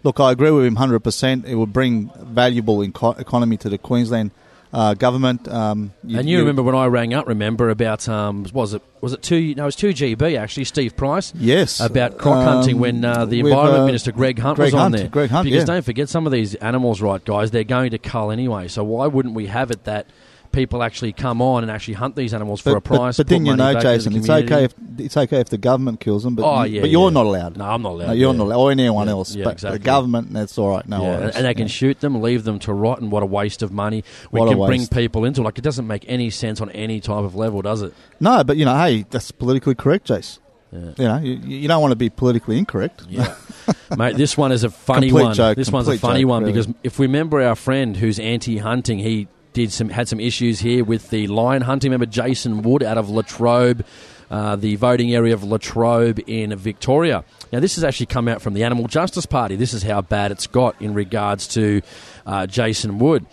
[0.03, 1.45] look, I agree with him 100%.
[1.45, 4.31] It would bring valuable inco- economy to the Queensland
[4.73, 5.47] uh, government.
[5.47, 7.27] Um, and you, remember when I rang up?
[7.27, 9.53] Remember about um, was it was it two?
[9.55, 10.63] No, it was two GB actually.
[10.65, 11.31] Steve Price.
[11.35, 14.73] Yes, about croc Um, hunting when uh, the Environment uh, Minister Greg Hunt Greg was
[14.73, 15.07] on there.
[15.07, 15.65] Greg Hunt, because yeah.
[15.65, 17.51] don't forget some of these animals, right, guys?
[17.51, 18.67] They're going to cull anyway.
[18.67, 20.07] So why wouldn't we have it that
[20.53, 23.17] people actually come on and actually hunt these animals for a price?
[23.17, 25.99] But, put then you know, the Jason, it's okay if it's okay if the government
[25.99, 27.13] kills them, but Oh, yeah, but you're yeah.
[27.13, 27.57] not allowed.
[27.57, 28.37] No, I'm not allowed, No, you're yeah.
[28.37, 29.35] not allowed, or anyone else.
[29.35, 29.79] yeah, but exactly.
[29.79, 30.87] the government, that's all right.
[30.87, 31.35] No worries.
[31.35, 34.03] and they can shoot them, leave them to rot, and what a waste of money.
[34.31, 36.99] We What a can bring people into like it doesn't make any sense on any
[37.01, 37.93] type of level, does it?
[38.19, 40.39] No, but you know, hey, that's politically correct, Jace.
[40.71, 43.03] You know, you, you don't want to be politically incorrect.
[43.07, 43.35] Yeah.
[43.95, 45.33] Mate, this one is a funny Complete one.
[45.35, 46.53] joke, this one's a funny joke, one really.
[46.53, 50.83] because if we remember our friend who's anti-hunting, he did some had some issues here
[50.83, 51.91] with the lion hunting.
[51.91, 53.85] Remember Jason Wood out of Latrobe,
[54.29, 57.23] uh, the voting area of Latrobe in Victoria.
[57.51, 59.55] Now this has actually come out from the Animal Justice Party.
[59.55, 61.81] This is how bad it's got in regards to
[62.25, 63.25] uh, Jason Wood.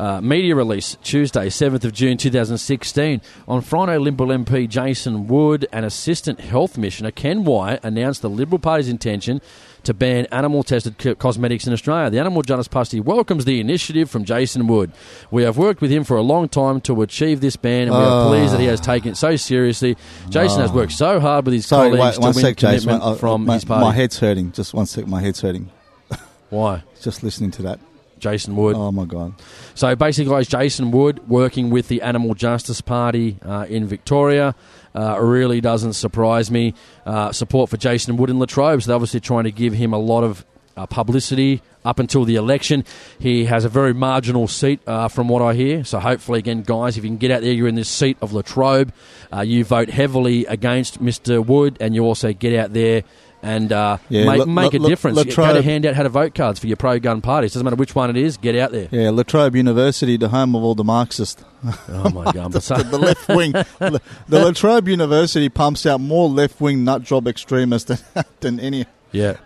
[0.00, 3.20] Uh, media release Tuesday, 7th of June 2016.
[3.46, 8.58] On Friday, Liberal MP Jason Wood and Assistant Health Missioner Ken Wyatt announced the Liberal
[8.58, 9.42] Party's intention
[9.84, 12.10] to ban animal tested co- cosmetics in Australia.
[12.10, 14.92] The Animal Justice Party welcomes the initiative from Jason Wood.
[15.30, 17.96] We have worked with him for a long time to achieve this ban, and we
[18.02, 18.28] are Oh.
[18.28, 19.96] pleased that he has taken it so seriously.
[20.28, 23.02] Jason has worked so hard with his Sorry, colleagues wait, one to win sec, commitment
[23.02, 23.84] Uh, from my, his party.
[23.84, 24.52] my head's hurting.
[24.52, 25.06] Just one sec.
[25.06, 25.70] My head's hurting.
[26.50, 26.82] Why?
[27.02, 27.80] Just listening to that.
[28.18, 28.76] Jason Wood.
[28.76, 29.32] Oh my god.
[29.74, 34.54] So basically, guys, Jason Wood working with the Animal Justice Party uh, in Victoria
[34.94, 36.74] uh, really doesn't surprise me.
[37.06, 39.98] Uh, support for Jason Wood in Latrobe, so they're obviously trying to give him a
[39.98, 40.44] lot of
[40.76, 42.84] uh, publicity up until the election.
[43.18, 45.84] He has a very marginal seat, uh, from what I hear.
[45.84, 48.32] So hopefully, again, guys, if you can get out there, you're in this seat of
[48.32, 48.92] Latrobe.
[49.32, 51.44] Uh, you vote heavily against Mr.
[51.44, 53.02] Wood, and you also get out there.
[53.42, 55.24] And uh, Yeah, make, La- make a La- La- difference.
[55.24, 57.52] Go to hand out how to vote cards for your pro gun parties.
[57.54, 58.36] Doesn't matter which one it is.
[58.36, 58.88] Get out there.
[58.90, 61.42] Yeah, Latrobe University, the home of all the Marxists.
[61.88, 62.52] Oh my god!
[62.62, 67.02] So- the, the left wing, the, the Latrobe University pumps out more left wing nut
[67.02, 68.84] job extremists than, than any.
[69.12, 69.36] Yeah.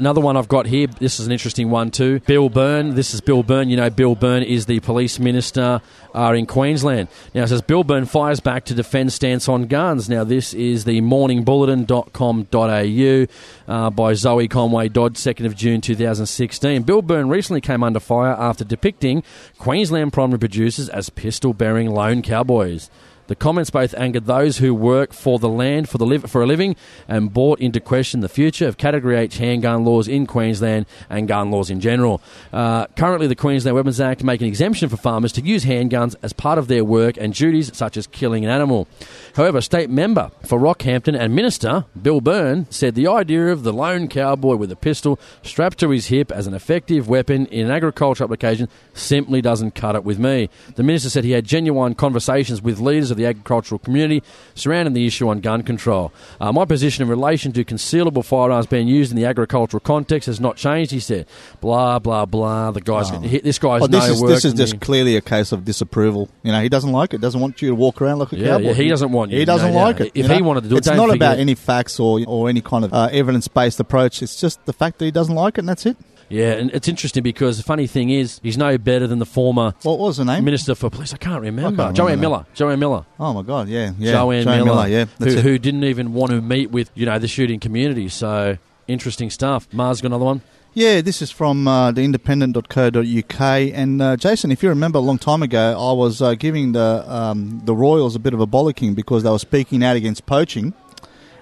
[0.00, 0.86] Another one I've got here.
[0.86, 2.20] This is an interesting one too.
[2.20, 2.94] Bill Byrne.
[2.94, 3.68] This is Bill Byrne.
[3.68, 5.82] You know, Bill Byrne is the police minister
[6.14, 7.08] uh, in Queensland.
[7.34, 10.08] Now it says Bill Byrne fires back to defend stance on guns.
[10.08, 16.82] Now this is the morningbulletin.com.au uh, by Zoe Conway Dodd, 2nd of June 2016.
[16.84, 19.22] Bill Byrne recently came under fire after depicting
[19.58, 22.88] Queensland primary producers as pistol-bearing lone cowboys.
[23.30, 26.46] The comments both angered those who work for the land for, the liv- for a
[26.46, 26.74] living
[27.06, 31.52] and brought into question the future of Category H handgun laws in Queensland and gun
[31.52, 32.20] laws in general.
[32.52, 36.32] Uh, currently, the Queensland Weapons Act make an exemption for farmers to use handguns as
[36.32, 38.88] part of their work and duties, such as killing an animal.
[39.36, 44.08] However, state member for Rockhampton and Minister Bill Byrne said the idea of the lone
[44.08, 48.26] cowboy with a pistol strapped to his hip as an effective weapon in an agricultural
[48.26, 50.50] application simply doesn't cut it with me.
[50.74, 54.22] The minister said he had genuine conversations with leaders of the agricultural community
[54.54, 56.12] surrounding the issue on gun control.
[56.40, 60.40] Uh, my position in relation to concealable firearms being used in the agricultural context has
[60.40, 61.26] not changed, he said.
[61.60, 62.70] Blah, blah, blah.
[62.70, 65.20] The guy's, he- this guy's Oh, this no is this is just he- clearly a
[65.20, 66.28] case of disapproval.
[66.42, 67.20] You know, he doesn't like it.
[67.20, 68.64] Doesn't want you to walk around like a Yeah, cowboy.
[68.68, 70.12] yeah, he doesn't want you, He doesn't no like it.
[70.14, 72.48] If you he wanted to do it, it's don't about forget- any facts or or
[72.48, 74.22] any kind of uh, evidence based approach.
[74.22, 75.96] It's just the fact that he doesn't like it, and that's it.
[76.30, 79.74] Yeah, and it's interesting because the funny thing is, he's no better than the former
[79.82, 80.44] What was the name?
[80.44, 81.12] Minister for Police.
[81.12, 81.82] I can't remember.
[81.82, 82.46] I can't Jo-Ann remember Miller.
[82.54, 83.04] Jo-Ann Miller.
[83.18, 84.12] Oh my god, yeah, yeah.
[84.12, 87.28] Jo-Ann, Jo-Ann Miller, yeah, who, who didn't even want to meet with you know the
[87.28, 88.08] shooting community.
[88.08, 89.66] So interesting stuff.
[89.72, 90.42] Mars got another one.
[90.72, 93.40] Yeah, this is from uh, the independent.co.uk.
[93.40, 97.04] And uh, Jason, if you remember a long time ago, I was uh, giving the
[97.12, 100.74] um, the Royals a bit of a bollocking because they were speaking out against poaching.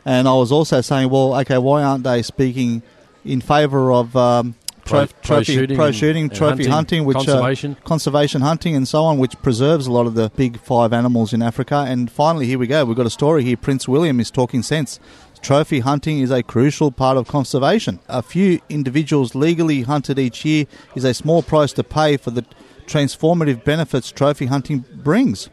[0.07, 2.83] And I was also saying, well, okay, why aren't they speaking
[3.23, 4.55] in favour of um,
[4.89, 7.77] Pro- trophy, pro shooting, and trophy hunting, hunting, which uh, conservation.
[7.85, 11.43] conservation hunting, and so on, which preserves a lot of the big five animals in
[11.43, 11.85] Africa.
[11.87, 12.85] And finally, here we go.
[12.85, 13.57] We've got a story here.
[13.57, 14.99] Prince William is talking sense.
[15.41, 18.01] Trophy hunting is a crucial part of conservation.
[18.09, 20.67] A few individuals legally hunted each year
[20.97, 22.45] is a small price to pay for the
[22.87, 25.49] transformative benefits trophy hunting brings.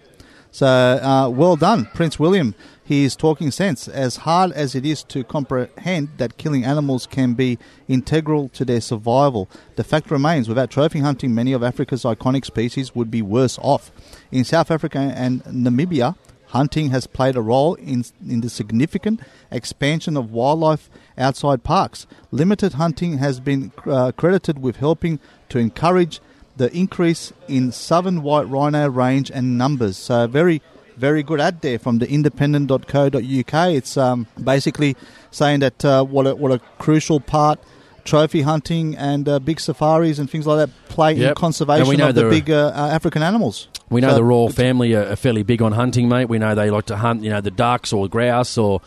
[0.51, 2.55] So, uh, well done, Prince William,
[2.85, 3.87] he is talking sense.
[3.87, 7.57] As hard as it is to comprehend that killing animals can be
[7.87, 12.93] integral to their survival, the fact remains without trophy hunting, many of Africa's iconic species
[12.93, 13.91] would be worse off.
[14.31, 16.15] In South Africa and Namibia,
[16.49, 20.87] hunting has played a role in, in the significant expansion of wildlife
[21.17, 22.05] outside parks.
[22.29, 26.21] Limited hunting has been uh, credited with helping to encourage
[26.55, 29.97] the increase in southern white rhino range and numbers.
[29.97, 30.61] So, very
[30.97, 33.69] very good ad there from the independent.co.uk.
[33.71, 34.95] It's um, basically
[35.31, 37.59] saying that uh, what, a, what a crucial part
[38.03, 41.29] trophy hunting and uh, big safaris and things like that play Yep.
[41.29, 43.67] in conservation of the big uh, African animals.
[43.89, 46.29] We know So the royal family are, are fairly big on hunting, mate.
[46.29, 48.81] We know they like to hunt, you know, the ducks or grouse or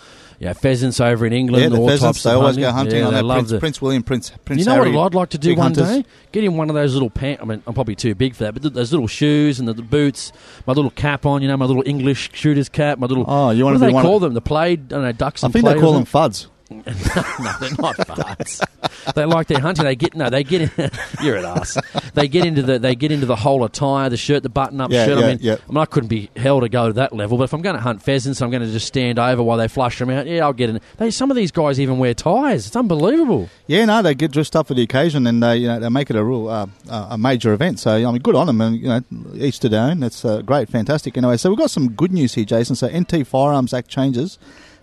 [0.46, 1.62] know, pheasants over in England.
[1.64, 2.62] Yeah, the pheasants, they always hunting.
[2.62, 2.98] go hunting.
[3.02, 5.28] Yeah, know love Prince, the- Prince William, Prince Prince you know Harry, what I'd like
[5.30, 5.88] to do one hunters.
[5.88, 6.04] day?
[6.30, 7.42] Get in one of those little pants.
[7.42, 9.72] I mean, I'm probably too big for that, but th- those little shoes and the,
[9.72, 10.30] the boots,
[10.66, 13.24] my little cap on, you know, my little English shooter's cap, my little.
[13.26, 14.34] Oh, you what wanna do be they one call of- them?
[14.34, 16.46] The plaid, I don't know, ducks I think they call them fuds.
[16.70, 18.62] no, they're not farts.
[19.14, 19.86] they like their hunting.
[19.86, 20.28] They get no.
[20.28, 20.60] They get.
[20.60, 20.90] In,
[21.22, 21.78] you're an ass.
[22.12, 22.78] They get into the.
[22.78, 25.18] They get into the whole attire, the shirt, the button-up Yeah, shirt.
[25.18, 25.56] yeah, I mean, yeah.
[25.66, 27.38] I mean, I couldn't be held to go to that level.
[27.38, 29.66] But if I'm going to hunt pheasants, I'm going to just stand over while they
[29.68, 30.26] flush them out.
[30.26, 30.78] Yeah, I'll get in.
[30.98, 32.66] They, some of these guys even wear ties.
[32.66, 33.48] It's unbelievable.
[33.66, 36.10] Yeah, no, they get dressed up for the occasion and they, you know, they make
[36.10, 37.80] it a real uh, uh, a major event.
[37.80, 39.00] So I mean, good on them, and you know,
[39.36, 40.00] each to their own.
[40.00, 41.16] That's uh, great, fantastic.
[41.16, 42.76] Anyway, so we've got some good news here, Jason.
[42.76, 44.38] So NT Firearms Act changes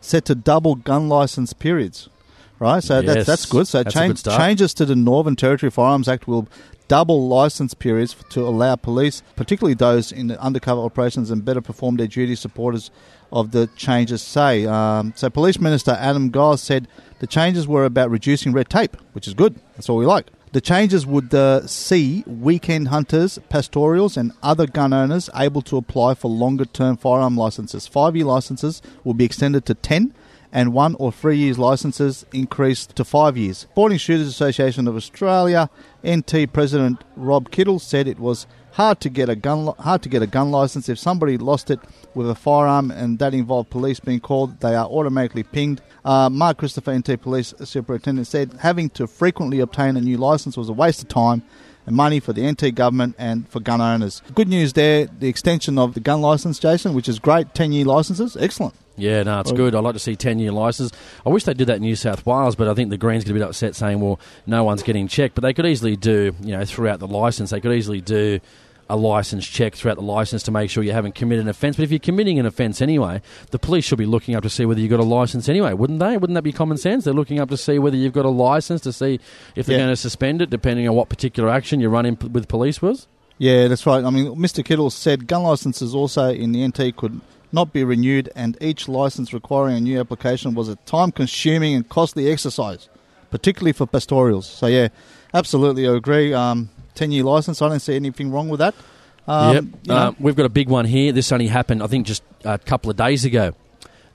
[0.06, 2.10] set to double gun license periods.
[2.58, 3.68] Right, so Yes, that's that's good.
[3.68, 6.48] So that's change, changes to the Northern Territory Firearms Act will
[6.88, 11.98] double license periods to allow police, particularly those in the undercover operations, and better perform
[11.98, 12.34] their duty.
[12.36, 12.92] Supporters
[13.32, 14.66] of the changes say.
[14.66, 16.88] Um, so, Police Minister Adam Giles said
[17.20, 19.60] the changes were about reducing red tape, which is good.
[19.76, 20.28] That's all we like.
[20.56, 26.14] The changes would uh, see weekend hunters, pastorals, and other gun owners able to apply
[26.14, 27.88] for longer term firearm licenses.
[27.88, 30.14] Five year licenses will be extended to 10
[30.56, 33.58] and one or three years licenses increased to five years.
[33.58, 35.70] Sporting Shooters Association of Australia
[36.08, 40.22] NT President Rob Kittle said it was hard to get a gun hard to get
[40.22, 41.80] a gun license if somebody lost it
[42.14, 44.62] with a firearm and that involved police being called.
[44.62, 45.82] They are automatically pinged.
[46.06, 50.70] Uh, Mark Christopher NT Police Superintendent said having to frequently obtain a new license was
[50.70, 51.44] a waste of time
[51.86, 54.22] and money for the NT government and for gun owners.
[54.34, 57.54] Good news there, the extension of the gun license, Jason, which is great.
[57.54, 58.74] Ten year licenses, excellent.
[58.98, 59.76] Yeah, no, it's Well- good.
[59.76, 60.92] I'd like to see 10 year license.
[61.26, 63.32] I wish they did that in New South Wales, but I think the Greens get
[63.32, 65.36] a bit upset saying, well, no one's getting checked.
[65.36, 68.40] But they could easily do, you know, throughout the license, they could easily do
[68.88, 71.76] a license check throughout the license to make sure you haven't committed an offence.
[71.76, 73.20] But if you're committing an offence anyway,
[73.50, 75.98] the police should be looking up to see whether you've got a license anyway, wouldn't
[76.00, 76.18] they?
[76.18, 77.04] Wouldn't that be common sense?
[77.04, 79.20] They're looking up to see whether you've got a license to see
[79.56, 79.86] if they're Yeah.
[79.86, 83.08] going to suspend it, depending on what particular action you're running p- with police was.
[83.40, 84.04] Yeah, that's right.
[84.04, 84.64] I mean, Mr.
[84.64, 87.20] Kittle said gun licenses also in the NT could
[87.56, 91.90] not be renewed, and each license requiring a new application was a time consuming and
[91.90, 92.88] costly exercise,
[93.32, 94.46] particularly for pastorals.
[94.46, 94.90] So, yeah,
[95.34, 96.32] absolutely, I agree.
[96.34, 98.76] Um, 10 year license, I don't see anything wrong with that.
[99.28, 99.64] Um, yep.
[99.64, 101.12] you know, Uh, we've got a big one here.
[101.12, 103.54] This only happened, I think, just a couple of days ago.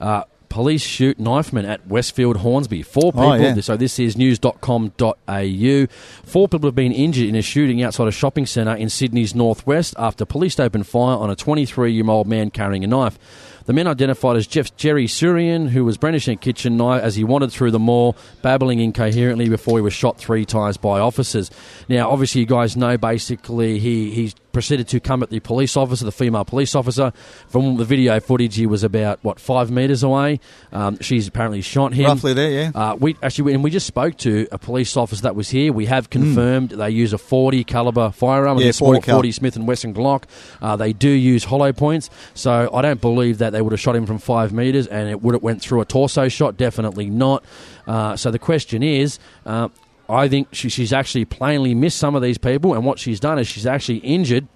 [0.01, 2.83] Uh, police shoot knifeman at Westfield Hornsby.
[2.83, 3.31] Four oh, people.
[3.31, 3.61] Oh, yeah.
[3.61, 5.87] So this is news.com.au.
[6.25, 9.95] Four people have been injured in a shooting outside a shopping centre in Sydney's northwest
[9.97, 13.19] after police opened fire on a 23-year-old man carrying a knife.
[13.67, 17.25] The men identified as Jeff Jerry Surian, who was brandishing a kitchen knife as he
[17.25, 21.51] wandered through the mall, babbling incoherently before he was shot three times by officers.
[21.89, 26.05] Now, obviously, you guys know basically he, he proceeded to come at the police officer,
[26.05, 27.13] the female police officer.
[27.49, 30.41] From the video footage, he was about, what, five metres away.
[30.73, 32.07] Um, she's apparently shot him.
[32.07, 32.71] Roughly there, yeah.
[32.75, 35.73] Uh, we actually, and we just spoke to a police officer that was here.
[35.73, 38.65] We have confirmed they use a 40 caliber firearm, Hmm.
[38.65, 39.17] Yeah, a 40 cal.
[39.19, 40.25] 40 Smith and Wesson Glock.
[40.61, 43.97] Uh, they do use hollow points, so I don't believe that they would have shot
[43.97, 46.57] him from five meters, and it would have went through a torso shot.
[46.57, 47.45] Definitely not.
[47.87, 49.19] Uh, so the question is.
[49.47, 49.69] Uh,
[50.09, 53.39] I think she, she's actually plainly missed some of these people, and what she's done
[53.39, 54.49] is she's actually injured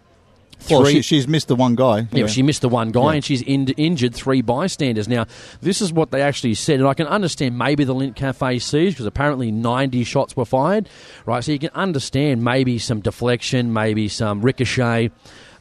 [0.68, 2.08] well, three- she, she's missed the one guy.
[2.10, 3.12] yeah, but she missed the one guy Yeah.
[3.12, 5.06] and she's in- injured three bystanders.
[5.06, 5.26] Now,
[5.60, 8.94] this is what they actually said, and I can understand maybe the Lindt Cafe siege
[8.94, 10.88] because apparently 90 shots were fired,
[11.26, 11.44] right?
[11.44, 15.10] So you can understand maybe some deflection, maybe some ricochet.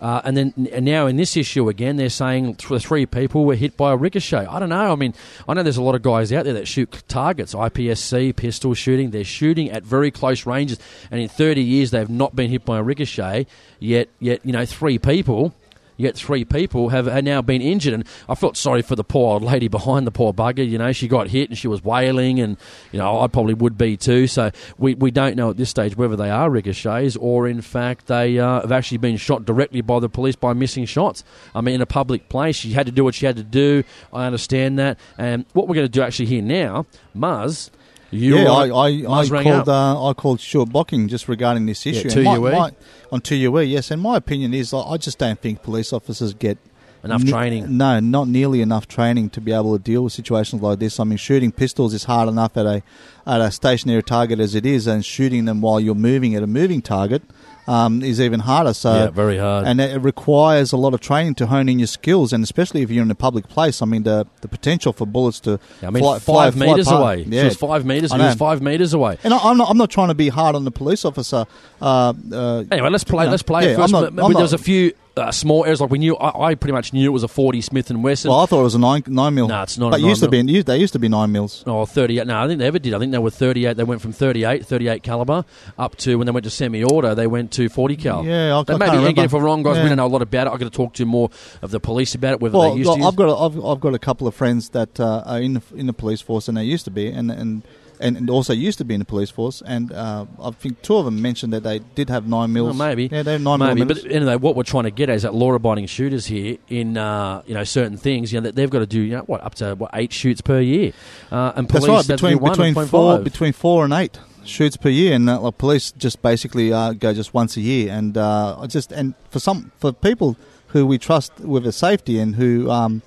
[0.04, 3.56] Uh, and then and now in this issue again, they're saying th- three people were
[3.56, 4.46] hit by a ricochet.
[4.46, 4.92] I don't know.
[4.92, 5.14] I mean,
[5.48, 9.12] I know there's a lot of guys out there that shoot targets, IPSC, pistol shooting.
[9.12, 10.78] They're shooting at very close ranges,
[11.10, 13.48] and in 30 years they've not been hit by a ricochet.
[13.80, 15.56] Yet, yet you know, three people.
[16.04, 17.94] Get three people have, have now been injured.
[17.94, 20.68] And I felt sorry for the poor old lady behind the poor bugger.
[20.68, 22.58] You know, she got hit and she was wailing, and
[22.92, 24.28] you know I probably would be too.
[24.28, 28.08] So we, we don't know at this stage whether they are ricochets or in fact
[28.08, 31.24] they uh, have actually been shot directly by the police by missing shots.
[31.56, 33.84] I mean, in a public place, she had to do what she had to do.
[34.12, 35.00] I understand that.
[35.18, 36.86] And what we're going to do actually here now,
[37.16, 37.70] Muzz.
[38.14, 42.08] You yeah, I, I, I called uh, I called Stuart Bocking just regarding this issue.
[42.10, 42.52] Yeah, And my- 2UE?
[42.58, 42.72] my-
[43.12, 43.92] on two UE, yes.
[43.92, 46.58] And my opinion is, I just don't think police officers get
[47.04, 47.78] Enough training.
[47.78, 51.00] No, not nearly enough training to be able to deal with situations like this.
[51.00, 52.82] I mean, shooting pistols is hard enough at a
[53.28, 56.48] at a stationary target as it is, and shooting them while you're moving at a
[56.48, 57.22] moving target
[57.68, 58.74] um, is even harder.
[58.74, 59.68] So Yeah, very hard.
[59.68, 62.90] and it requires a lot of training to hone in your skills, and especially if
[62.90, 63.82] you're in a public place.
[63.82, 67.02] I mean, the the potential for bullets to I mean, fly, five fly, metres fly
[67.02, 67.24] away.
[67.28, 67.42] Yeah.
[67.42, 69.18] She was five He was five metres away.
[69.26, 69.70] And I, I'm not.
[69.70, 71.46] I'm not trying to be hard on the police officer.
[71.82, 73.24] Uh, uh, Anyway, let's play.
[73.24, 73.32] you know.
[73.32, 73.92] Let's play Yeah, it first.
[73.92, 75.80] Not- but, but there was a few uh, small errors.
[75.80, 78.30] Like we knew, I, I pretty much knew it was a forty Smith and Wesson.
[78.30, 79.48] Well, I thought it was a nine nine mil.
[79.48, 80.62] No, it's not But it used to be.
[80.62, 81.64] They used to be nine mils.
[81.68, 82.26] Oh, 38.
[82.28, 82.94] No, I think they ever did.
[82.94, 83.78] I think they were 38.
[83.78, 85.46] They went from 38, 38 caliber,
[85.78, 88.26] up to when they went to semi-auto, they went to 40 cal.
[88.26, 90.22] Yeah, I- I maybe, can't again, if I'm wrong, guys, we don't know a lot
[90.22, 90.54] about it.
[90.54, 91.30] I've got to talk to more
[91.62, 93.36] of the police about it, whether Well, they used look, to use I've got a,
[93.36, 96.22] I've, I've got a couple of friends that uh, are in the, in the police
[96.22, 97.62] force, and they used to be, and and.
[98.04, 100.98] And and also used to be in the police force, and uh, I think two
[100.98, 102.78] of them mentioned that they did have nine mils.
[102.78, 103.08] Well, maybe.
[103.10, 103.86] yeah, they have nine Maybe.
[103.86, 107.42] But anyway, what we're trying to get at is that law-abiding shooters here in uh,
[107.46, 108.34] you know certain things.
[108.34, 110.42] You know, that they've got to do you know what up to what eight shoots
[110.42, 110.92] per year,
[111.32, 112.32] uh, and police That's right.
[112.34, 113.24] Between one between four five.
[113.24, 117.34] between four and eight shoots per year, and uh, police just basically uh, go just
[117.34, 117.92] once a year.
[117.92, 122.36] And uh, just and for some for people who we trust with their safety and
[122.36, 123.02] who um,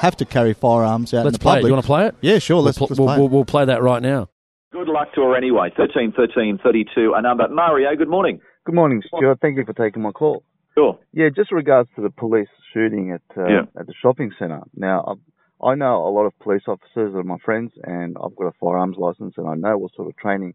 [0.00, 1.56] have to carry firearms out Let's in the play it.
[1.56, 1.68] public.
[1.70, 2.14] You want to play it?
[2.20, 2.56] Yeah, sure.
[2.56, 3.16] We'll Let's, pl- let's we'll, play.
[3.16, 3.18] it.
[3.20, 4.28] we'll, we'll play that right now.
[4.72, 5.70] Good luck to her anyway.
[5.76, 7.48] 13 13 32 a number.
[7.48, 8.40] Mario, good morning.
[8.64, 9.38] Good morning, Stuart.
[9.40, 10.42] Thank you for taking my call.
[10.76, 10.98] Sure.
[11.12, 13.62] Yeah, just regards to the police shooting at uh, Yeah.
[13.80, 14.60] at the shopping centre.
[14.76, 15.16] Now,
[15.62, 18.44] I, I know a lot of police officers that are my friends, and I've got
[18.46, 20.54] a firearms license, and I know what sort of training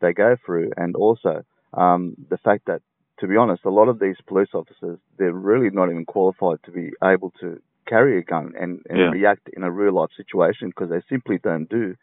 [0.00, 1.42] they go through, and also
[1.74, 2.80] um, the fact that,
[3.18, 6.70] to be honest, a lot of these police officers they're really not even qualified to
[6.70, 9.10] be able to carry a gun and, and Yeah.
[9.10, 11.94] react in a real life situation because they simply don't do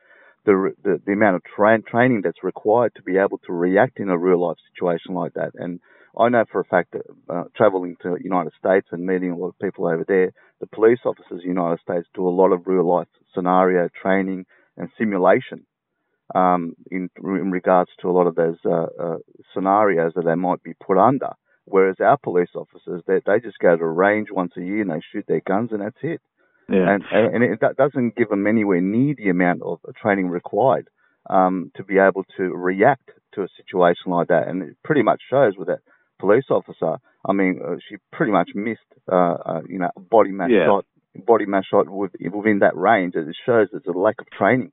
[0.45, 4.10] the, the the amount of tra- training that's required to be able to react in
[4.10, 5.52] a real life situation like that.
[5.56, 5.80] And
[6.18, 9.38] I know for a fact that uh, traveling to the United States and meeting a
[9.38, 12.52] lot of people over there, the police officers in the United States do a lot
[12.53, 14.45] of real life scenario training
[14.78, 15.66] and simulation
[16.34, 19.18] um, in in regards to a lot of those uh, uh,
[19.53, 21.32] scenarios that they might be put under.
[21.66, 24.92] Whereas our police officers, they they just go to a range once a year and
[24.92, 26.22] they shoot their guns and that's it.
[26.70, 26.90] Yeah.
[26.90, 30.90] And and it that doesn't give them anywhere near the amount of training required
[31.30, 34.48] um, to be able to react to a situation like that.
[34.48, 35.80] And it pretty much shows with that
[36.20, 36.98] police officer.
[37.28, 38.80] I mean, uh, she pretty much missed,
[39.12, 39.16] uh,
[39.46, 40.66] uh, you know, a body mass Yeah.
[40.68, 40.86] shot,
[41.26, 43.16] body mass shot with, within that range.
[43.16, 44.72] It shows there's a lack of training.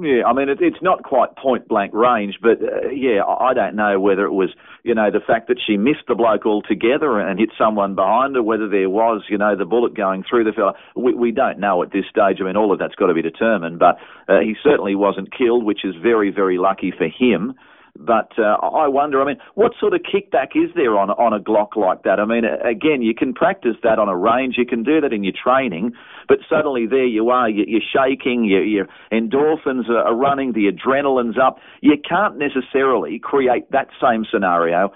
[0.00, 3.76] Yeah, I mean, it, it's not quite point blank range, but uh, yeah, I don't
[3.76, 4.50] know whether it was,
[4.82, 8.42] you know, the fact that she missed the bloke altogether and hit someone behind her,
[8.42, 10.72] whether there was, you know, the bullet going through the fella.
[10.96, 12.38] We, we don't know at this stage.
[12.40, 13.98] I mean, all of that's got to be determined, but
[14.28, 17.54] uh, he certainly wasn't killed, which is very, very lucky for him.
[17.96, 21.38] But uh, I wonder, I mean, what sort of kickback is there on on a
[21.38, 22.18] Glock like that?
[22.18, 25.22] I mean, again, you can practice that on a range, you can do that in
[25.22, 25.92] your training,
[26.26, 30.66] but suddenly there you are, you- you're shaking, your, your endorphins are are running, the
[30.70, 31.58] adrenaline's up.
[31.82, 34.92] You can't necessarily create that same scenario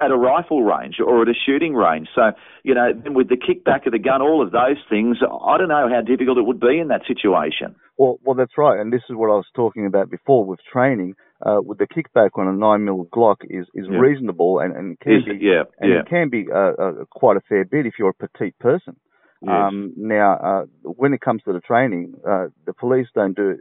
[0.00, 2.08] at a rifle range or at a shooting range.
[2.14, 2.30] So,
[2.62, 5.88] you know, with the kickback of the gun, all of those things, I don't know
[5.92, 7.74] how difficult it would be in that situation.
[7.98, 11.14] Well, well, that's right, and this is what I was talking about before with training.
[11.44, 13.98] Uh, with the kickback on a nine mil Glock is is Yeah.
[13.98, 16.00] reasonable and and can Is- be yeah, and yeah.
[16.00, 18.96] it can be uh, uh, quite a fair bit if you're a petite person.
[19.40, 19.52] Yes.
[19.52, 23.58] Um, now, uh, when it comes to the training, uh, the police don't do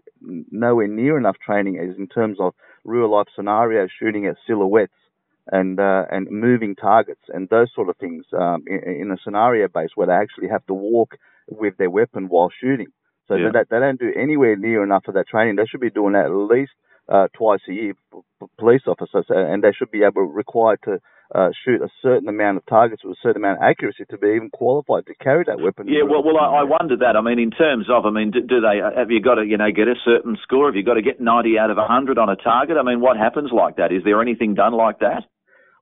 [0.51, 4.93] nowhere near enough training as in terms of real life scenarios, shooting at silhouettes
[5.51, 9.67] and uh, and moving targets and those sort of things um, in, in a scenario
[9.67, 11.15] base where they actually have to walk
[11.47, 12.87] with their weapon while shooting.
[13.27, 13.51] So Yeah.
[13.53, 15.57] they, they don't do anywhere near enough of that training.
[15.57, 16.71] They should be doing that at least
[17.09, 17.93] uh, twice a year,
[18.59, 20.99] police officers, uh, and they should be able required to
[21.35, 24.27] uh, shoot a certain amount of targets with a certain amount of accuracy to be
[24.27, 25.87] even qualified to carry that weapon.
[25.87, 27.15] Yeah, well, well, I, I wonder that.
[27.17, 29.57] I mean, in terms of, I mean, do, do they have you got to, you
[29.57, 30.67] know, get a certain score?
[30.67, 32.77] Have you got to get ninety out of hundred on a target?
[32.79, 33.91] I mean, what happens like that?
[33.91, 35.23] Is there anything done like that?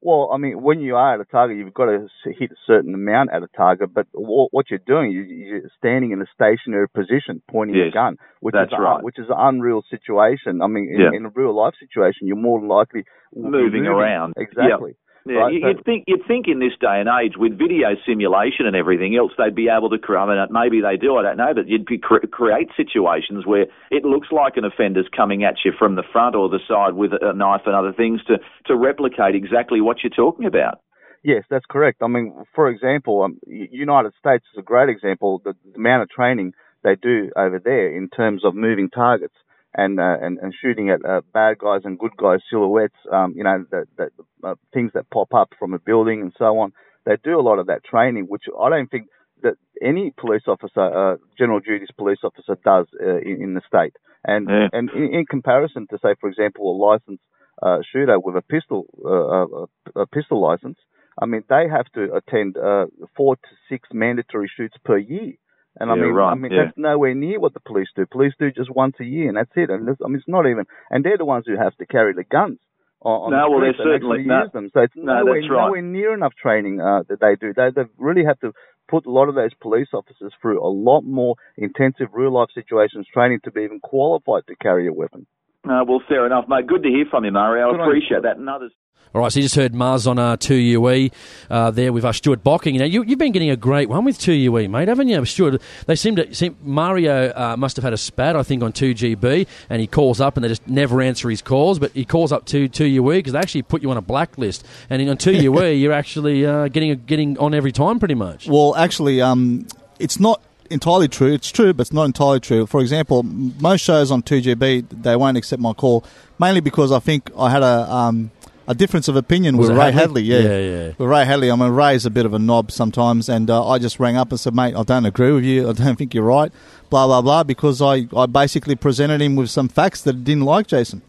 [0.02, 2.56] Well, I mean, when you are at a target, you've got to s- hit a
[2.68, 3.94] certain amount at a target.
[3.94, 7.92] But wha- what you're doing, you- you're standing in a stationary position, pointing Yes, a
[7.94, 9.04] gun, which is a, right.
[9.04, 10.62] which is an unreal situation.
[10.62, 11.12] I mean, in, Yeah.
[11.14, 13.04] in a real life situation, you're more than likely
[13.34, 14.34] be Moving around.
[14.38, 14.96] Exactly.
[15.26, 15.62] Yeah, right?
[15.62, 19.16] So- you'd think you'd think in this day and age, with video simulation and everything
[19.16, 19.98] else, they'd be able to.
[20.18, 21.18] I mean, maybe they do.
[21.18, 25.08] I don't know, but you'd be cre- create situations where it looks like an offender's
[25.16, 28.24] coming at you from the front or the side with a knife and other things
[28.26, 28.38] to
[28.68, 30.80] to replicate exactly what you're talking about.
[31.24, 32.04] Yes, that's correct.
[32.04, 35.42] I mean, for example, um, United States is a great example.
[35.44, 36.54] The, the amount of training
[36.84, 39.34] they do over there in terms of moving targets
[39.76, 42.96] and uh, and, and shooting at uh, bad guys and good guys silhouettes.
[43.12, 44.10] Um, you know, that, that
[44.44, 46.72] uh, things that pop up from a building and so on.
[47.06, 49.08] They do a lot of that training, which I don't think
[49.44, 53.96] that any police officer, uh, general duties police officer, does uh, in, in the state.
[54.24, 54.70] And Yeah.
[54.74, 57.24] and in, in comparison to, say, for example, a licensed
[57.62, 60.80] uh, shooter with a pistol uh, a, a pistol license,
[61.22, 65.34] I mean, they have to attend uh, four to six mandatory shoots per year.
[65.80, 66.66] And I Yeah, mean, right, I mean yeah.
[66.66, 68.06] that's nowhere near what the police do.
[68.06, 69.70] Police do just once a year, and that's it.
[69.70, 70.66] And I mean, it's not even.
[70.90, 72.60] And they're the ones who have to carry the guns
[73.02, 74.44] on, on No, the well, and certainly- actually no.
[74.44, 74.70] use them.
[74.74, 75.50] So it's No, nowhere, right.
[75.66, 77.54] nowhere near enough training uh, that they do.
[77.54, 78.54] They, they really have to
[78.88, 83.08] put a lot of those police officers through a lot more intensive real life situations
[83.12, 85.26] training to be even qualified to carry a weapon.
[85.70, 86.68] Uh, well, fair enough, mate.
[86.68, 87.72] Good to hear from you, Mario.
[87.72, 88.38] Good I on appreciate that.
[88.38, 88.72] And others.
[89.16, 91.10] All right, so you just heard Muzz on uh, 2UE
[91.50, 92.74] uh, there with uh, Stuart Bocking.
[92.74, 95.24] You know, you, you've been getting a great one with 2UE, mate, haven't you?
[95.24, 96.34] Stuart, they seem to.
[96.36, 100.20] Seem, Mario uh, must have had a spat, I think, on 2GB, and he calls
[100.20, 103.32] up and they just never answer his calls, but he calls up to 2UE because
[103.32, 104.66] they actually put you on a blacklist.
[104.90, 108.50] And on 2UE, you're actually uh, getting, getting on every time pretty much.
[108.50, 109.66] Well, actually, um,
[109.98, 111.34] it's not entirely true.
[111.34, 112.66] It's true, but it's not entirely true.
[112.66, 116.04] For example, most shows on 2GB, they won't accept my call,
[116.40, 118.32] mainly because I think I had a um,
[118.68, 120.00] a difference of opinion Was with Ray Hadley?
[120.02, 120.22] Hadley.
[120.24, 120.40] Yeah.
[120.40, 120.94] Yeah, yeah.
[120.98, 123.80] With Ray Hadley, I mean, Ray's a bit of a knob sometimes, and uh, I
[123.80, 125.70] just rang up and said, mate, I don't agree with you.
[125.70, 126.52] I don't think you're right,
[126.90, 130.46] blah, blah, blah, because I, I basically presented him with some facts that he didn't
[130.46, 131.02] like Jason.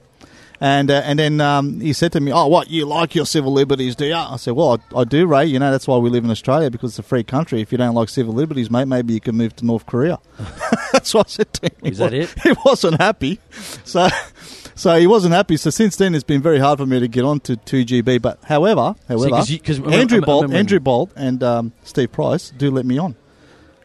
[0.60, 3.52] And uh, and then um, he said to me, "Oh, what you like your civil
[3.52, 5.44] liberties, do you?" I said, "Well, I, I do, Ray.
[5.46, 7.60] You know that's why we live in Australia because it's a free country.
[7.60, 10.18] If you don't like civil liberties, mate, maybe you can move to North Korea."
[10.92, 11.72] that's what I said to him.
[11.92, 12.34] Is that it?
[12.42, 13.38] He wasn't happy,
[13.84, 14.08] so
[14.74, 15.56] so he wasn't happy.
[15.58, 18.22] So since then, it's been very hard for me to get on to two GB.
[18.22, 22.12] But however, however, 'cause you- 'cause Andrew I Bolt, remember- Andrew Bolt, and um, Steve
[22.12, 23.14] Price do let me on.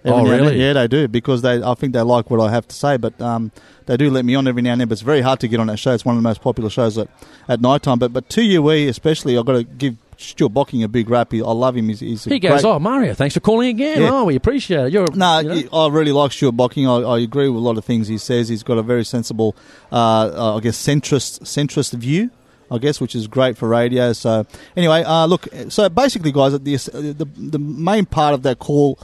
[0.06, 0.42] Oh, now and then.
[0.42, 0.60] really?
[0.62, 1.62] Yeah, they do because they.
[1.62, 3.52] I think they like what I have to say, but um,
[3.86, 4.88] they do let me on every now and then.
[4.88, 5.94] But it's very hard to get on that show.
[5.94, 7.08] It's one of the most popular shows at
[7.48, 8.00] at night time.
[8.00, 11.32] But but 2UE especially, I've got to give Stuart Bocking a big rap.
[11.32, 11.90] He, I love him.
[11.90, 14.02] He's, he's He goes, great- "Oh, Mario, thanks for calling again.
[14.02, 14.10] Yeah.
[14.12, 14.94] Oh, we appreciate it.
[14.94, 15.70] You're no, you know.
[15.72, 16.88] I really like Stuart Bocking.
[16.88, 18.50] I, I agree with a lot of things he says.
[18.50, 19.56] He's got a very sensible,
[19.92, 22.32] uh, uh, I guess, centrist centrist view.
[22.74, 24.14] I guess, which is great for radio.
[24.14, 24.46] So,
[24.78, 25.46] anyway, uh, look.
[25.68, 28.98] So basically, guys, the the the main part of that call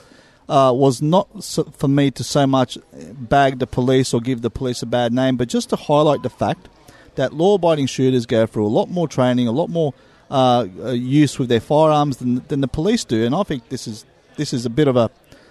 [0.49, 2.77] uh, was not so, for me to so much
[3.13, 6.29] bag the police or give the police a bad name, but just to highlight the
[6.29, 6.69] fact
[7.15, 9.93] that law-abiding shooters go through a lot more training, a lot more
[10.29, 13.87] uh, uh, use with their firearms than than the police do, and I think this
[13.87, 14.05] is
[14.35, 15.09] this is a bit of a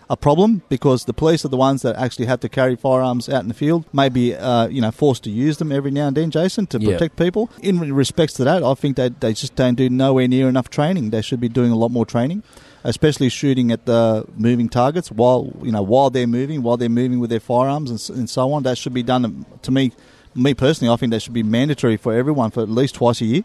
[0.08, 3.42] a problem because the police are the ones that actually have to carry firearms out
[3.42, 6.30] in the field, maybe uh, you know forced to use them every now and then,
[6.30, 6.92] Jason, to Yeah.
[6.92, 7.50] protect people.
[7.60, 11.10] In respects to that, I think that they just don't do nowhere near enough training.
[11.10, 12.44] They should be doing a lot more training,
[12.86, 17.20] especially shooting at the moving targets while you know while they're moving, while they're moving
[17.20, 18.62] with their firearms and, and so on.
[18.62, 19.44] That should be done.
[19.62, 19.92] To me,
[20.34, 23.26] me personally, I think that should be mandatory for everyone for at least twice a
[23.26, 23.44] year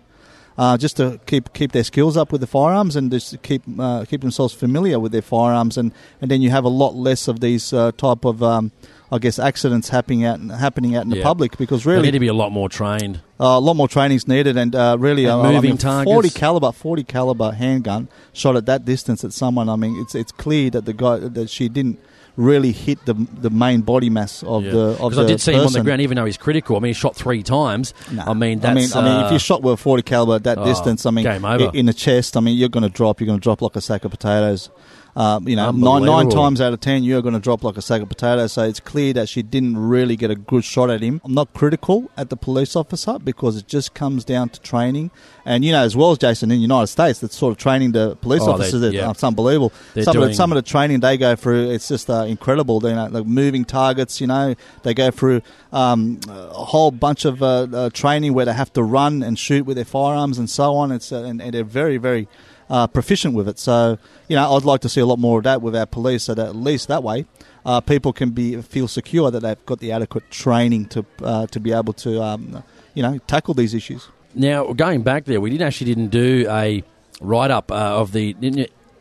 [0.57, 4.05] uh, just to keep keep their skills up with the firearms and just keep uh,
[4.05, 5.91] keep themselves familiar with their firearms, and,
[6.22, 8.72] and then you have a lot less of these uh, type of um,
[9.11, 11.23] I guess accidents happening out happening out in the Yeah.
[11.23, 13.19] public because They really need to be a lot more trained.
[13.39, 15.77] uh, a lot more training is needed, and uh, really, And uh, I moving mean,
[15.77, 16.11] targets.
[16.13, 19.67] forty caliber, forty caliber handgun shot at that distance at someone.
[19.67, 21.99] I mean, it's it's clear that the guy that she didn't
[22.38, 24.71] really hit the the main body mass of Yeah.
[24.71, 26.38] the of 'Cause the because I did see him on the ground, even though he's
[26.38, 26.77] critical.
[26.77, 27.93] I mean, he shot three times.
[28.07, 30.35] I mean, I mean, that's, I mean, if uh, you're shot with a 40 caliber
[30.35, 31.69] at that oh, distance, I mean, game over.
[31.73, 33.19] in the chest, I mean, you're going to drop.
[33.19, 34.69] You're going to drop like a sack of potatoes.
[35.15, 37.81] Um, you know, nine, nine times out of ten, you're going to drop like a
[37.81, 38.53] sack of potatoes.
[38.53, 41.19] So it's clear that she didn't really get a good shot at him.
[41.25, 45.11] I'm not critical at the police officer because it just comes down to training.
[45.45, 47.91] And you know, as well as Jason in the United States, that's sort of training
[47.91, 48.79] the police Oh, officers.
[48.81, 49.09] that- yeah.
[49.11, 49.73] It's unbelievable.
[49.93, 52.79] They're Some of, the, some of the training they go through, it's just uh, incredible.
[52.79, 54.21] They, you know, like moving targets.
[54.21, 55.41] You know, they go through
[55.73, 59.65] um, a whole bunch of uh, uh, training where they have to run and shoot
[59.65, 60.91] with their firearms and so on.
[60.91, 62.27] It's uh, and, and they're very very
[62.72, 63.60] uh, proficient with it.
[63.60, 66.23] So you know, I'd like to see a lot more of that with our police,
[66.23, 67.26] so that at least that way.
[67.64, 71.60] Uh, people can be feel secure that they've got the adequate training to uh, to
[71.60, 72.64] be able to um,
[72.95, 74.07] you know tackle these issues.
[74.34, 76.84] Now, going back there, we didn't actually didn't do a
[77.19, 78.35] write up uh, of the.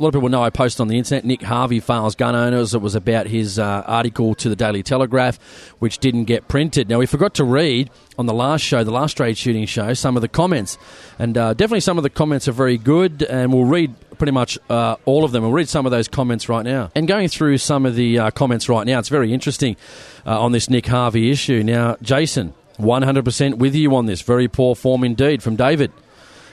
[0.00, 1.26] A lot of people know I posted on the internet.
[1.26, 2.72] Nick Harvey fails gun owners.
[2.72, 5.38] It was about his uh, article to the Daily Telegraph,
[5.78, 6.88] which didn't get printed.
[6.88, 10.16] Now we forgot to read on the last show, the last trade shooting show, some
[10.16, 10.78] of the comments,
[11.18, 13.22] and uh, definitely some of the comments are very good.
[13.24, 15.42] And we'll read pretty much uh, all of them.
[15.42, 16.90] We'll read some of those comments right now.
[16.94, 19.76] And going through some of the uh, comments right now, it's very interesting
[20.24, 21.62] uh, on this Nick Harvey issue.
[21.62, 24.22] Now, Jason, 100% with you on this.
[24.22, 25.92] Very poor form indeed from David.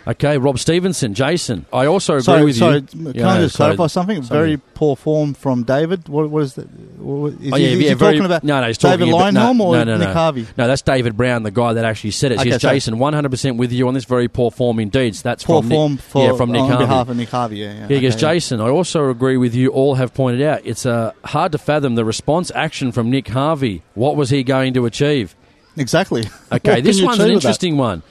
[0.07, 1.65] Okay, Rob Stevenson, Jason.
[1.73, 3.11] I also agree sorry, with sorry, you.
[3.11, 4.17] Can I just clarify something?
[4.17, 6.07] It's very poor form from David.
[6.07, 6.65] What, what is that?
[6.97, 9.09] What, is oh, he, yeah, is yeah, he very, talking about no, no, he's David
[9.09, 10.07] talking no, or no, no, Nick.
[10.07, 10.47] Harvey?
[10.57, 12.39] No, that's David Brown, the guy that actually said it.
[12.39, 12.75] Okay, sorry.
[12.75, 14.05] Jason, 100% with you on this.
[14.05, 15.13] Very poor form indeed.
[15.17, 16.85] So that's Poor from form Nick, for, yeah, from Nick on Harvey.
[16.85, 17.57] behalf of Nick Harvey.
[17.57, 17.87] Yeah, yeah.
[17.87, 18.35] Here goes okay.
[18.35, 18.61] Jason.
[18.61, 19.71] I also agree with you.
[19.71, 23.81] All have pointed out it's uh, hard to fathom the response action from Nick Harvey.
[23.93, 25.35] What was he going to achieve?
[25.75, 26.23] Exactly.
[26.49, 27.33] Okay, this one's an that?
[27.33, 28.03] interesting one.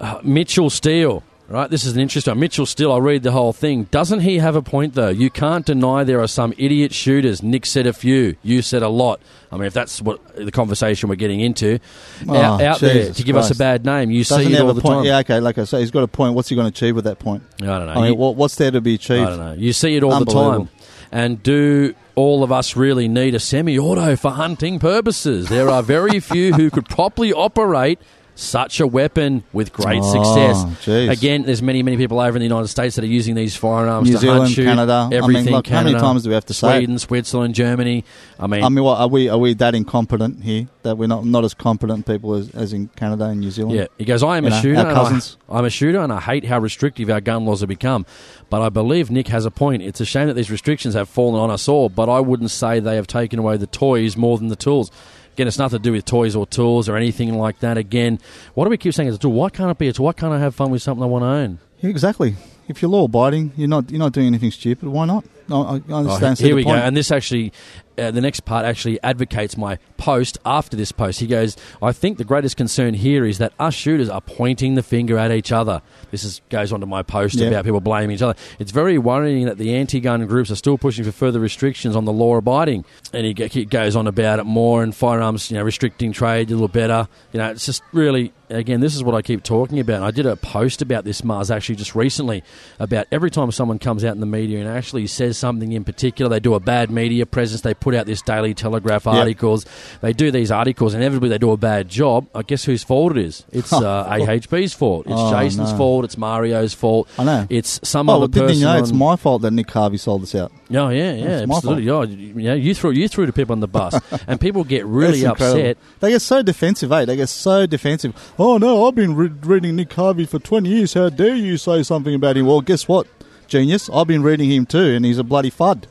[0.00, 1.24] Uh, Mitchell Steele.
[1.52, 2.40] Right, this is an interesting one.
[2.40, 3.84] Mitchell Still, I'll read the whole thing.
[3.90, 5.10] Doesn't he have a point, though?
[5.10, 7.42] You can't deny there are some idiot shooters.
[7.42, 8.36] Nick said a few.
[8.42, 9.20] You said a lot.
[9.50, 11.78] I mean, if that's what the conversation we're getting into,
[12.26, 14.60] Oh, out, out there to give us a bad name, you Doesn't see he it
[14.62, 14.94] all a the point?
[15.00, 15.04] time.
[15.04, 15.40] Yeah, okay.
[15.40, 16.34] Like I say, he's got a point.
[16.34, 17.42] What's he going to achieve with that point?
[17.60, 17.92] I don't know.
[17.92, 19.26] I mean, You- what's there to be achieved?
[19.26, 19.52] I don't know.
[19.52, 20.70] You see it all the time.
[21.12, 25.50] And do all of us really need a semi auto for hunting purposes?
[25.50, 27.98] There are very few who could properly operate
[28.34, 30.86] such a weapon with great Oh, success.
[30.86, 31.10] jeez.
[31.10, 34.08] Again, there's many, many people over in the United States that are using these firearms
[34.08, 34.92] New to Zealand, hunt, shoot, Canada.
[34.92, 35.52] I mean, everything.
[35.54, 36.78] look, how many times do we have to say it?
[36.78, 38.04] Sweden, Switzerland, Germany.
[38.40, 39.28] I mean, I mean, what are we?
[39.28, 42.88] Are we that incompetent here that we're not not as competent people as, as in
[42.96, 43.76] Canada and New Zealand?
[43.76, 44.22] Yeah, he goes.
[44.22, 44.78] I am You a know, shooter.
[44.80, 45.36] Our and I- cousins.
[45.50, 48.06] I'm a shooter, and I hate how restrictive our gun laws have become.
[48.48, 49.82] But I believe Nick has a point.
[49.82, 51.88] It's a shame that these restrictions have fallen on us all.
[51.90, 54.90] But I wouldn't say they have taken away the toys more than the tools.
[55.34, 57.78] Again, it's nothing to do with toys or tools or anything like that.
[57.78, 58.18] Again,
[58.54, 59.32] why do we keep saying it's a tool?
[59.32, 60.04] Why can't it be a tool?
[60.04, 61.58] Why can't I have fun with something I want to own?
[61.80, 62.34] Yeah, exactly.
[62.68, 64.88] If you're law abiding, you're not you're not doing anything stupid.
[64.88, 65.24] Why not?
[65.50, 66.38] I, I I Oh, understand.
[66.38, 66.78] here we point.
[66.78, 66.82] go.
[66.82, 67.52] And this actually,
[67.98, 71.20] uh, the next part actually advocates my post after this post.
[71.20, 74.82] He goes, I think the greatest concern here is that us shooters are pointing the
[74.82, 75.82] finger at each other.
[76.10, 78.34] This is, goes on to my post about people blaming each other.
[78.58, 82.04] It's very worrying that the anti gun groups are still pushing for further restrictions on
[82.04, 82.84] the law abiding.
[83.12, 86.54] And he, he goes on about it more and firearms, you know, restricting trade a
[86.54, 87.08] little better.
[87.32, 90.02] You know, it's just really, again, this is what I keep talking about.
[90.02, 92.42] I did a post about this, Mars, actually just recently,
[92.78, 96.28] about every time someone comes out in the media and actually says something in particular,
[96.28, 99.14] they do a bad media presence, they put out this Daily Telegraph Yep.
[99.14, 99.66] articles,
[100.00, 102.26] they do these articles, and inevitably they do a bad job.
[102.34, 103.44] I guess whose fault it is?
[103.52, 105.06] It's uh, AHB's fault.
[105.06, 105.76] It's Oh, Jason's no.
[105.78, 106.04] fault.
[106.04, 107.08] It's Mario's fault.
[107.18, 107.46] I know.
[107.50, 108.58] It's some oh, other person.
[108.58, 110.52] you know it's my fault that Nick Harvey sold us out?
[110.74, 111.90] Oh yeah, yeah, It's absolutely.
[111.90, 113.94] Oh, you you threw you threw the people on the bus,
[114.26, 115.76] and people get really upset.
[116.00, 117.04] They get so defensive, eh?
[117.04, 118.14] They get so defensive.
[118.38, 120.94] Oh no, I've been re- reading Nick Harvey for twenty years.
[120.94, 122.46] How dare you say something about him?
[122.46, 123.06] Well, guess what,
[123.52, 123.90] genius?
[123.92, 125.84] I've been reading him too, and he's a bloody fud.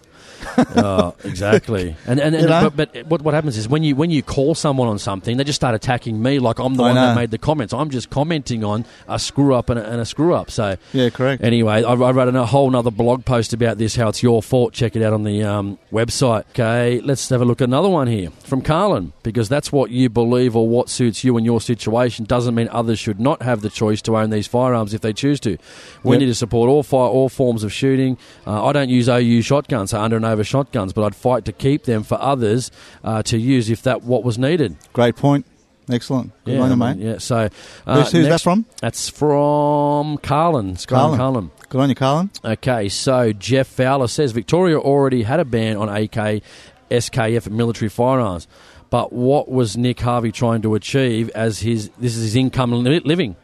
[0.75, 1.95] oh, exactly.
[2.05, 2.69] And and, and You know?
[2.69, 5.43] but, but what what happens is when you when you call someone on something, they
[5.43, 7.73] just start attacking me like I'm the I one that made the comments.
[7.73, 10.51] I'm just commenting on a screw up and a, and a screw up.
[10.51, 11.43] So Yeah, correct.
[11.43, 13.95] Anyway, I, I wrote a whole another blog post about this.
[13.95, 14.73] How it's your fault.
[14.73, 16.45] Check it out on the um, website.
[16.51, 20.09] Okay, let's have a look at another one here from Carlin because that's what you
[20.09, 23.69] believe or what suits you in your situation doesn't mean others should not have the
[23.69, 25.57] choice to own these firearms if they choose to.
[26.03, 26.19] We Yep.
[26.19, 28.17] need to support all fire, all forms of shooting.
[28.45, 31.51] Uh, I don't use OU shotguns, so under and over shotguns, but I'd fight to
[31.51, 32.71] keep them for others
[33.03, 34.75] uh, to use if that what was needed.
[34.93, 35.45] Great point.
[35.89, 36.31] Excellent.
[36.45, 36.97] Good yeah, on you, mate.
[36.97, 37.17] Yeah.
[37.17, 37.49] So
[37.85, 38.65] uh, Who's- who's that from?
[38.81, 40.71] That's from Carlin.
[40.71, 41.17] It's Carlin.
[41.17, 41.51] Carlin.
[41.69, 42.29] Good on you, Carlin.
[42.43, 46.43] Okay, so Jeff Fowler says Victoria already had a ban on AK,
[46.89, 48.47] SKS military firearms,
[48.89, 52.99] but what was Nick Harvey trying to achieve as his this is his income li-
[53.05, 53.35] living?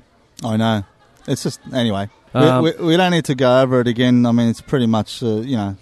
[0.43, 0.83] I know.
[1.27, 2.09] It's just anyway.
[2.33, 4.25] Um, we, we, we don't need to go over it again.
[4.25, 5.77] I mean, it's pretty much uh, you know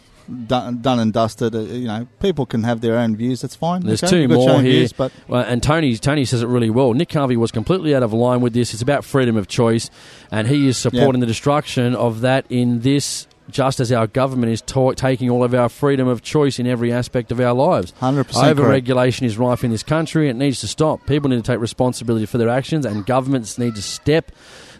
[0.48, 1.56] done, done and dusted.
[1.56, 3.42] Uh, you know, people can have their own views.
[3.42, 3.82] That's fine.
[3.82, 4.28] There's okay?
[4.28, 6.94] two more here, Views, but Well, and Tony Tony says it really well.
[6.94, 8.74] Nick Harvey was completely out of line with this.
[8.74, 9.90] It's about freedom of choice,
[10.32, 13.28] and he is supporting the destruction of that in this.
[13.48, 16.92] Just as our government is ta- taking all of our freedom of choice in every
[16.92, 18.58] aspect of our lives, 100% correct.
[18.58, 20.30] Overregulation is rife in this country.
[20.30, 21.06] It needs to stop.
[21.06, 24.32] People need to take responsibility for their actions, and governments need to step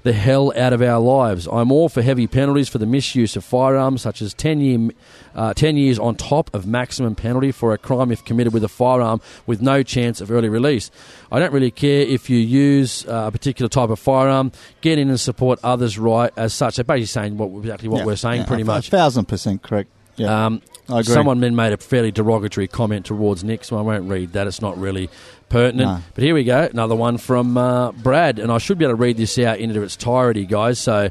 [0.06, 1.48] the hell out of our lives.
[1.52, 4.90] I'm all for heavy penalties for the misuse of firearms, such as 10, year,
[5.34, 8.68] uh, 10 years on top of maximum penalty for a crime if committed with a
[8.68, 10.92] firearm with no chance of early release.
[11.32, 14.52] I don't really care if you use uh, a particular type of firearm.
[14.82, 16.76] Get in and support others' right as such.
[16.76, 18.90] They're basically saying what exactly what Yeah, we're saying, yeah, pretty much.
[18.90, 19.90] A thousand percent correct.
[20.18, 20.46] Yeah.
[20.46, 21.14] Um, I agree.
[21.14, 24.48] Someone then made a fairly derogatory comment towards Nick, so I won't read that.
[24.48, 25.10] It's not really
[25.50, 25.90] pertinent.
[25.90, 26.02] No.
[26.14, 29.02] But here we go, another one from uh, Brad, and I should be able to
[29.02, 30.80] read this out into its entirety, guys.
[30.80, 31.10] So.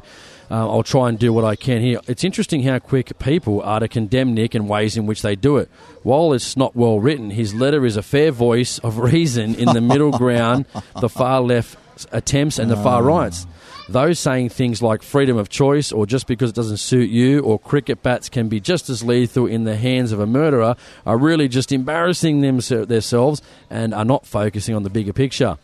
[0.51, 1.99] Uh, I'll try and do what I can here.
[2.07, 5.57] It's interesting how quick people are to condemn Nick and ways in which they do
[5.57, 5.71] it.
[6.03, 9.81] While it's not well written, his letter is a fair voice of reason in the
[9.81, 10.65] middle ground,
[11.01, 11.79] the far left
[12.11, 13.47] attempts and the far rights.
[13.87, 17.59] Those saying things like freedom of choice or just because it doesn't suit you or
[17.59, 20.75] cricket bats can be just as lethal in the hands of a murderer
[21.05, 25.59] are really just embarrassing themselves and are not focusing on the bigger picture.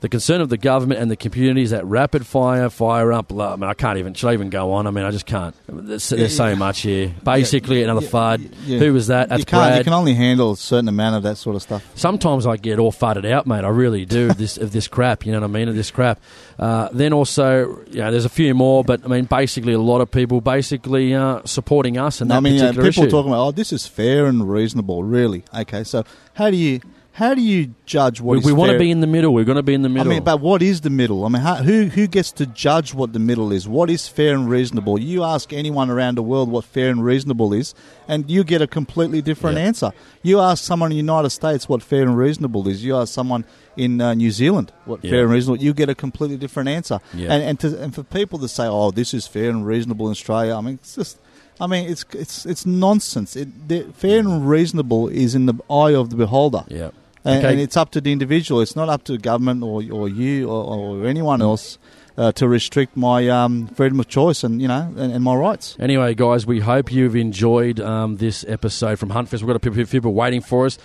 [0.00, 3.30] The concern of the government and the community is that rapid fire, fire up.
[3.32, 4.14] I mean, I can't even.
[4.14, 4.86] Should I even go on?
[4.86, 5.54] I mean, I just can't.
[5.68, 7.14] There's, there's so much here.
[7.22, 8.50] Basically, another FUD.
[8.64, 8.78] Yeah.
[8.78, 9.28] Who was that?
[9.28, 9.76] That's you can't.
[9.76, 11.86] You can only handle a certain amount of that sort of stuff.
[11.94, 13.64] Sometimes I get all fudded out, mate.
[13.64, 14.30] I really do.
[14.30, 15.68] of this of this crap, you know what I mean?
[15.68, 16.20] Of this crap.
[16.58, 20.00] Uh, then also, you know, there's a few more, but I mean, basically, a lot
[20.00, 23.10] of people basically uh, supporting us and that I mean, uh, particular people issue.
[23.10, 25.02] talking about, oh, this is fair and reasonable.
[25.02, 25.44] Really?
[25.54, 25.84] Okay.
[25.84, 26.04] So
[26.34, 26.80] how do you
[27.12, 29.34] how do you judge what we we want to be in the middle.
[29.34, 30.10] We're going to be in the middle.
[30.10, 31.24] I mean, but what is the middle?
[31.24, 33.68] I mean, how, who who gets to judge what the middle is?
[33.68, 34.98] What is fair and reasonable?
[34.98, 37.74] You ask anyone around the world what fair and reasonable is,
[38.08, 39.64] and you get a completely different Yeah.
[39.64, 39.92] answer.
[40.22, 42.84] You ask someone in the United States what fair and reasonable is.
[42.84, 43.44] You ask someone
[43.76, 45.10] in uh, New Zealand what Yeah.
[45.10, 45.62] fair and reasonable.
[45.62, 47.00] You get a completely different answer.
[47.12, 47.32] Yeah.
[47.34, 50.12] And and, to, and for people to say, "Oh, this is fair and reasonable in
[50.12, 51.18] Australia," I mean, it's just.
[51.60, 53.36] I mean, it's it's it's nonsense.
[53.36, 56.64] It, the, fair and reasonable is in the eye of the beholder.
[56.68, 56.90] yeah.
[57.22, 57.52] And, Okay.
[57.52, 58.62] and it's up to the individual.
[58.62, 60.64] It's not up to government or, or you or,
[61.02, 61.76] or anyone else
[62.16, 65.76] uh, to restrict my um, freedom of choice and you know and, and my rights.
[65.78, 69.42] Anyway, guys, we hope you've enjoyed um, this episode from Huntfest.
[69.42, 70.78] We've got a few people waiting for us.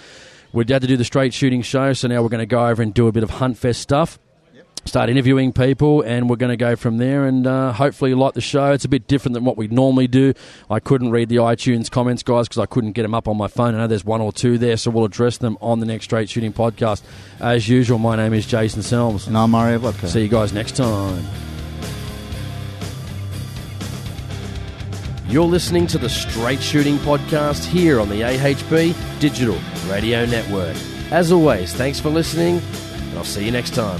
[0.51, 2.81] We had to do the straight shooting show, so now we're going to go over
[2.81, 4.19] and do a bit of Huntfest stuff.
[4.87, 7.25] Start interviewing people, and we're going to go from there.
[7.25, 8.71] And uh, hopefully, you like the show.
[8.71, 10.33] It's a bit different than what we normally do.
[10.69, 13.47] I couldn't read the iTunes comments, guys, because I couldn't get them up on my
[13.47, 13.73] phone.
[13.73, 16.29] I know there's one or two there, so we'll address them on the next Straight
[16.29, 17.01] Shooting podcast.
[17.39, 19.25] As usual, my name is Jason Selms.
[19.25, 20.07] And I'm Mario Vodka.
[20.07, 21.25] See you guys next time.
[25.27, 29.57] You're listening to the Straight Shooting Podcast here on the AHB Digital
[29.89, 30.77] Radio Network.
[31.11, 32.59] As always, thanks for listening,
[33.09, 33.99] and I'll see you next time.